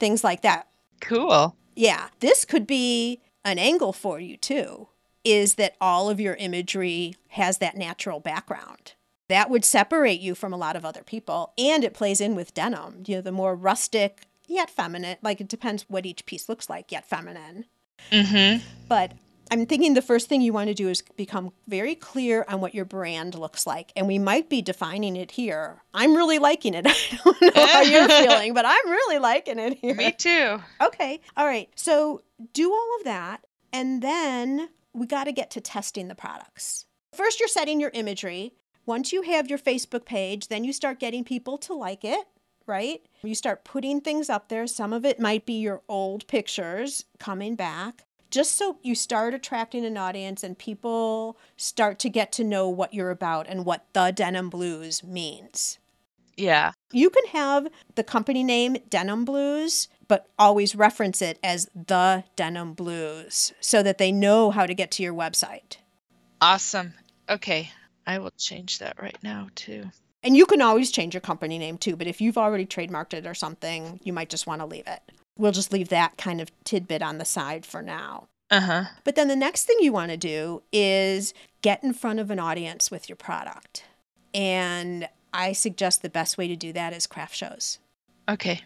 Things 0.00 0.24
like 0.24 0.42
that. 0.42 0.68
Cool. 1.00 1.54
Yeah, 1.76 2.08
this 2.20 2.44
could 2.44 2.66
be 2.66 3.20
an 3.44 3.58
angle 3.58 3.92
for 3.92 4.18
you 4.18 4.36
too 4.36 4.88
is 5.24 5.54
that 5.54 5.76
all 5.80 6.10
of 6.10 6.20
your 6.20 6.34
imagery 6.34 7.16
has 7.28 7.58
that 7.58 7.76
natural 7.76 8.20
background. 8.20 8.92
That 9.28 9.48
would 9.48 9.64
separate 9.64 10.20
you 10.20 10.34
from 10.34 10.52
a 10.52 10.58
lot 10.58 10.76
of 10.76 10.84
other 10.84 11.02
people. 11.02 11.54
And 11.56 11.82
it 11.82 11.94
plays 11.94 12.20
in 12.20 12.34
with 12.34 12.52
denim, 12.52 13.02
you 13.06 13.16
know, 13.16 13.20
the 13.22 13.32
more 13.32 13.54
rustic 13.54 14.26
yet 14.46 14.68
feminine, 14.68 15.16
like 15.22 15.40
it 15.40 15.48
depends 15.48 15.86
what 15.88 16.04
each 16.04 16.26
piece 16.26 16.48
looks 16.48 16.68
like, 16.68 16.92
yet 16.92 17.08
feminine. 17.08 17.64
Mm-hmm. 18.10 18.64
But 18.88 19.12
I'm 19.50 19.66
thinking 19.66 19.94
the 19.94 20.02
first 20.02 20.28
thing 20.28 20.40
you 20.40 20.52
want 20.52 20.68
to 20.68 20.74
do 20.74 20.88
is 20.88 21.02
become 21.16 21.52
very 21.68 21.94
clear 21.94 22.44
on 22.48 22.60
what 22.60 22.74
your 22.74 22.84
brand 22.84 23.34
looks 23.34 23.66
like. 23.66 23.92
And 23.94 24.06
we 24.06 24.18
might 24.18 24.48
be 24.48 24.62
defining 24.62 25.16
it 25.16 25.30
here. 25.30 25.82
I'm 25.92 26.14
really 26.14 26.38
liking 26.38 26.74
it. 26.74 26.86
I 26.88 27.18
don't 27.24 27.54
know 27.54 27.66
how 27.66 27.82
you're 27.82 28.08
feeling, 28.28 28.54
but 28.54 28.64
I'm 28.66 28.90
really 28.90 29.18
liking 29.18 29.58
it 29.58 29.78
here. 29.78 29.94
Me 29.94 30.12
too. 30.12 30.60
Okay. 30.80 31.20
All 31.36 31.46
right. 31.46 31.68
So 31.76 32.22
do 32.52 32.72
all 32.72 32.96
of 32.98 33.04
that. 33.04 33.46
And 33.72 34.02
then 34.02 34.68
we 34.92 35.06
got 35.06 35.24
to 35.24 35.32
get 35.32 35.50
to 35.52 35.60
testing 35.60 36.08
the 36.08 36.14
products. 36.14 36.86
First, 37.12 37.38
you're 37.38 37.48
setting 37.48 37.80
your 37.80 37.90
imagery. 37.94 38.54
Once 38.86 39.12
you 39.12 39.22
have 39.22 39.48
your 39.48 39.58
Facebook 39.58 40.04
page, 40.04 40.48
then 40.48 40.64
you 40.64 40.72
start 40.72 41.00
getting 41.00 41.24
people 41.24 41.58
to 41.58 41.74
like 41.74 42.04
it, 42.04 42.26
right? 42.66 43.02
You 43.22 43.34
start 43.34 43.64
putting 43.64 44.00
things 44.00 44.28
up 44.28 44.48
there. 44.48 44.66
Some 44.66 44.92
of 44.92 45.04
it 45.04 45.20
might 45.20 45.46
be 45.46 45.54
your 45.54 45.82
old 45.88 46.26
pictures 46.26 47.04
coming 47.18 47.54
back, 47.54 48.04
just 48.30 48.56
so 48.56 48.78
you 48.82 48.94
start 48.94 49.34
attracting 49.34 49.84
an 49.84 49.96
audience 49.96 50.42
and 50.42 50.58
people 50.58 51.38
start 51.56 51.98
to 52.00 52.08
get 52.08 52.32
to 52.32 52.44
know 52.44 52.68
what 52.68 52.92
you're 52.92 53.10
about 53.10 53.46
and 53.48 53.64
what 53.64 53.86
the 53.92 54.12
denim 54.12 54.50
blues 54.50 55.04
means. 55.04 55.78
Yeah. 56.36 56.72
You 56.92 57.10
can 57.10 57.26
have 57.26 57.68
the 57.94 58.04
company 58.04 58.42
name 58.42 58.76
Denim 58.88 59.24
Blues, 59.24 59.88
but 60.08 60.28
always 60.38 60.74
reference 60.74 61.22
it 61.22 61.38
as 61.42 61.68
the 61.74 62.24
Denim 62.36 62.74
Blues 62.74 63.52
so 63.60 63.82
that 63.82 63.98
they 63.98 64.12
know 64.12 64.50
how 64.50 64.66
to 64.66 64.74
get 64.74 64.90
to 64.92 65.02
your 65.02 65.14
website. 65.14 65.76
Awesome. 66.40 66.94
Okay. 67.28 67.70
I 68.06 68.18
will 68.18 68.32
change 68.36 68.80
that 68.80 69.00
right 69.00 69.16
now 69.22 69.48
too. 69.54 69.90
And 70.24 70.36
you 70.36 70.46
can 70.46 70.62
always 70.62 70.90
change 70.90 71.12
your 71.12 71.20
company 71.20 71.58
name 71.58 71.76
too, 71.76 71.96
but 71.96 72.06
if 72.06 72.20
you've 72.20 72.38
already 72.38 72.64
trademarked 72.64 73.12
it 73.12 73.26
or 73.26 73.34
something, 73.34 74.00
you 74.02 74.12
might 74.12 74.30
just 74.30 74.46
want 74.46 74.62
to 74.62 74.66
leave 74.66 74.86
it. 74.86 75.02
We'll 75.38 75.52
just 75.52 75.72
leave 75.72 75.90
that 75.90 76.16
kind 76.16 76.40
of 76.40 76.50
tidbit 76.64 77.02
on 77.02 77.18
the 77.18 77.24
side 77.26 77.66
for 77.66 77.82
now. 77.82 78.26
Uh 78.50 78.60
huh. 78.60 78.84
But 79.04 79.16
then 79.16 79.28
the 79.28 79.36
next 79.36 79.64
thing 79.64 79.76
you 79.80 79.92
want 79.92 80.10
to 80.10 80.16
do 80.16 80.62
is 80.72 81.34
get 81.60 81.84
in 81.84 81.92
front 81.92 82.20
of 82.20 82.30
an 82.30 82.38
audience 82.38 82.90
with 82.90 83.08
your 83.08 83.16
product. 83.16 83.84
And 84.32 85.08
I 85.32 85.52
suggest 85.52 86.02
the 86.02 86.10
best 86.10 86.38
way 86.38 86.48
to 86.48 86.56
do 86.56 86.72
that 86.72 86.92
is 86.92 87.06
craft 87.06 87.36
shows. 87.36 87.78
Okay. 88.28 88.62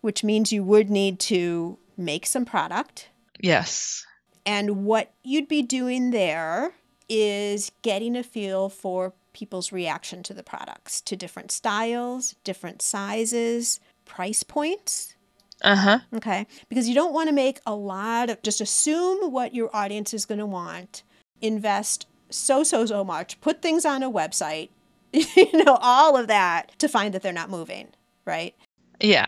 Which 0.00 0.24
means 0.24 0.52
you 0.52 0.64
would 0.64 0.88
need 0.88 1.18
to 1.20 1.78
make 1.96 2.26
some 2.26 2.44
product. 2.44 3.08
Yes. 3.40 4.06
And 4.46 4.84
what 4.84 5.12
you'd 5.22 5.48
be 5.48 5.62
doing 5.62 6.10
there 6.10 6.72
is 7.08 7.70
getting 7.82 8.16
a 8.16 8.22
feel 8.22 8.68
for 8.68 9.12
people's 9.34 9.72
reaction 9.72 10.22
to 10.22 10.32
the 10.32 10.42
products, 10.42 11.02
to 11.02 11.16
different 11.16 11.52
styles, 11.52 12.34
different 12.44 12.80
sizes, 12.80 13.80
price 14.06 14.42
points. 14.42 15.14
Uh 15.62 15.76
huh. 15.76 15.98
Okay. 16.14 16.46
Because 16.68 16.88
you 16.88 16.94
don't 16.94 17.12
want 17.12 17.28
to 17.28 17.34
make 17.34 17.60
a 17.66 17.74
lot 17.74 18.30
of, 18.30 18.42
just 18.42 18.60
assume 18.60 19.30
what 19.30 19.54
your 19.54 19.74
audience 19.76 20.14
is 20.14 20.24
going 20.24 20.38
to 20.38 20.46
want, 20.46 21.02
invest 21.42 22.06
so, 22.30 22.62
so, 22.64 22.86
so 22.86 23.04
much, 23.04 23.40
put 23.40 23.60
things 23.60 23.84
on 23.84 24.02
a 24.02 24.10
website, 24.10 24.70
you 25.12 25.64
know, 25.64 25.78
all 25.80 26.16
of 26.16 26.28
that 26.28 26.76
to 26.78 26.88
find 26.88 27.14
that 27.14 27.22
they're 27.22 27.32
not 27.32 27.50
moving, 27.50 27.88
right? 28.24 28.54
Yeah. 29.00 29.26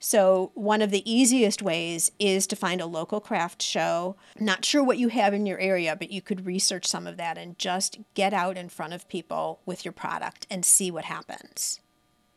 So, 0.00 0.52
one 0.54 0.80
of 0.80 0.90
the 0.90 1.10
easiest 1.10 1.60
ways 1.60 2.12
is 2.20 2.46
to 2.46 2.56
find 2.56 2.80
a 2.80 2.86
local 2.86 3.20
craft 3.20 3.60
show. 3.60 4.16
Not 4.38 4.64
sure 4.64 4.82
what 4.84 4.98
you 4.98 5.08
have 5.08 5.34
in 5.34 5.44
your 5.44 5.58
area, 5.58 5.96
but 5.96 6.12
you 6.12 6.22
could 6.22 6.46
research 6.46 6.86
some 6.86 7.06
of 7.06 7.16
that 7.16 7.36
and 7.36 7.58
just 7.58 7.98
get 8.14 8.32
out 8.32 8.56
in 8.56 8.68
front 8.68 8.92
of 8.92 9.08
people 9.08 9.60
with 9.66 9.84
your 9.84 9.92
product 9.92 10.46
and 10.48 10.64
see 10.64 10.90
what 10.90 11.04
happens. 11.04 11.80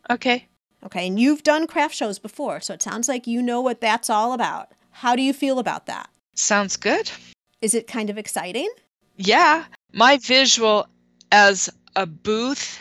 Okay. 0.09 0.47
Okay, 0.83 1.05
and 1.05 1.19
you've 1.19 1.43
done 1.43 1.67
craft 1.67 1.93
shows 1.93 2.17
before, 2.17 2.59
so 2.59 2.73
it 2.73 2.81
sounds 2.81 3.07
like 3.07 3.27
you 3.27 3.41
know 3.41 3.61
what 3.61 3.81
that's 3.81 4.09
all 4.09 4.33
about. 4.33 4.71
How 4.89 5.15
do 5.15 5.21
you 5.21 5.31
feel 5.31 5.59
about 5.59 5.85
that? 5.85 6.09
Sounds 6.33 6.75
good. 6.75 7.11
Is 7.61 7.75
it 7.75 7.85
kind 7.85 8.09
of 8.09 8.17
exciting? 8.17 8.69
Yeah. 9.17 9.65
My 9.93 10.17
visual 10.17 10.87
as 11.31 11.69
a 11.95 12.07
booth 12.07 12.79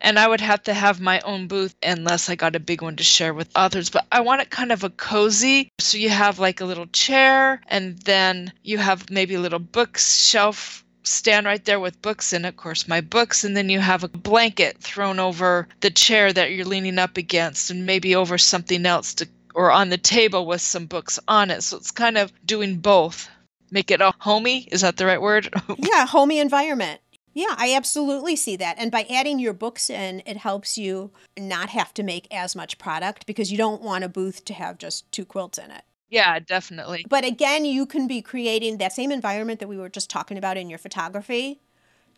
and 0.00 0.18
I 0.18 0.28
would 0.28 0.40
have 0.40 0.62
to 0.64 0.74
have 0.74 1.00
my 1.00 1.20
own 1.20 1.48
booth 1.48 1.74
unless 1.82 2.28
I 2.28 2.34
got 2.34 2.56
a 2.56 2.60
big 2.60 2.82
one 2.82 2.96
to 2.96 3.04
share 3.04 3.34
with 3.34 3.50
others. 3.54 3.90
But 3.90 4.06
I 4.12 4.20
want 4.20 4.42
it 4.42 4.50
kind 4.50 4.72
of 4.72 4.84
a 4.84 4.90
cozy. 4.90 5.70
So 5.78 5.98
you 5.98 6.10
have 6.10 6.38
like 6.38 6.60
a 6.60 6.64
little 6.64 6.86
chair, 6.86 7.60
and 7.68 7.98
then 8.00 8.52
you 8.62 8.78
have 8.78 9.10
maybe 9.10 9.34
a 9.34 9.40
little 9.40 9.58
bookshelf 9.58 10.84
stand 11.08 11.46
right 11.46 11.64
there 11.64 11.80
with 11.80 12.02
books 12.02 12.32
and 12.32 12.44
of 12.44 12.56
course, 12.56 12.86
my 12.86 13.00
books, 13.00 13.44
and 13.44 13.56
then 13.56 13.68
you 13.68 13.80
have 13.80 14.04
a 14.04 14.08
blanket 14.08 14.78
thrown 14.78 15.18
over 15.18 15.66
the 15.80 15.90
chair 15.90 16.32
that 16.32 16.52
you're 16.52 16.66
leaning 16.66 16.98
up 16.98 17.16
against, 17.16 17.70
and 17.70 17.86
maybe 17.86 18.14
over 18.14 18.38
something 18.38 18.84
else 18.86 19.14
to, 19.14 19.28
or 19.54 19.70
on 19.70 19.88
the 19.88 19.98
table 19.98 20.46
with 20.46 20.60
some 20.60 20.86
books 20.86 21.18
on 21.26 21.50
it. 21.50 21.62
So 21.62 21.76
it's 21.76 21.90
kind 21.90 22.18
of 22.18 22.32
doing 22.44 22.76
both. 22.76 23.28
Make 23.70 23.90
it 23.90 24.00
a 24.00 24.14
homey. 24.18 24.68
Is 24.70 24.80
that 24.80 24.96
the 24.96 25.06
right 25.06 25.20
word? 25.20 25.52
yeah, 25.78 26.06
homey 26.06 26.38
environment. 26.38 27.00
Yeah, 27.38 27.54
I 27.56 27.72
absolutely 27.72 28.34
see 28.34 28.56
that. 28.56 28.74
And 28.80 28.90
by 28.90 29.06
adding 29.08 29.38
your 29.38 29.52
books 29.52 29.88
in, 29.90 30.24
it 30.26 30.38
helps 30.38 30.76
you 30.76 31.12
not 31.38 31.68
have 31.68 31.94
to 31.94 32.02
make 32.02 32.26
as 32.34 32.56
much 32.56 32.78
product 32.78 33.26
because 33.26 33.52
you 33.52 33.56
don't 33.56 33.80
want 33.80 34.02
a 34.02 34.08
booth 34.08 34.44
to 34.46 34.54
have 34.54 34.76
just 34.76 35.10
two 35.12 35.24
quilts 35.24 35.56
in 35.56 35.70
it. 35.70 35.84
Yeah, 36.10 36.40
definitely. 36.40 37.06
But 37.08 37.24
again, 37.24 37.64
you 37.64 37.86
can 37.86 38.08
be 38.08 38.22
creating 38.22 38.78
that 38.78 38.92
same 38.92 39.12
environment 39.12 39.60
that 39.60 39.68
we 39.68 39.76
were 39.76 39.88
just 39.88 40.10
talking 40.10 40.36
about 40.36 40.56
in 40.56 40.68
your 40.68 40.80
photography. 40.80 41.60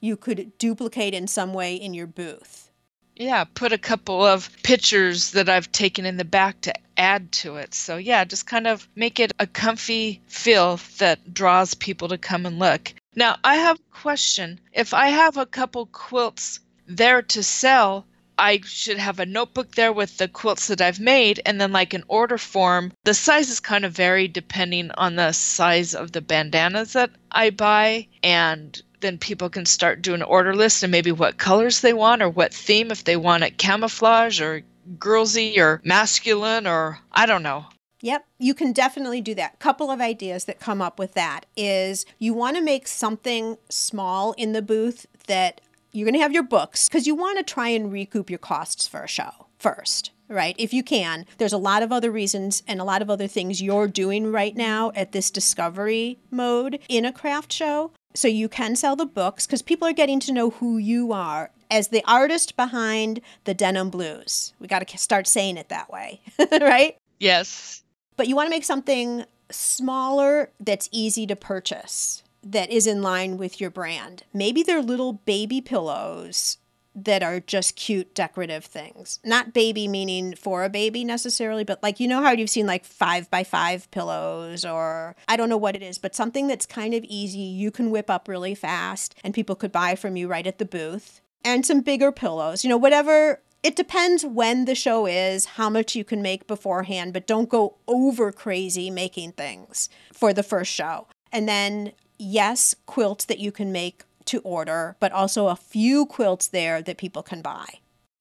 You 0.01 0.17
could 0.17 0.57
duplicate 0.57 1.13
in 1.13 1.27
some 1.27 1.53
way 1.53 1.75
in 1.75 1.93
your 1.93 2.07
booth. 2.07 2.71
Yeah, 3.15 3.45
put 3.45 3.75
a 3.75 3.79
couple 3.79 4.25
of 4.25 4.49
pictures 4.63 5.33
that 5.33 5.51
I've 5.51 5.71
taken 5.71 6.07
in 6.07 6.17
the 6.17 6.25
back 6.25 6.63
to 6.63 6.73
add 6.97 7.31
to 7.33 7.57
it. 7.57 7.75
So, 7.75 7.99
yeah, 7.99 8.25
just 8.25 8.47
kind 8.47 8.67
of 8.67 8.89
make 8.97 9.21
it 9.21 9.33
a 9.39 9.47
comfy 9.47 10.23
feel 10.29 10.81
that 10.97 11.35
draws 11.35 11.75
people 11.75 12.09
to 12.09 12.17
come 12.17 12.47
and 12.47 12.59
look. 12.59 12.95
Now, 13.17 13.37
I 13.43 13.57
have 13.57 13.81
a 13.81 13.97
question. 13.97 14.61
If 14.73 14.95
I 14.95 15.09
have 15.09 15.37
a 15.37 15.45
couple 15.45 15.87
quilts 15.87 16.61
there 16.87 17.23
to 17.23 17.43
sell, 17.43 18.07
I 18.39 18.61
should 18.65 18.99
have 18.99 19.19
a 19.19 19.27
notebook 19.27 19.75
there 19.75 19.93
with 19.93 20.17
the 20.17 20.29
quilts 20.29 20.69
that 20.69 20.81
I've 20.81 21.01
made 21.01 21.43
and 21.45 21.61
then 21.61 21.73
like 21.73 21.93
an 21.93 22.05
order 22.09 22.39
form. 22.39 22.93
The 23.05 23.13
sizes 23.13 23.61
kind 23.61 23.85
of 23.85 23.93
vary 23.93 24.29
depending 24.29 24.93
on 24.93 25.17
the 25.17 25.33
size 25.33 25.95
of 25.95 26.13
the 26.13 26.21
bandanas 26.21 26.93
that 26.93 27.11
I 27.33 27.51
buy 27.51 28.07
and 28.23 28.81
then 29.01 29.19
people 29.19 29.51
can 29.51 29.67
start 29.67 30.03
doing 30.03 30.23
order 30.23 30.55
list 30.55 30.83
and 30.83 30.93
maybe 30.93 31.11
what 31.11 31.37
colors 31.37 31.81
they 31.81 31.93
want 31.93 32.23
or 32.23 32.31
what 32.31 32.55
theme 32.55 32.91
if 32.91 33.05
they 33.05 33.17
want 33.17 33.43
it 33.43 33.59
camouflage 33.59 34.41
or 34.41 34.63
girlsy 34.99 35.59
or 35.59 35.81
masculine 35.85 36.67
or 36.67 37.01
I 37.13 37.27
don't 37.27 37.43
know. 37.43 37.67
Yep, 38.03 38.27
you 38.39 38.55
can 38.55 38.73
definitely 38.73 39.21
do 39.21 39.35
that. 39.35 39.59
Couple 39.59 39.91
of 39.91 40.01
ideas 40.01 40.47
that 40.47 40.59
come 40.59 40.81
up 40.81 40.99
with 40.99 41.15
that 41.15 41.47
is 41.57 42.07
you 42.19 42.33
want 42.33 42.57
to 42.57 42.63
make 42.63 42.89
something 42.89 43.59
small 43.69 44.33
in 44.33 44.53
the 44.53 44.63
booth 44.63 45.07
that 45.27 45.61
you're 45.93 46.07
going 46.07 46.15
to 46.15 46.21
have 46.21 46.33
your 46.33 46.43
books 46.43 46.89
because 46.89 47.07
you 47.07 47.15
want 47.15 47.39
to 47.39 47.45
try 47.45 47.69
and 47.69 47.93
recoup 47.93 48.31
your 48.31 48.39
costs 48.39 48.87
for 48.87 49.03
a 49.03 49.09
show 49.09 49.47
first, 49.59 50.13
right? 50.29 50.55
If 50.59 50.73
you 50.73 50.83
can. 50.83 51.27
There's 51.39 51.53
a 51.53 51.59
lot 51.59 51.83
of 51.83 51.93
other 51.93 52.11
reasons 52.11 52.63
and 52.67 52.81
a 52.81 52.85
lot 52.85 53.03
of 53.03 53.11
other 53.11 53.27
things 53.27 53.61
you're 53.61 53.89
doing 53.89 54.33
right 54.33 54.57
now 54.57 54.93
at 54.95 55.13
this 55.13 55.31
discovery 55.31 56.19
mode 56.31 56.79
in 56.89 57.05
a 57.05 57.13
craft 57.13 57.53
show. 57.53 57.93
So 58.15 58.29
you 58.29 58.49
can 58.49 58.77
sell 58.77 58.97
the 58.97 59.07
books 59.07 59.47
because 59.47 59.63
people 59.63 59.87
are 59.87 59.93
getting 59.93 60.21
to 60.21 60.33
know 60.33 60.51
who 60.51 60.79
you 60.79 61.13
are 61.13 61.51
as 61.71 61.89
the 61.89 62.03
artist 62.07 62.57
behind 62.57 63.21
the 63.45 63.55
denim 63.55 63.91
blues. 63.91 64.53
We 64.59 64.67
got 64.67 64.87
to 64.87 64.99
start 64.99 65.27
saying 65.27 65.57
it 65.57 65.69
that 65.69 65.91
way, 65.91 66.21
right? 66.61 66.97
Yes. 67.21 67.85
But 68.21 68.29
you 68.29 68.37
want 68.37 68.49
to 68.49 68.51
make 68.51 68.65
something 68.65 69.25
smaller 69.51 70.51
that's 70.61 70.91
easy 70.93 71.27
to 71.27 71.35
purchase, 71.35 72.23
that 72.43 72.71
is 72.71 72.87
in 72.87 73.01
line 73.01 73.39
with 73.39 73.63
your 73.63 73.71
brand. 73.71 74.25
Maybe 74.35 74.63
they're 74.63 74.83
little 74.83 75.15
baby 75.15 75.63
pillows 75.63 76.59
that 76.95 77.23
are 77.23 77.41
just 77.41 77.77
cute 77.77 78.15
decorative 78.15 78.67
things. 78.67 79.21
Not 79.25 79.55
baby 79.55 79.89
meaning 79.89 80.35
for 80.35 80.65
a 80.65 80.69
baby 80.69 81.03
necessarily, 81.03 81.65
but 81.65 81.83
like 81.83 81.99
you 81.99 82.07
know 82.07 82.21
how 82.23 82.33
you've 82.33 82.51
seen 82.51 82.67
like 82.67 82.85
five 82.85 83.31
by 83.31 83.43
five 83.43 83.91
pillows 83.91 84.67
or 84.67 85.17
I 85.27 85.39
don't 85.39 85.49
know 85.49 85.57
what 85.57 85.75
it 85.75 85.83
is, 85.83 85.97
but 85.97 86.15
something 86.15 86.47
that's 86.47 86.67
kind 86.67 86.93
of 86.93 87.03
easy 87.05 87.39
you 87.39 87.71
can 87.71 87.91
whip 87.91 88.11
up 88.11 88.29
really 88.29 88.55
fast 88.55 89.15
and 89.25 89.33
people 89.33 89.57
could 89.57 89.73
buy 89.73 89.95
from 89.95 90.19
you 90.19 90.29
right 90.29 90.47
at 90.47 90.59
the 90.59 90.67
booth. 90.67 91.23
And 91.43 91.65
some 91.65 91.81
bigger 91.81 92.13
pillows, 92.13 92.65
you 92.65 92.69
know, 92.69 92.77
whatever 92.77 93.41
it 93.63 93.77
depends 93.77 94.25
when 94.25 94.65
the 94.65 94.75
show 94.75 95.07
is, 95.07 95.45
how 95.45 95.69
much 95.69 95.95
you 95.95 96.05
can 96.05 96.23
make 96.23 96.47
beforehand, 96.47 97.13
but 97.13 97.27
don't 97.27 97.49
go 97.49 97.77
over 97.87 98.33
crazy 98.33 98.91
making 98.91 99.33
things 99.33 99.89
for 100.13 100.33
the 100.33 100.43
first 100.43 100.73
show. 100.73 101.07
And 101.33 101.49
then, 101.49 101.93
yes, 102.19 102.75
quilts 102.87 103.27
that 103.27 103.39
you 103.39 103.53
can 103.53 103.71
make 103.71 104.05
to 104.27 104.41
order, 104.41 104.97
but 105.01 105.13
also 105.13 105.49
a 105.49 105.57
few 105.57 106.07
quilts 106.07 106.49
there 106.49 106.81
that 106.83 106.97
people 106.97 107.23
can 107.23 107.43
buy. 107.43 107.67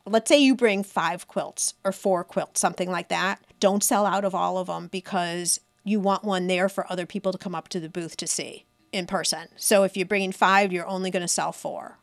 Let's 0.06 0.28
say 0.28 0.40
you 0.40 0.56
bring 0.56 0.84
five 0.84 1.28
quilts 1.28 1.76
or 1.84 1.92
four 1.92 2.24
quilts, 2.24 2.60
something 2.60 2.90
like 2.90 3.10
that. 3.10 3.40
Don't 3.60 3.84
sell 3.84 4.06
out 4.06 4.26
of 4.26 4.34
all 4.34 4.58
of 4.58 4.68
them 4.68 4.88
because 4.88 5.60
you 5.84 6.00
want 6.00 6.24
one 6.24 6.48
there 6.48 6.68
for 6.68 6.92
other 6.92 7.06
people 7.06 7.32
to 7.32 7.38
come 7.38 7.56
up 7.56 7.68
to 7.70 7.80
the 7.80 7.90
booth 7.90 8.18
to 8.18 8.28
see 8.28 8.66
in 8.92 9.06
person. 9.06 9.48
So 9.56 9.84
if 9.84 9.96
you're 9.96 10.06
bringing 10.06 10.32
five, 10.32 10.74
you're 10.74 10.88
only 10.88 11.12
going 11.12 11.22
to 11.22 11.28
sell 11.28 11.52
four. 11.52 12.00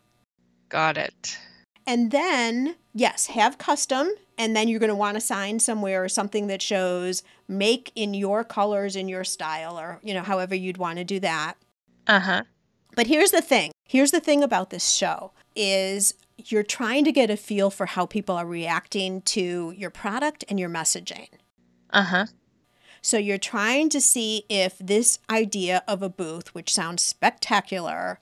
Got 0.68 0.96
it. 0.96 1.38
And 1.86 2.10
then, 2.10 2.76
yes, 2.92 3.26
have 3.28 3.58
custom. 3.58 4.10
And 4.36 4.54
then 4.54 4.68
you're 4.68 4.80
going 4.80 4.88
to 4.88 4.96
want 4.96 5.14
to 5.14 5.20
sign 5.20 5.60
somewhere 5.60 6.04
or 6.04 6.08
something 6.08 6.46
that 6.48 6.60
shows 6.60 7.22
make 7.48 7.92
in 7.94 8.12
your 8.12 8.44
colors, 8.44 8.96
in 8.96 9.08
your 9.08 9.24
style, 9.24 9.78
or, 9.78 10.00
you 10.02 10.12
know, 10.12 10.22
however 10.22 10.54
you'd 10.54 10.78
want 10.78 10.98
to 10.98 11.04
do 11.04 11.20
that. 11.20 11.54
Uh 12.06 12.20
huh. 12.20 12.42
But 12.94 13.06
here's 13.06 13.30
the 13.30 13.42
thing 13.42 13.72
here's 13.84 14.10
the 14.10 14.20
thing 14.20 14.42
about 14.42 14.70
this 14.70 14.90
show 14.90 15.32
is 15.54 16.14
you're 16.36 16.62
trying 16.62 17.04
to 17.04 17.12
get 17.12 17.30
a 17.30 17.36
feel 17.36 17.70
for 17.70 17.86
how 17.86 18.04
people 18.04 18.36
are 18.36 18.46
reacting 18.46 19.22
to 19.22 19.72
your 19.76 19.90
product 19.90 20.44
and 20.48 20.60
your 20.60 20.68
messaging. 20.68 21.28
Uh 21.90 22.02
huh. 22.02 22.26
So 23.00 23.18
you're 23.18 23.38
trying 23.38 23.88
to 23.90 24.00
see 24.00 24.44
if 24.48 24.76
this 24.78 25.20
idea 25.30 25.84
of 25.86 26.02
a 26.02 26.08
booth, 26.08 26.54
which 26.54 26.74
sounds 26.74 27.02
spectacular, 27.02 28.18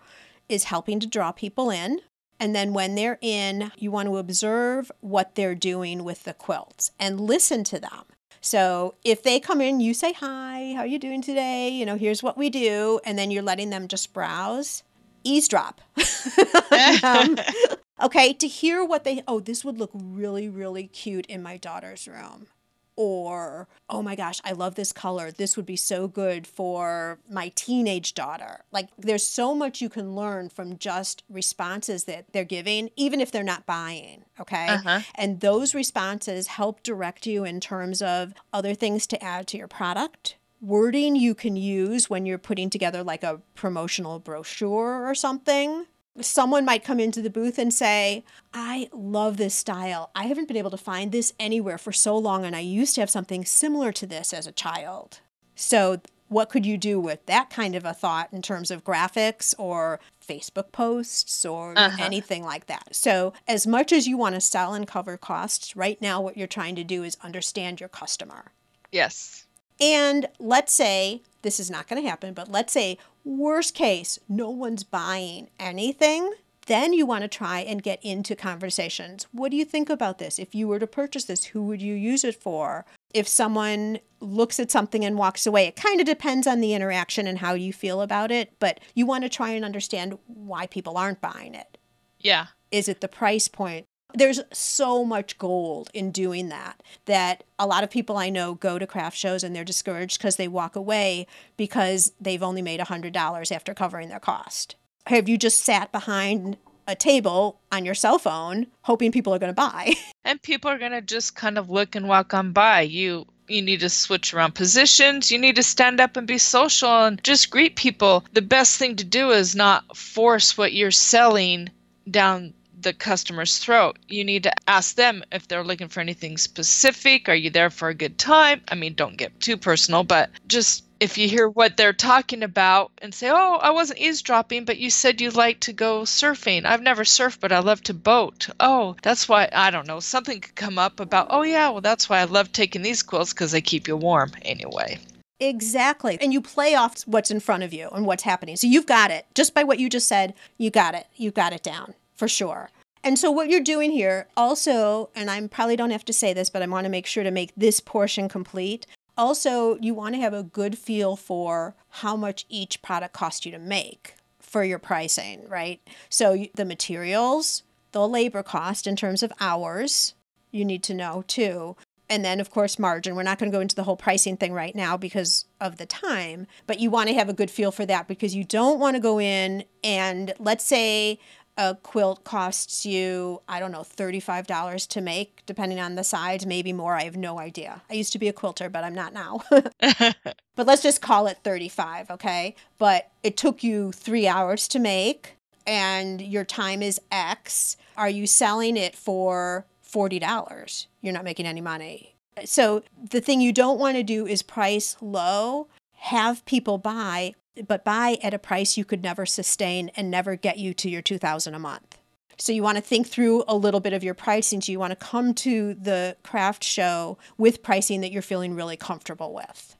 is 0.49 0.65
helping 0.65 1.01
to 1.01 1.07
draw 1.07 1.33
people 1.33 1.71
in 1.71 2.01
and 2.41 2.55
then 2.55 2.73
when 2.73 2.95
they're 2.95 3.19
in, 3.21 3.73
you 3.77 3.91
want 3.91 4.09
to 4.09 4.19
observe 4.19 4.91
what 5.01 5.35
they're 5.35 5.55
doing 5.55 6.05
with 6.05 6.25
the 6.25 6.35
quilts 6.35 6.91
and 6.99 7.21
listen 7.21 7.65
to 7.65 7.79
them. 7.79 8.05
So 8.41 8.95
if 9.05 9.23
they 9.23 9.41
come 9.41 9.61
in, 9.61 9.81
you 9.81 9.95
say, 9.95 10.13
Hi, 10.15 10.75
how 10.77 10.83
are 10.83 10.87
you 10.87 10.99
doing 10.99 11.23
today? 11.23 11.71
You 11.71 11.87
know, 11.87 11.97
here's 11.97 12.23
what 12.23 12.37
we 12.37 12.51
do. 12.51 13.01
And 13.05 13.19
then 13.19 13.31
you're 13.31 13.43
letting 13.43 13.71
them 13.71 13.89
just 13.89 14.13
browse, 14.13 14.83
eavesdrop. 15.23 15.81
um, 17.03 17.39
okay, 18.03 18.35
to 18.35 18.47
hear 18.47 18.85
what 18.85 19.05
they, 19.05 19.23
oh, 19.27 19.41
this 19.41 19.65
would 19.65 19.79
look 19.79 19.91
really, 19.95 20.49
really 20.49 20.89
cute 20.89 21.25
in 21.27 21.43
my 21.43 21.57
daughter's 21.57 22.07
room 22.07 22.49
or 22.97 23.69
oh 23.89 24.03
my 24.03 24.15
gosh 24.15 24.41
i 24.45 24.53
love 24.53 24.75
this 24.75 24.93
color. 24.93 25.31
This 25.31 25.57
would 25.57 25.67
be 25.67 25.77
so 25.77 26.09
good 26.09 26.47
for 26.47 27.19
my 27.29 27.53
teenage 27.55 28.15
daughter. 28.15 28.65
Like 28.73 28.89
there's 28.99 29.27
so 29.27 29.55
much 29.55 29.81
you 29.81 29.89
can 29.89 30.15
learn 30.15 30.49
from 30.49 30.79
just 30.79 31.23
responses 31.29 32.05
that 32.05 32.33
they're 32.33 32.45
giving 32.45 32.91
even 32.97 33.21
if 33.21 33.31
they're 33.31 33.43
not 33.43 33.67
buying 33.67 34.25
okay? 34.41 34.67
Uh-huh. 34.69 35.01
and 35.15 35.41
those 35.41 35.75
responses 35.75 36.49
help 36.49 36.83
direct 36.83 37.27
you 37.27 37.45
in 37.45 37.61
terms 37.61 38.03
of 38.03 38.35
other 38.53 38.75
things 38.75 39.07
to 39.09 39.23
add 39.23 39.47
to 39.49 39.59
your 39.59 39.69
product. 39.69 40.37
Wording 40.61 41.15
you 41.15 41.35
can 41.35 41.57
use 41.57 42.09
when 42.09 42.25
you're 42.25 42.39
putting 42.39 42.71
together 42.71 43.03
like 43.03 43.23
a 43.23 43.43
promotional 43.55 44.19
brochure 44.19 45.07
or 45.07 45.15
something 45.15 45.87
someone 46.21 46.65
might 46.65 46.85
come 46.85 47.01
into 47.01 47.21
the 47.23 47.31
booth 47.31 47.59
and 47.59 47.73
say, 47.75 48.25
I 48.53 48.89
love 48.93 49.37
this 49.37 49.55
style. 49.55 50.11
I 50.15 50.25
haven't 50.25 50.49
been 50.49 50.57
able 50.57 50.71
to 50.71 50.77
find 50.77 51.11
this 51.13 51.33
anywhere 51.41 51.79
for 51.79 51.93
so 51.93 52.17
long, 52.17 52.45
and 52.45 52.55
I 52.55 52.61
used 52.61 52.95
to 52.95 53.01
have 53.01 53.11
something 53.11 53.45
similar 53.45 53.93
to 53.93 54.07
this 54.07 54.33
as 54.33 54.47
a 54.47 54.53
child. 54.53 55.21
So, 55.57 56.01
what 56.29 56.49
could 56.49 56.65
you 56.65 56.79
do 56.79 56.99
with 56.99 57.27
that 57.27 57.51
kind 57.51 57.75
of 57.77 57.85
a 57.85 57.93
thought 57.93 58.33
in 58.33 58.41
terms 58.43 58.71
of 58.71 58.83
graphics 58.83 59.55
or 59.59 60.01
Facebook 60.27 60.73
posts 60.73 61.45
or 61.45 61.75
Uh-huh. 61.77 62.03
anything 62.03 62.43
like 62.43 62.67
that? 62.67 62.89
So, 62.93 63.35
as 63.47 63.67
much 63.67 63.93
as 63.93 64.07
you 64.09 64.17
want 64.17 64.35
to 64.35 64.41
sell 64.41 64.73
and 64.75 64.87
cover 64.87 65.17
costs, 65.17 65.77
right 65.77 66.01
now, 66.01 66.21
what 66.21 66.37
you're 66.37 66.47
trying 66.47 66.77
to 66.77 66.85
do 66.85 67.03
is 67.05 67.17
understand 67.23 67.79
your 67.79 67.89
customer. 67.91 68.53
Yes. 68.91 69.47
And 69.81 70.29
let's 70.39 70.73
say 70.73 71.23
this 71.45 71.61
is 71.61 71.71
not 71.71 71.87
going 71.87 72.03
to 72.03 72.09
happen, 72.09 72.35
but 72.35 72.51
let's 72.51 72.73
say, 72.73 72.99
worst 73.23 73.75
case, 73.75 74.19
no 74.29 74.51
one's 74.51 74.83
buying 74.83 75.49
anything. 75.61 76.33
Then 76.67 76.93
you 76.93 77.05
want 77.07 77.23
to 77.23 77.29
try 77.29 77.61
and 77.61 77.83
get 77.83 78.03
into 78.03 78.35
conversations. 78.35 79.27
What 79.33 79.51
do 79.51 79.57
you 79.57 79.65
think 79.65 79.91
about 79.91 80.19
this? 80.19 80.39
If 80.39 80.55
you 80.55 80.67
were 80.67 80.79
to 80.79 80.87
purchase 80.87 81.25
this, 81.25 81.45
who 81.45 81.63
would 81.67 81.83
you 81.83 81.95
use 81.95 82.25
it 82.25 82.41
for? 82.41 82.87
If 83.13 83.29
someone 83.29 84.01
looks 84.19 84.59
at 84.59 84.71
something 84.71 85.05
and 85.05 85.19
walks 85.19 85.47
away, 85.47 85.67
it 85.67 85.77
kind 85.77 86.01
of 86.01 86.07
depends 86.07 86.47
on 86.47 86.61
the 86.61 86.73
interaction 86.73 87.27
and 87.27 87.39
how 87.39 87.53
you 87.53 87.73
feel 87.73 88.01
about 88.01 88.31
it, 88.31 88.59
but 88.59 88.81
you 88.95 89.05
want 89.05 89.25
to 89.25 89.29
try 89.29 89.51
and 89.51 89.65
understand 89.65 90.19
why 90.27 90.67
people 90.67 90.97
aren't 90.97 91.21
buying 91.21 91.55
it. 91.55 91.79
Yeah. 92.19 92.47
Is 92.71 92.89
it 92.89 93.03
the 93.03 93.09
price 93.09 93.47
point? 93.47 93.87
There's 94.15 94.41
so 94.53 95.05
much 95.05 95.39
gold 95.39 95.91
in 95.93 96.13
doing 96.13 96.49
that 96.49 96.83
that 97.07 97.45
a 97.59 97.67
lot 97.67 97.83
of 97.83 97.91
people 97.91 98.17
I 98.17 98.31
know 98.31 98.55
go 98.55 98.79
to 98.79 98.87
craft 98.87 99.17
shows 99.17 99.43
and 99.43 99.55
they're 99.55 99.65
discouraged 99.65 100.19
because 100.19 100.37
they 100.37 100.49
walk 100.49 100.77
away 100.77 101.27
because 101.57 102.13
they've 102.21 102.43
only 102.43 102.63
made 102.63 102.81
$100 102.81 103.53
after 103.53 103.75
covering 103.75 104.09
their 104.09 104.21
cost. 104.21 104.77
Have 105.07 105.29
you 105.29 105.37
just 105.37 105.61
sat 105.61 105.93
behind 105.93 106.57
a 106.87 106.95
table 106.95 107.61
on 107.73 107.85
your 107.85 107.95
cell 107.95 108.19
phone 108.19 108.67
hoping 108.83 109.11
people 109.11 109.35
are 109.35 109.39
going 109.39 109.53
to 109.53 109.55
buy? 109.55 109.95
And 110.27 110.41
people 110.41 110.71
are 110.71 110.79
going 110.79 110.93
to 110.93 111.03
just 111.03 111.37
kind 111.37 111.59
of 111.59 111.69
look 111.69 111.95
and 111.95 112.09
walk 112.09 112.33
on 112.33 112.53
by. 112.53 112.81
You 112.81 113.27
you 113.47 113.61
need 113.61 113.81
to 113.81 113.91
switch 113.91 114.33
around 114.33 114.55
positions. 114.55 115.31
You 115.31 115.39
need 115.39 115.57
to 115.57 115.63
stand 115.63 116.01
up 116.01 116.17
and 116.17 116.27
be 116.27 116.39
social 116.39 117.05
and 117.05 117.23
just 117.23 117.51
greet 117.51 117.77
people. 117.77 118.25
The 118.33 118.41
best 118.41 118.79
thing 118.79 118.97
to 118.97 119.05
do 119.05 119.33
is 119.33 119.55
not 119.55 119.97
force 119.97 120.57
what 120.57 120.73
you're 120.73 120.91
selling 120.91 121.69
down 122.11 122.55
the 122.85 122.93
customer's 122.93 123.59
throat. 123.59 123.99
You 124.07 124.25
need 124.25 124.45
to 124.45 124.53
ask 124.69 124.95
them 124.95 125.25
if 125.33 125.49
they're 125.49 125.65
looking 125.65 125.89
for 125.89 126.01
anything 126.01 126.39
specific. 126.39 127.29
Are 127.29 127.35
you 127.35 127.51
there 127.51 127.71
for 127.71 127.89
a 127.89 127.95
good 127.95 128.19
time? 128.19 128.61
I 128.69 128.77
mean, 128.77 128.95
don't 128.95 129.17
get 129.17 129.41
too 129.41 129.57
personal, 129.57 130.05
but 130.05 130.31
just 130.47 130.85
if 131.01 131.19
you 131.19 131.29
hear 131.29 131.49
what 131.49 131.77
they're 131.77 131.93
talking 131.93 132.43
about 132.43 132.93
and 132.99 133.13
say, 133.13 133.31
Oh, 133.31 133.59
I 133.61 133.71
wasn't 133.71 133.99
eavesdropping, 133.99 134.65
but 134.65 134.79
you 134.79 134.91
said 134.91 135.21
you 135.21 135.31
like 135.31 135.61
to 135.61 135.73
go 135.73 136.03
surfing. 136.03 136.65
I've 136.65 136.83
never 136.83 137.03
surfed, 137.03 137.41
but 137.41 137.53
I 137.53 137.59
love 137.59 137.83
to 137.85 137.95
boat. 137.95 138.49
Oh, 138.61 138.97
that's 139.03 139.29
why, 139.29 139.49
I 139.53 139.71
don't 139.71 139.89
know, 139.89 140.01
something 140.01 140.41
could 140.41 140.55
come 140.55 140.79
up 140.79 141.01
about, 141.01 141.29
Oh, 141.31 141.43
yeah, 141.43 141.71
well, 141.71 141.81
that's 141.81 142.09
why 142.09 142.21
I 142.21 142.25
love 142.25 142.53
taking 142.53 142.83
these 142.83 143.03
quilts 143.03 143.33
because 143.33 143.51
they 143.51 143.61
keep 143.61 143.89
you 143.89 143.97
warm 143.97 144.33
anyway. 144.43 144.99
Exactly. 145.41 146.17
And 146.21 146.33
you 146.33 146.41
play 146.41 146.75
off 146.75 147.03
what's 147.07 147.31
in 147.31 147.41
front 147.41 147.65
of 147.65 147.75
you 147.75 147.89
and 147.91 148.07
what's 148.07 148.23
happening. 148.23 148.57
So 148.57 148.69
you've 148.69 148.87
got 148.87 149.11
it. 149.11 149.27
Just 149.35 149.53
by 149.53 149.65
what 149.65 149.81
you 149.81 149.91
just 149.91 150.07
said, 150.07 150.33
you 150.59 150.71
got 150.71 150.95
it. 150.95 151.09
You 151.17 151.33
got 151.33 151.53
it 151.53 151.63
down 151.63 151.95
for 152.15 152.29
sure. 152.29 152.71
And 153.03 153.19
so 153.19 153.31
what 153.31 153.51
you're 153.51 153.61
doing 153.61 153.91
here 153.91 154.29
also, 154.37 155.11
and 155.15 155.31
I 155.31 155.47
probably 155.49 155.77
don't 155.77 155.91
have 155.91 156.07
to 156.07 156.13
say 156.13 156.33
this, 156.33 156.49
but 156.49 156.63
I 156.63 156.67
want 156.67 156.87
to 156.87 156.91
make 156.91 157.07
sure 157.07 157.23
to 157.23 157.31
make 157.31 157.53
this 157.55 157.79
portion 157.79 158.29
complete. 158.29 158.87
Also, 159.17 159.77
you 159.81 159.95
want 159.95 160.15
to 160.15 160.21
have 160.21 160.33
a 160.33 160.43
good 160.43 160.79
feel 160.79 161.15
for 161.15 161.75
how 161.91 162.17
much 162.17 162.47
each 162.49 162.81
product 162.81 163.13
costs 163.13 163.45
you 163.45 163.53
to 163.53 163.59
make 163.59 164.15
for 164.41 164.65
your 164.65 164.79
pricing, 164.79 165.47
right? 165.49 165.81
So 166.09 166.47
the 166.55 166.65
materials, 166.65 167.63
the 167.93 168.09
labor 168.09 168.43
cost 168.43 168.87
in 168.87 168.97
terms 168.97 169.23
of 169.23 169.33
hours, 169.39 170.15
you 170.51 170.65
need 170.65 170.83
to 170.85 170.95
know 170.95 171.25
too. 171.29 171.77
And 172.09 172.25
then, 172.25 172.41
of 172.41 172.51
course, 172.51 172.79
margin. 172.79 173.15
We're 173.15 173.23
not 173.23 173.39
going 173.39 173.51
to 173.51 173.57
go 173.57 173.61
into 173.61 173.75
the 173.75 173.85
whole 173.85 173.97
pricing 173.97 174.37
thing 174.37 174.53
right 174.53 174.75
now 174.75 174.97
because 174.97 175.47
of 175.61 175.77
the 175.79 175.87
time, 175.87 176.47
but 176.67 176.79
you 176.79 176.91
want 176.91 177.09
to 177.09 177.15
have 177.15 177.29
a 177.29 177.35
good 177.35 177.51
feel 177.51 177.73
for 177.73 177.87
that 177.87 178.09
because 178.09 178.35
you 178.35 178.45
don't 178.45 178.79
want 178.79 178.95
to 178.95 179.01
go 179.01 179.19
in 179.21 179.65
and 179.83 180.33
let's 180.39 180.65
say 180.65 181.19
a 181.57 181.77
quilt 181.77 182.25
costs 182.25 182.85
you, 182.85 183.41
I 183.49 183.61
don't 183.61 183.71
know, 183.71 183.83
$35 183.83 184.89
to 184.89 185.01
make, 185.01 185.43
depending 185.47 185.81
on 185.81 185.95
the 185.95 186.05
size, 186.05 186.47
maybe 186.47 186.73
more. 186.73 186.95
I 186.95 187.05
have 187.05 187.17
no 187.17 187.39
idea. 187.39 187.83
I 187.89 187.95
used 187.95 188.13
to 188.13 188.19
be 188.19 188.29
a 188.29 188.33
quilter, 188.33 188.69
but 188.69 188.85
I'm 188.85 188.95
not 188.95 189.13
now. 189.13 189.43
but 189.51 190.67
let's 190.67 190.83
just 190.83 191.01
call 191.01 191.27
it 191.27 191.39
35, 191.45 192.11
okay? 192.11 192.57
But 192.79 193.11
it 193.23 193.37
took 193.37 193.63
you 193.63 193.93
three 193.93 194.27
hours 194.27 194.67
to 194.69 194.79
make, 194.79 195.37
and 195.67 196.21
your 196.21 196.45
time 196.45 196.83
is 196.83 197.01
X. 197.11 197.77
Are 197.97 198.11
you 198.11 198.27
selling 198.27 198.77
it 198.77 198.97
for 198.97 199.65
$40? 199.87 200.87
You're 201.03 201.13
not 201.13 201.25
making 201.25 201.47
any 201.47 201.61
money. 201.61 202.15
So 202.45 202.83
the 203.11 203.21
thing 203.21 203.41
you 203.41 203.53
don't 203.53 203.79
want 203.79 203.97
to 203.97 204.03
do 204.03 204.27
is 204.27 204.43
price 204.43 204.97
low, 205.01 205.69
have 206.05 206.45
people 206.45 206.79
buy 206.79 207.35
but 207.67 207.85
buy 207.85 208.19
at 208.23 208.35
a 208.35 208.39
price 208.39 208.77
you 208.77 208.85
could 208.85 209.03
never 209.03 209.25
sustain 209.25 209.91
and 209.97 210.11
never 210.11 210.37
get 210.37 210.59
you 210.59 210.75
to 210.75 210.91
your 210.91 211.03
2000 211.03 211.55
a 211.55 211.59
month. 211.59 211.99
So 212.37 212.53
you 212.53 212.63
want 212.63 212.77
to 212.77 212.83
think 212.83 213.07
through 213.07 213.45
a 213.47 213.57
little 213.57 213.81
bit 213.81 213.93
of 213.93 214.03
your 214.03 214.15
pricing. 214.15 214.61
So 214.61 214.73
you 214.73 214.81
want 214.81 214.91
to 214.91 214.97
come 214.97 215.35
to 215.35 215.75
the 215.75 216.17
craft 216.25 216.65
show 216.65 217.17
with 217.39 217.63
pricing 217.63 218.01
that 218.01 218.11
you're 218.11 218.23
feeling 218.23 218.55
really 218.55 218.77
comfortable 218.77 219.33
with. 219.33 219.77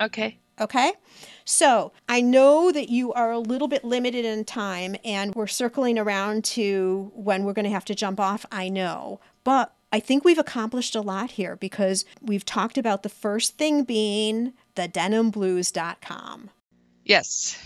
Okay. 0.00 0.38
Okay. 0.60 0.92
So 1.44 1.92
I 2.08 2.20
know 2.20 2.70
that 2.70 2.88
you 2.88 3.12
are 3.14 3.32
a 3.32 3.38
little 3.38 3.66
bit 3.66 3.84
limited 3.84 4.24
in 4.24 4.44
time 4.44 4.94
and 5.04 5.34
we're 5.34 5.48
circling 5.48 5.98
around 5.98 6.44
to 6.44 7.10
when 7.14 7.44
we're 7.44 7.52
going 7.52 7.64
to 7.64 7.70
have 7.70 7.84
to 7.86 7.94
jump 7.96 8.20
off. 8.20 8.46
I 8.52 8.68
know. 8.68 9.20
But 9.42 9.74
I 9.92 9.98
think 9.98 10.24
we've 10.24 10.38
accomplished 10.38 10.94
a 10.94 11.00
lot 11.00 11.32
here 11.32 11.56
because 11.56 12.04
we've 12.20 12.44
talked 12.44 12.78
about 12.78 13.02
the 13.02 13.08
first 13.08 13.58
thing 13.58 13.82
being 13.82 14.52
the 14.74 14.88
denimblues.com. 14.88 16.50
Yes. 17.04 17.58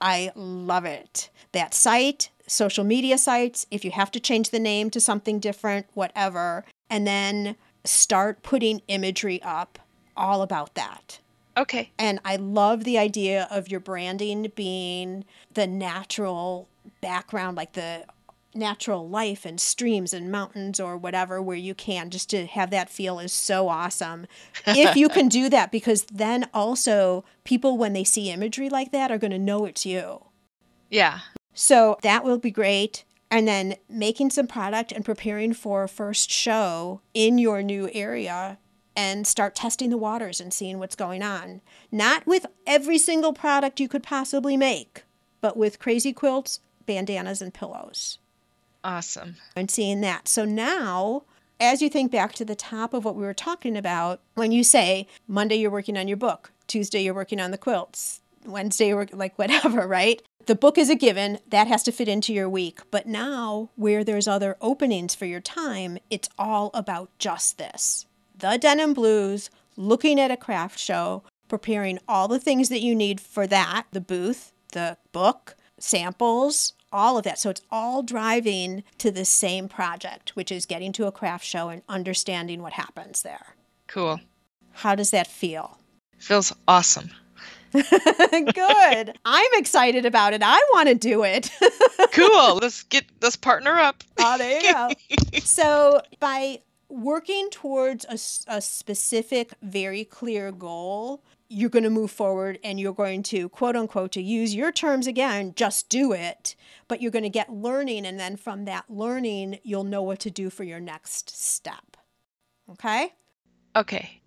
I 0.00 0.30
love 0.34 0.84
it. 0.84 1.30
That 1.52 1.74
site, 1.74 2.30
social 2.46 2.84
media 2.84 3.18
sites, 3.18 3.66
if 3.70 3.84
you 3.84 3.90
have 3.92 4.10
to 4.12 4.20
change 4.20 4.50
the 4.50 4.58
name 4.58 4.90
to 4.90 5.00
something 5.00 5.40
different, 5.40 5.86
whatever, 5.94 6.64
and 6.90 7.06
then 7.06 7.56
start 7.84 8.42
putting 8.42 8.82
imagery 8.88 9.40
up 9.42 9.78
all 10.16 10.42
about 10.42 10.74
that. 10.74 11.20
Okay. 11.56 11.90
And 11.98 12.20
I 12.24 12.36
love 12.36 12.84
the 12.84 12.98
idea 12.98 13.48
of 13.50 13.68
your 13.68 13.80
branding 13.80 14.52
being 14.54 15.24
the 15.54 15.66
natural 15.66 16.68
background, 17.00 17.56
like 17.56 17.72
the 17.72 18.04
natural 18.56 19.08
life 19.08 19.44
and 19.44 19.60
streams 19.60 20.12
and 20.12 20.30
mountains 20.30 20.80
or 20.80 20.96
whatever 20.96 21.40
where 21.40 21.56
you 21.56 21.74
can 21.74 22.10
just 22.10 22.30
to 22.30 22.46
have 22.46 22.70
that 22.70 22.90
feel 22.90 23.18
is 23.18 23.32
so 23.32 23.68
awesome. 23.68 24.26
If 24.66 24.96
you 24.96 25.08
can 25.08 25.28
do 25.28 25.48
that 25.50 25.70
because 25.70 26.04
then 26.04 26.48
also 26.52 27.24
people 27.44 27.78
when 27.78 27.92
they 27.92 28.04
see 28.04 28.30
imagery 28.30 28.68
like 28.68 28.92
that 28.92 29.10
are 29.10 29.18
going 29.18 29.30
to 29.30 29.38
know 29.38 29.64
it's 29.64 29.86
you. 29.86 30.26
Yeah. 30.90 31.20
So 31.54 31.98
that 32.02 32.24
will 32.24 32.38
be 32.38 32.50
great. 32.50 33.04
And 33.30 33.48
then 33.48 33.76
making 33.88 34.30
some 34.30 34.46
product 34.46 34.92
and 34.92 35.04
preparing 35.04 35.52
for 35.52 35.82
a 35.82 35.88
first 35.88 36.30
show 36.30 37.00
in 37.12 37.38
your 37.38 37.62
new 37.62 37.90
area 37.92 38.58
and 38.94 39.26
start 39.26 39.54
testing 39.54 39.90
the 39.90 39.96
waters 39.96 40.40
and 40.40 40.54
seeing 40.54 40.78
what's 40.78 40.94
going 40.94 41.22
on. 41.22 41.60
Not 41.90 42.26
with 42.26 42.46
every 42.66 42.98
single 42.98 43.32
product 43.32 43.80
you 43.80 43.88
could 43.88 44.02
possibly 44.02 44.56
make 44.56 45.02
but 45.40 45.56
with 45.56 45.78
crazy 45.78 46.12
quilts 46.12 46.58
bandanas 46.86 47.40
and 47.40 47.54
pillows 47.54 48.18
Awesome. 48.86 49.34
And 49.56 49.68
seeing 49.68 50.00
that. 50.02 50.28
So 50.28 50.44
now, 50.44 51.24
as 51.58 51.82
you 51.82 51.88
think 51.88 52.12
back 52.12 52.34
to 52.34 52.44
the 52.44 52.54
top 52.54 52.94
of 52.94 53.04
what 53.04 53.16
we 53.16 53.24
were 53.24 53.34
talking 53.34 53.76
about, 53.76 54.20
when 54.36 54.52
you 54.52 54.62
say 54.62 55.08
Monday 55.26 55.56
you're 55.56 55.72
working 55.72 55.96
on 55.96 56.06
your 56.06 56.16
book, 56.16 56.52
Tuesday 56.68 57.02
you're 57.02 57.12
working 57.12 57.40
on 57.40 57.50
the 57.50 57.58
quilts, 57.58 58.20
Wednesday 58.44 58.88
you're 58.88 59.08
like 59.12 59.36
whatever, 59.38 59.88
right? 59.88 60.22
The 60.46 60.54
book 60.54 60.78
is 60.78 60.88
a 60.88 60.94
given, 60.94 61.40
that 61.48 61.66
has 61.66 61.82
to 61.82 61.90
fit 61.90 62.06
into 62.06 62.32
your 62.32 62.48
week. 62.48 62.78
But 62.92 63.06
now, 63.06 63.70
where 63.74 64.04
there's 64.04 64.28
other 64.28 64.56
openings 64.60 65.16
for 65.16 65.26
your 65.26 65.40
time, 65.40 65.98
it's 66.08 66.28
all 66.38 66.70
about 66.72 67.10
just 67.18 67.58
this 67.58 68.06
the 68.38 68.56
denim 68.56 68.94
blues, 68.94 69.50
looking 69.76 70.20
at 70.20 70.30
a 70.30 70.36
craft 70.36 70.78
show, 70.78 71.24
preparing 71.48 71.98
all 72.06 72.28
the 72.28 72.38
things 72.38 72.68
that 72.68 72.82
you 72.82 72.94
need 72.94 73.20
for 73.20 73.48
that 73.48 73.86
the 73.90 74.00
booth, 74.00 74.52
the 74.72 74.96
book, 75.10 75.56
samples, 75.80 76.74
all 76.92 77.18
of 77.18 77.24
that. 77.24 77.38
So 77.38 77.50
it's 77.50 77.62
all 77.70 78.02
driving 78.02 78.82
to 78.98 79.10
the 79.10 79.24
same 79.24 79.68
project, 79.68 80.34
which 80.34 80.52
is 80.52 80.66
getting 80.66 80.92
to 80.92 81.06
a 81.06 81.12
craft 81.12 81.44
show 81.44 81.68
and 81.68 81.82
understanding 81.88 82.62
what 82.62 82.74
happens 82.74 83.22
there. 83.22 83.54
Cool. 83.86 84.20
How 84.72 84.94
does 84.94 85.10
that 85.10 85.26
feel? 85.26 85.78
Feels 86.18 86.54
awesome. 86.68 87.10
Good. 87.72 89.18
I'm 89.24 89.50
excited 89.54 90.06
about 90.06 90.32
it. 90.32 90.42
I 90.44 90.58
want 90.72 90.88
to 90.88 90.94
do 90.94 91.24
it. 91.24 91.50
cool. 92.12 92.56
Let's 92.56 92.82
get 92.84 93.04
let's 93.20 93.36
partner 93.36 93.72
up. 93.72 94.02
Oh, 94.18 94.38
there 94.38 94.60
you 94.60 94.72
go. 94.72 94.90
so 95.40 96.00
by 96.20 96.60
working 96.88 97.50
towards 97.50 98.04
a, 98.06 98.56
a 98.56 98.60
specific, 98.60 99.52
very 99.62 100.04
clear 100.04 100.52
goal, 100.52 101.22
you're 101.48 101.70
going 101.70 101.82
to 101.84 101.90
move 101.90 102.10
forward 102.10 102.58
and 102.64 102.80
you're 102.80 102.92
going 102.92 103.22
to 103.24 103.48
quote 103.48 103.76
unquote 103.76 104.12
to 104.12 104.22
use 104.22 104.54
your 104.54 104.72
terms 104.72 105.06
again 105.06 105.52
just 105.56 105.88
do 105.88 106.12
it. 106.12 106.56
But 106.88 107.00
you're 107.00 107.10
going 107.10 107.22
to 107.24 107.30
get 107.30 107.52
learning 107.52 108.06
and 108.06 108.18
then 108.18 108.36
from 108.36 108.64
that 108.64 108.84
learning 108.88 109.58
you'll 109.62 109.84
know 109.84 110.02
what 110.02 110.20
to 110.20 110.30
do 110.30 110.50
for 110.50 110.64
your 110.64 110.80
next 110.80 111.30
step. 111.30 111.96
Okay? 112.70 113.14
Okay. 113.74 114.20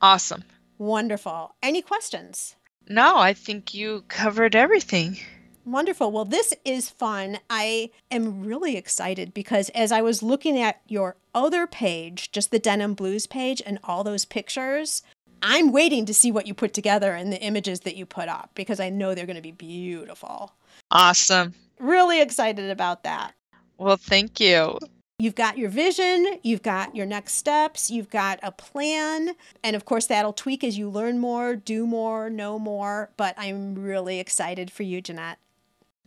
Awesome. 0.00 0.44
Wonderful. 0.78 1.54
Any 1.62 1.82
questions? 1.82 2.56
No 2.88 3.16
i 3.16 3.32
think 3.32 3.72
you 3.74 4.04
covered 4.08 4.56
everything. 4.56 5.18
Wonderful. 5.64 6.10
Well, 6.10 6.24
this 6.24 6.52
is 6.64 6.90
fun. 6.90 7.38
I 7.48 7.90
am 8.10 8.44
really 8.44 8.76
excited 8.76 9.32
because 9.32 9.68
as 9.70 9.92
I 9.92 10.02
was 10.02 10.20
looking 10.20 10.58
at 10.58 10.80
your 10.88 11.16
other 11.34 11.68
page, 11.68 12.32
just 12.32 12.50
the 12.50 12.58
Denim 12.58 12.94
Blues 12.94 13.28
page, 13.28 13.62
and 13.64 13.78
all 13.84 14.02
those 14.02 14.24
pictures, 14.24 15.02
I'm 15.42 15.72
waiting 15.72 16.06
to 16.06 16.14
see 16.14 16.30
what 16.30 16.46
you 16.46 16.54
put 16.54 16.72
together 16.72 17.12
and 17.12 17.32
the 17.32 17.40
images 17.40 17.80
that 17.80 17.96
you 17.96 18.06
put 18.06 18.28
up 18.28 18.50
because 18.54 18.80
I 18.80 18.90
know 18.90 19.14
they're 19.14 19.26
going 19.26 19.36
to 19.36 19.42
be 19.42 19.52
beautiful. 19.52 20.54
Awesome. 20.90 21.54
Really 21.78 22.20
excited 22.20 22.70
about 22.70 23.02
that. 23.04 23.32
Well, 23.78 23.96
thank 23.96 24.38
you. 24.38 24.78
You've 25.18 25.34
got 25.36 25.56
your 25.56 25.68
vision, 25.68 26.38
you've 26.42 26.62
got 26.62 26.96
your 26.96 27.06
next 27.06 27.34
steps, 27.34 27.90
you've 27.90 28.10
got 28.10 28.40
a 28.42 28.50
plan. 28.50 29.36
And 29.62 29.76
of 29.76 29.84
course, 29.84 30.06
that'll 30.06 30.32
tweak 30.32 30.64
as 30.64 30.76
you 30.76 30.90
learn 30.90 31.20
more, 31.20 31.54
do 31.54 31.86
more, 31.86 32.28
know 32.28 32.58
more. 32.58 33.10
But 33.16 33.34
I'm 33.38 33.76
really 33.76 34.18
excited 34.18 34.70
for 34.70 34.82
you, 34.82 35.00
Jeanette. 35.00 35.38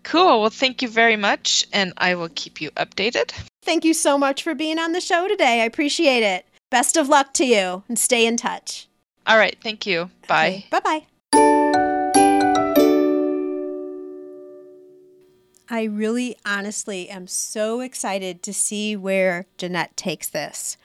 Cool. 0.03 0.41
Well, 0.41 0.49
thank 0.49 0.81
you 0.81 0.89
very 0.89 1.15
much. 1.15 1.65
And 1.71 1.93
I 1.97 2.15
will 2.15 2.29
keep 2.35 2.59
you 2.59 2.71
updated. 2.71 3.31
Thank 3.63 3.85
you 3.85 3.93
so 3.93 4.17
much 4.17 4.43
for 4.43 4.53
being 4.53 4.79
on 4.79 4.91
the 4.91 5.01
show 5.01 5.27
today. 5.27 5.61
I 5.61 5.65
appreciate 5.65 6.21
it. 6.23 6.45
Best 6.69 6.97
of 6.97 7.07
luck 7.07 7.33
to 7.35 7.45
you 7.45 7.83
and 7.87 7.97
stay 7.97 8.27
in 8.27 8.37
touch. 8.37 8.87
All 9.27 9.37
right. 9.37 9.57
Thank 9.63 9.85
you. 9.85 10.09
Bye. 10.27 10.47
Okay, 10.47 10.65
bye 10.69 10.79
bye. 10.79 11.01
I 15.67 15.83
really 15.83 16.37
honestly 16.45 17.09
am 17.09 17.27
so 17.27 17.81
excited 17.81 18.43
to 18.43 18.53
see 18.53 18.95
where 18.95 19.47
Jeanette 19.57 19.97
takes 19.97 20.29
this. 20.29 20.77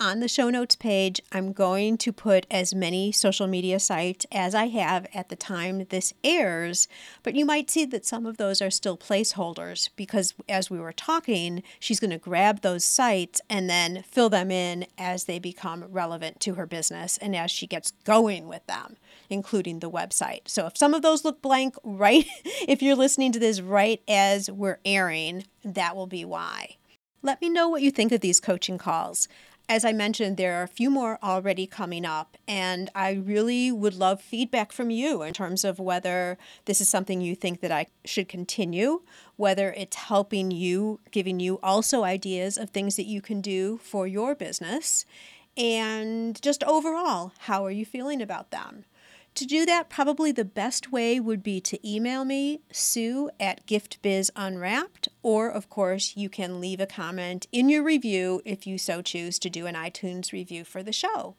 On 0.00 0.18
the 0.18 0.26
show 0.26 0.50
notes 0.50 0.74
page, 0.74 1.20
I'm 1.30 1.52
going 1.52 1.98
to 1.98 2.12
put 2.12 2.46
as 2.50 2.74
many 2.74 3.12
social 3.12 3.46
media 3.46 3.78
sites 3.78 4.26
as 4.32 4.52
I 4.52 4.66
have 4.66 5.06
at 5.14 5.28
the 5.28 5.36
time 5.36 5.86
this 5.88 6.12
airs, 6.24 6.88
but 7.22 7.36
you 7.36 7.44
might 7.44 7.70
see 7.70 7.84
that 7.84 8.04
some 8.04 8.26
of 8.26 8.36
those 8.36 8.60
are 8.60 8.72
still 8.72 8.98
placeholders 8.98 9.90
because 9.94 10.34
as 10.48 10.68
we 10.68 10.80
were 10.80 10.92
talking, 10.92 11.62
she's 11.78 12.00
going 12.00 12.10
to 12.10 12.18
grab 12.18 12.60
those 12.60 12.84
sites 12.84 13.40
and 13.48 13.70
then 13.70 14.02
fill 14.02 14.28
them 14.28 14.50
in 14.50 14.86
as 14.98 15.24
they 15.24 15.38
become 15.38 15.84
relevant 15.88 16.40
to 16.40 16.54
her 16.54 16.66
business 16.66 17.16
and 17.18 17.36
as 17.36 17.52
she 17.52 17.68
gets 17.68 17.92
going 18.02 18.48
with 18.48 18.66
them, 18.66 18.96
including 19.30 19.78
the 19.78 19.90
website. 19.90 20.48
So 20.48 20.66
if 20.66 20.76
some 20.76 20.92
of 20.92 21.02
those 21.02 21.24
look 21.24 21.40
blank 21.40 21.76
right, 21.84 22.26
if 22.66 22.82
you're 22.82 22.96
listening 22.96 23.30
to 23.30 23.38
this 23.38 23.60
right 23.60 24.02
as 24.08 24.50
we're 24.50 24.80
airing, 24.84 25.44
that 25.64 25.94
will 25.94 26.08
be 26.08 26.24
why. 26.24 26.78
Let 27.22 27.40
me 27.40 27.48
know 27.48 27.68
what 27.68 27.80
you 27.80 27.90
think 27.90 28.12
of 28.12 28.20
these 28.20 28.38
coaching 28.38 28.76
calls 28.76 29.28
as 29.68 29.84
I 29.84 29.92
mentioned, 29.92 30.36
there 30.36 30.54
are 30.60 30.62
a 30.62 30.68
few 30.68 30.90
more 30.90 31.18
already 31.22 31.66
coming 31.66 32.04
up, 32.04 32.36
and 32.46 32.90
I 32.94 33.12
really 33.12 33.72
would 33.72 33.94
love 33.94 34.20
feedback 34.20 34.72
from 34.72 34.90
you 34.90 35.22
in 35.22 35.32
terms 35.32 35.64
of 35.64 35.78
whether 35.78 36.36
this 36.66 36.80
is 36.82 36.88
something 36.88 37.22
you 37.22 37.34
think 37.34 37.60
that 37.60 37.72
I 37.72 37.86
should 38.04 38.28
continue, 38.28 39.00
whether 39.36 39.72
it's 39.72 39.96
helping 39.96 40.50
you, 40.50 41.00
giving 41.10 41.40
you 41.40 41.58
also 41.62 42.04
ideas 42.04 42.58
of 42.58 42.70
things 42.70 42.96
that 42.96 43.06
you 43.06 43.22
can 43.22 43.40
do 43.40 43.78
for 43.78 44.06
your 44.06 44.34
business, 44.34 45.06
and 45.56 46.40
just 46.42 46.62
overall, 46.64 47.32
how 47.40 47.64
are 47.64 47.70
you 47.70 47.86
feeling 47.86 48.20
about 48.20 48.50
them? 48.50 48.84
To 49.34 49.44
do 49.44 49.66
that, 49.66 49.88
probably 49.88 50.30
the 50.30 50.44
best 50.44 50.92
way 50.92 51.18
would 51.18 51.42
be 51.42 51.60
to 51.62 51.88
email 51.88 52.24
me, 52.24 52.60
sue 52.70 53.30
at 53.40 53.66
giftbizunwrapped, 53.66 55.08
or 55.24 55.48
of 55.48 55.68
course, 55.68 56.16
you 56.16 56.28
can 56.28 56.60
leave 56.60 56.78
a 56.78 56.86
comment 56.86 57.48
in 57.50 57.68
your 57.68 57.82
review 57.82 58.40
if 58.44 58.64
you 58.64 58.78
so 58.78 59.02
choose 59.02 59.40
to 59.40 59.50
do 59.50 59.66
an 59.66 59.74
iTunes 59.74 60.30
review 60.30 60.62
for 60.62 60.84
the 60.84 60.92
show. 60.92 61.34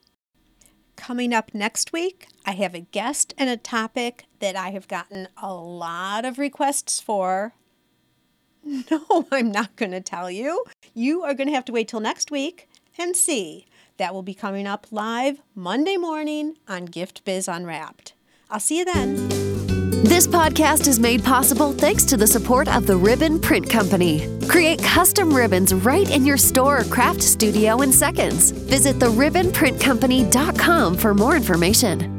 Coming 0.98 1.34
up 1.34 1.54
next 1.54 1.94
week, 1.94 2.28
I 2.46 2.52
have 2.52 2.76
a 2.76 2.82
guest 2.82 3.34
and 3.38 3.50
a 3.50 3.56
topic 3.56 4.26
that 4.40 4.58
I 4.58 4.72
have 4.72 4.90
gotten 4.90 5.30
a 5.42 5.54
lot 5.54 6.26
of 6.26 6.38
requests 6.38 7.00
for. 7.00 7.54
No, 8.90 9.28
I'm 9.32 9.52
not 9.52 9.76
going 9.76 9.92
to 9.92 10.02
tell 10.02 10.32
you. 10.32 10.66
You 10.96 11.22
are 11.22 11.36
going 11.36 11.48
to 11.48 11.54
have 11.54 11.66
to 11.66 11.72
wait 11.72 11.88
till 11.88 12.00
next 12.00 12.32
week 12.32 12.68
and 12.98 13.16
see. 13.16 13.68
That 13.98 14.14
will 14.14 14.24
be 14.24 14.34
coming 14.34 14.68
up 14.68 14.88
live 14.92 15.42
Monday 15.54 15.98
morning 15.98 16.58
on 16.68 16.86
Gift 16.86 17.24
Biz 17.26 17.48
Unwrapped. 17.48 18.14
I'll 18.50 18.60
see 18.60 18.80
you 18.80 18.86
then. 18.86 19.46
This 20.06 20.28
podcast 20.28 20.88
is 20.88 21.00
made 21.00 21.24
possible 21.24 21.74
thanks 21.74 22.06
to 22.06 22.16
the 22.16 22.28
support 22.28 22.68
of 22.68 22.86
the 22.86 22.96
Ribbon 22.96 23.40
Print 23.40 23.68
Company. 23.70 24.28
Create 24.48 24.84
custom 24.84 25.34
ribbons 25.34 25.74
right 25.74 26.08
in 26.12 26.24
your 26.26 26.38
store 26.38 26.82
or 26.82 26.84
craft 26.84 27.24
studio 27.24 27.82
in 27.82 27.92
seconds. 27.92 28.52
Visit 28.52 28.98
theribbonprintcompany.com 28.98 30.98
for 30.98 31.16
more 31.16 31.36
information. 31.36 32.15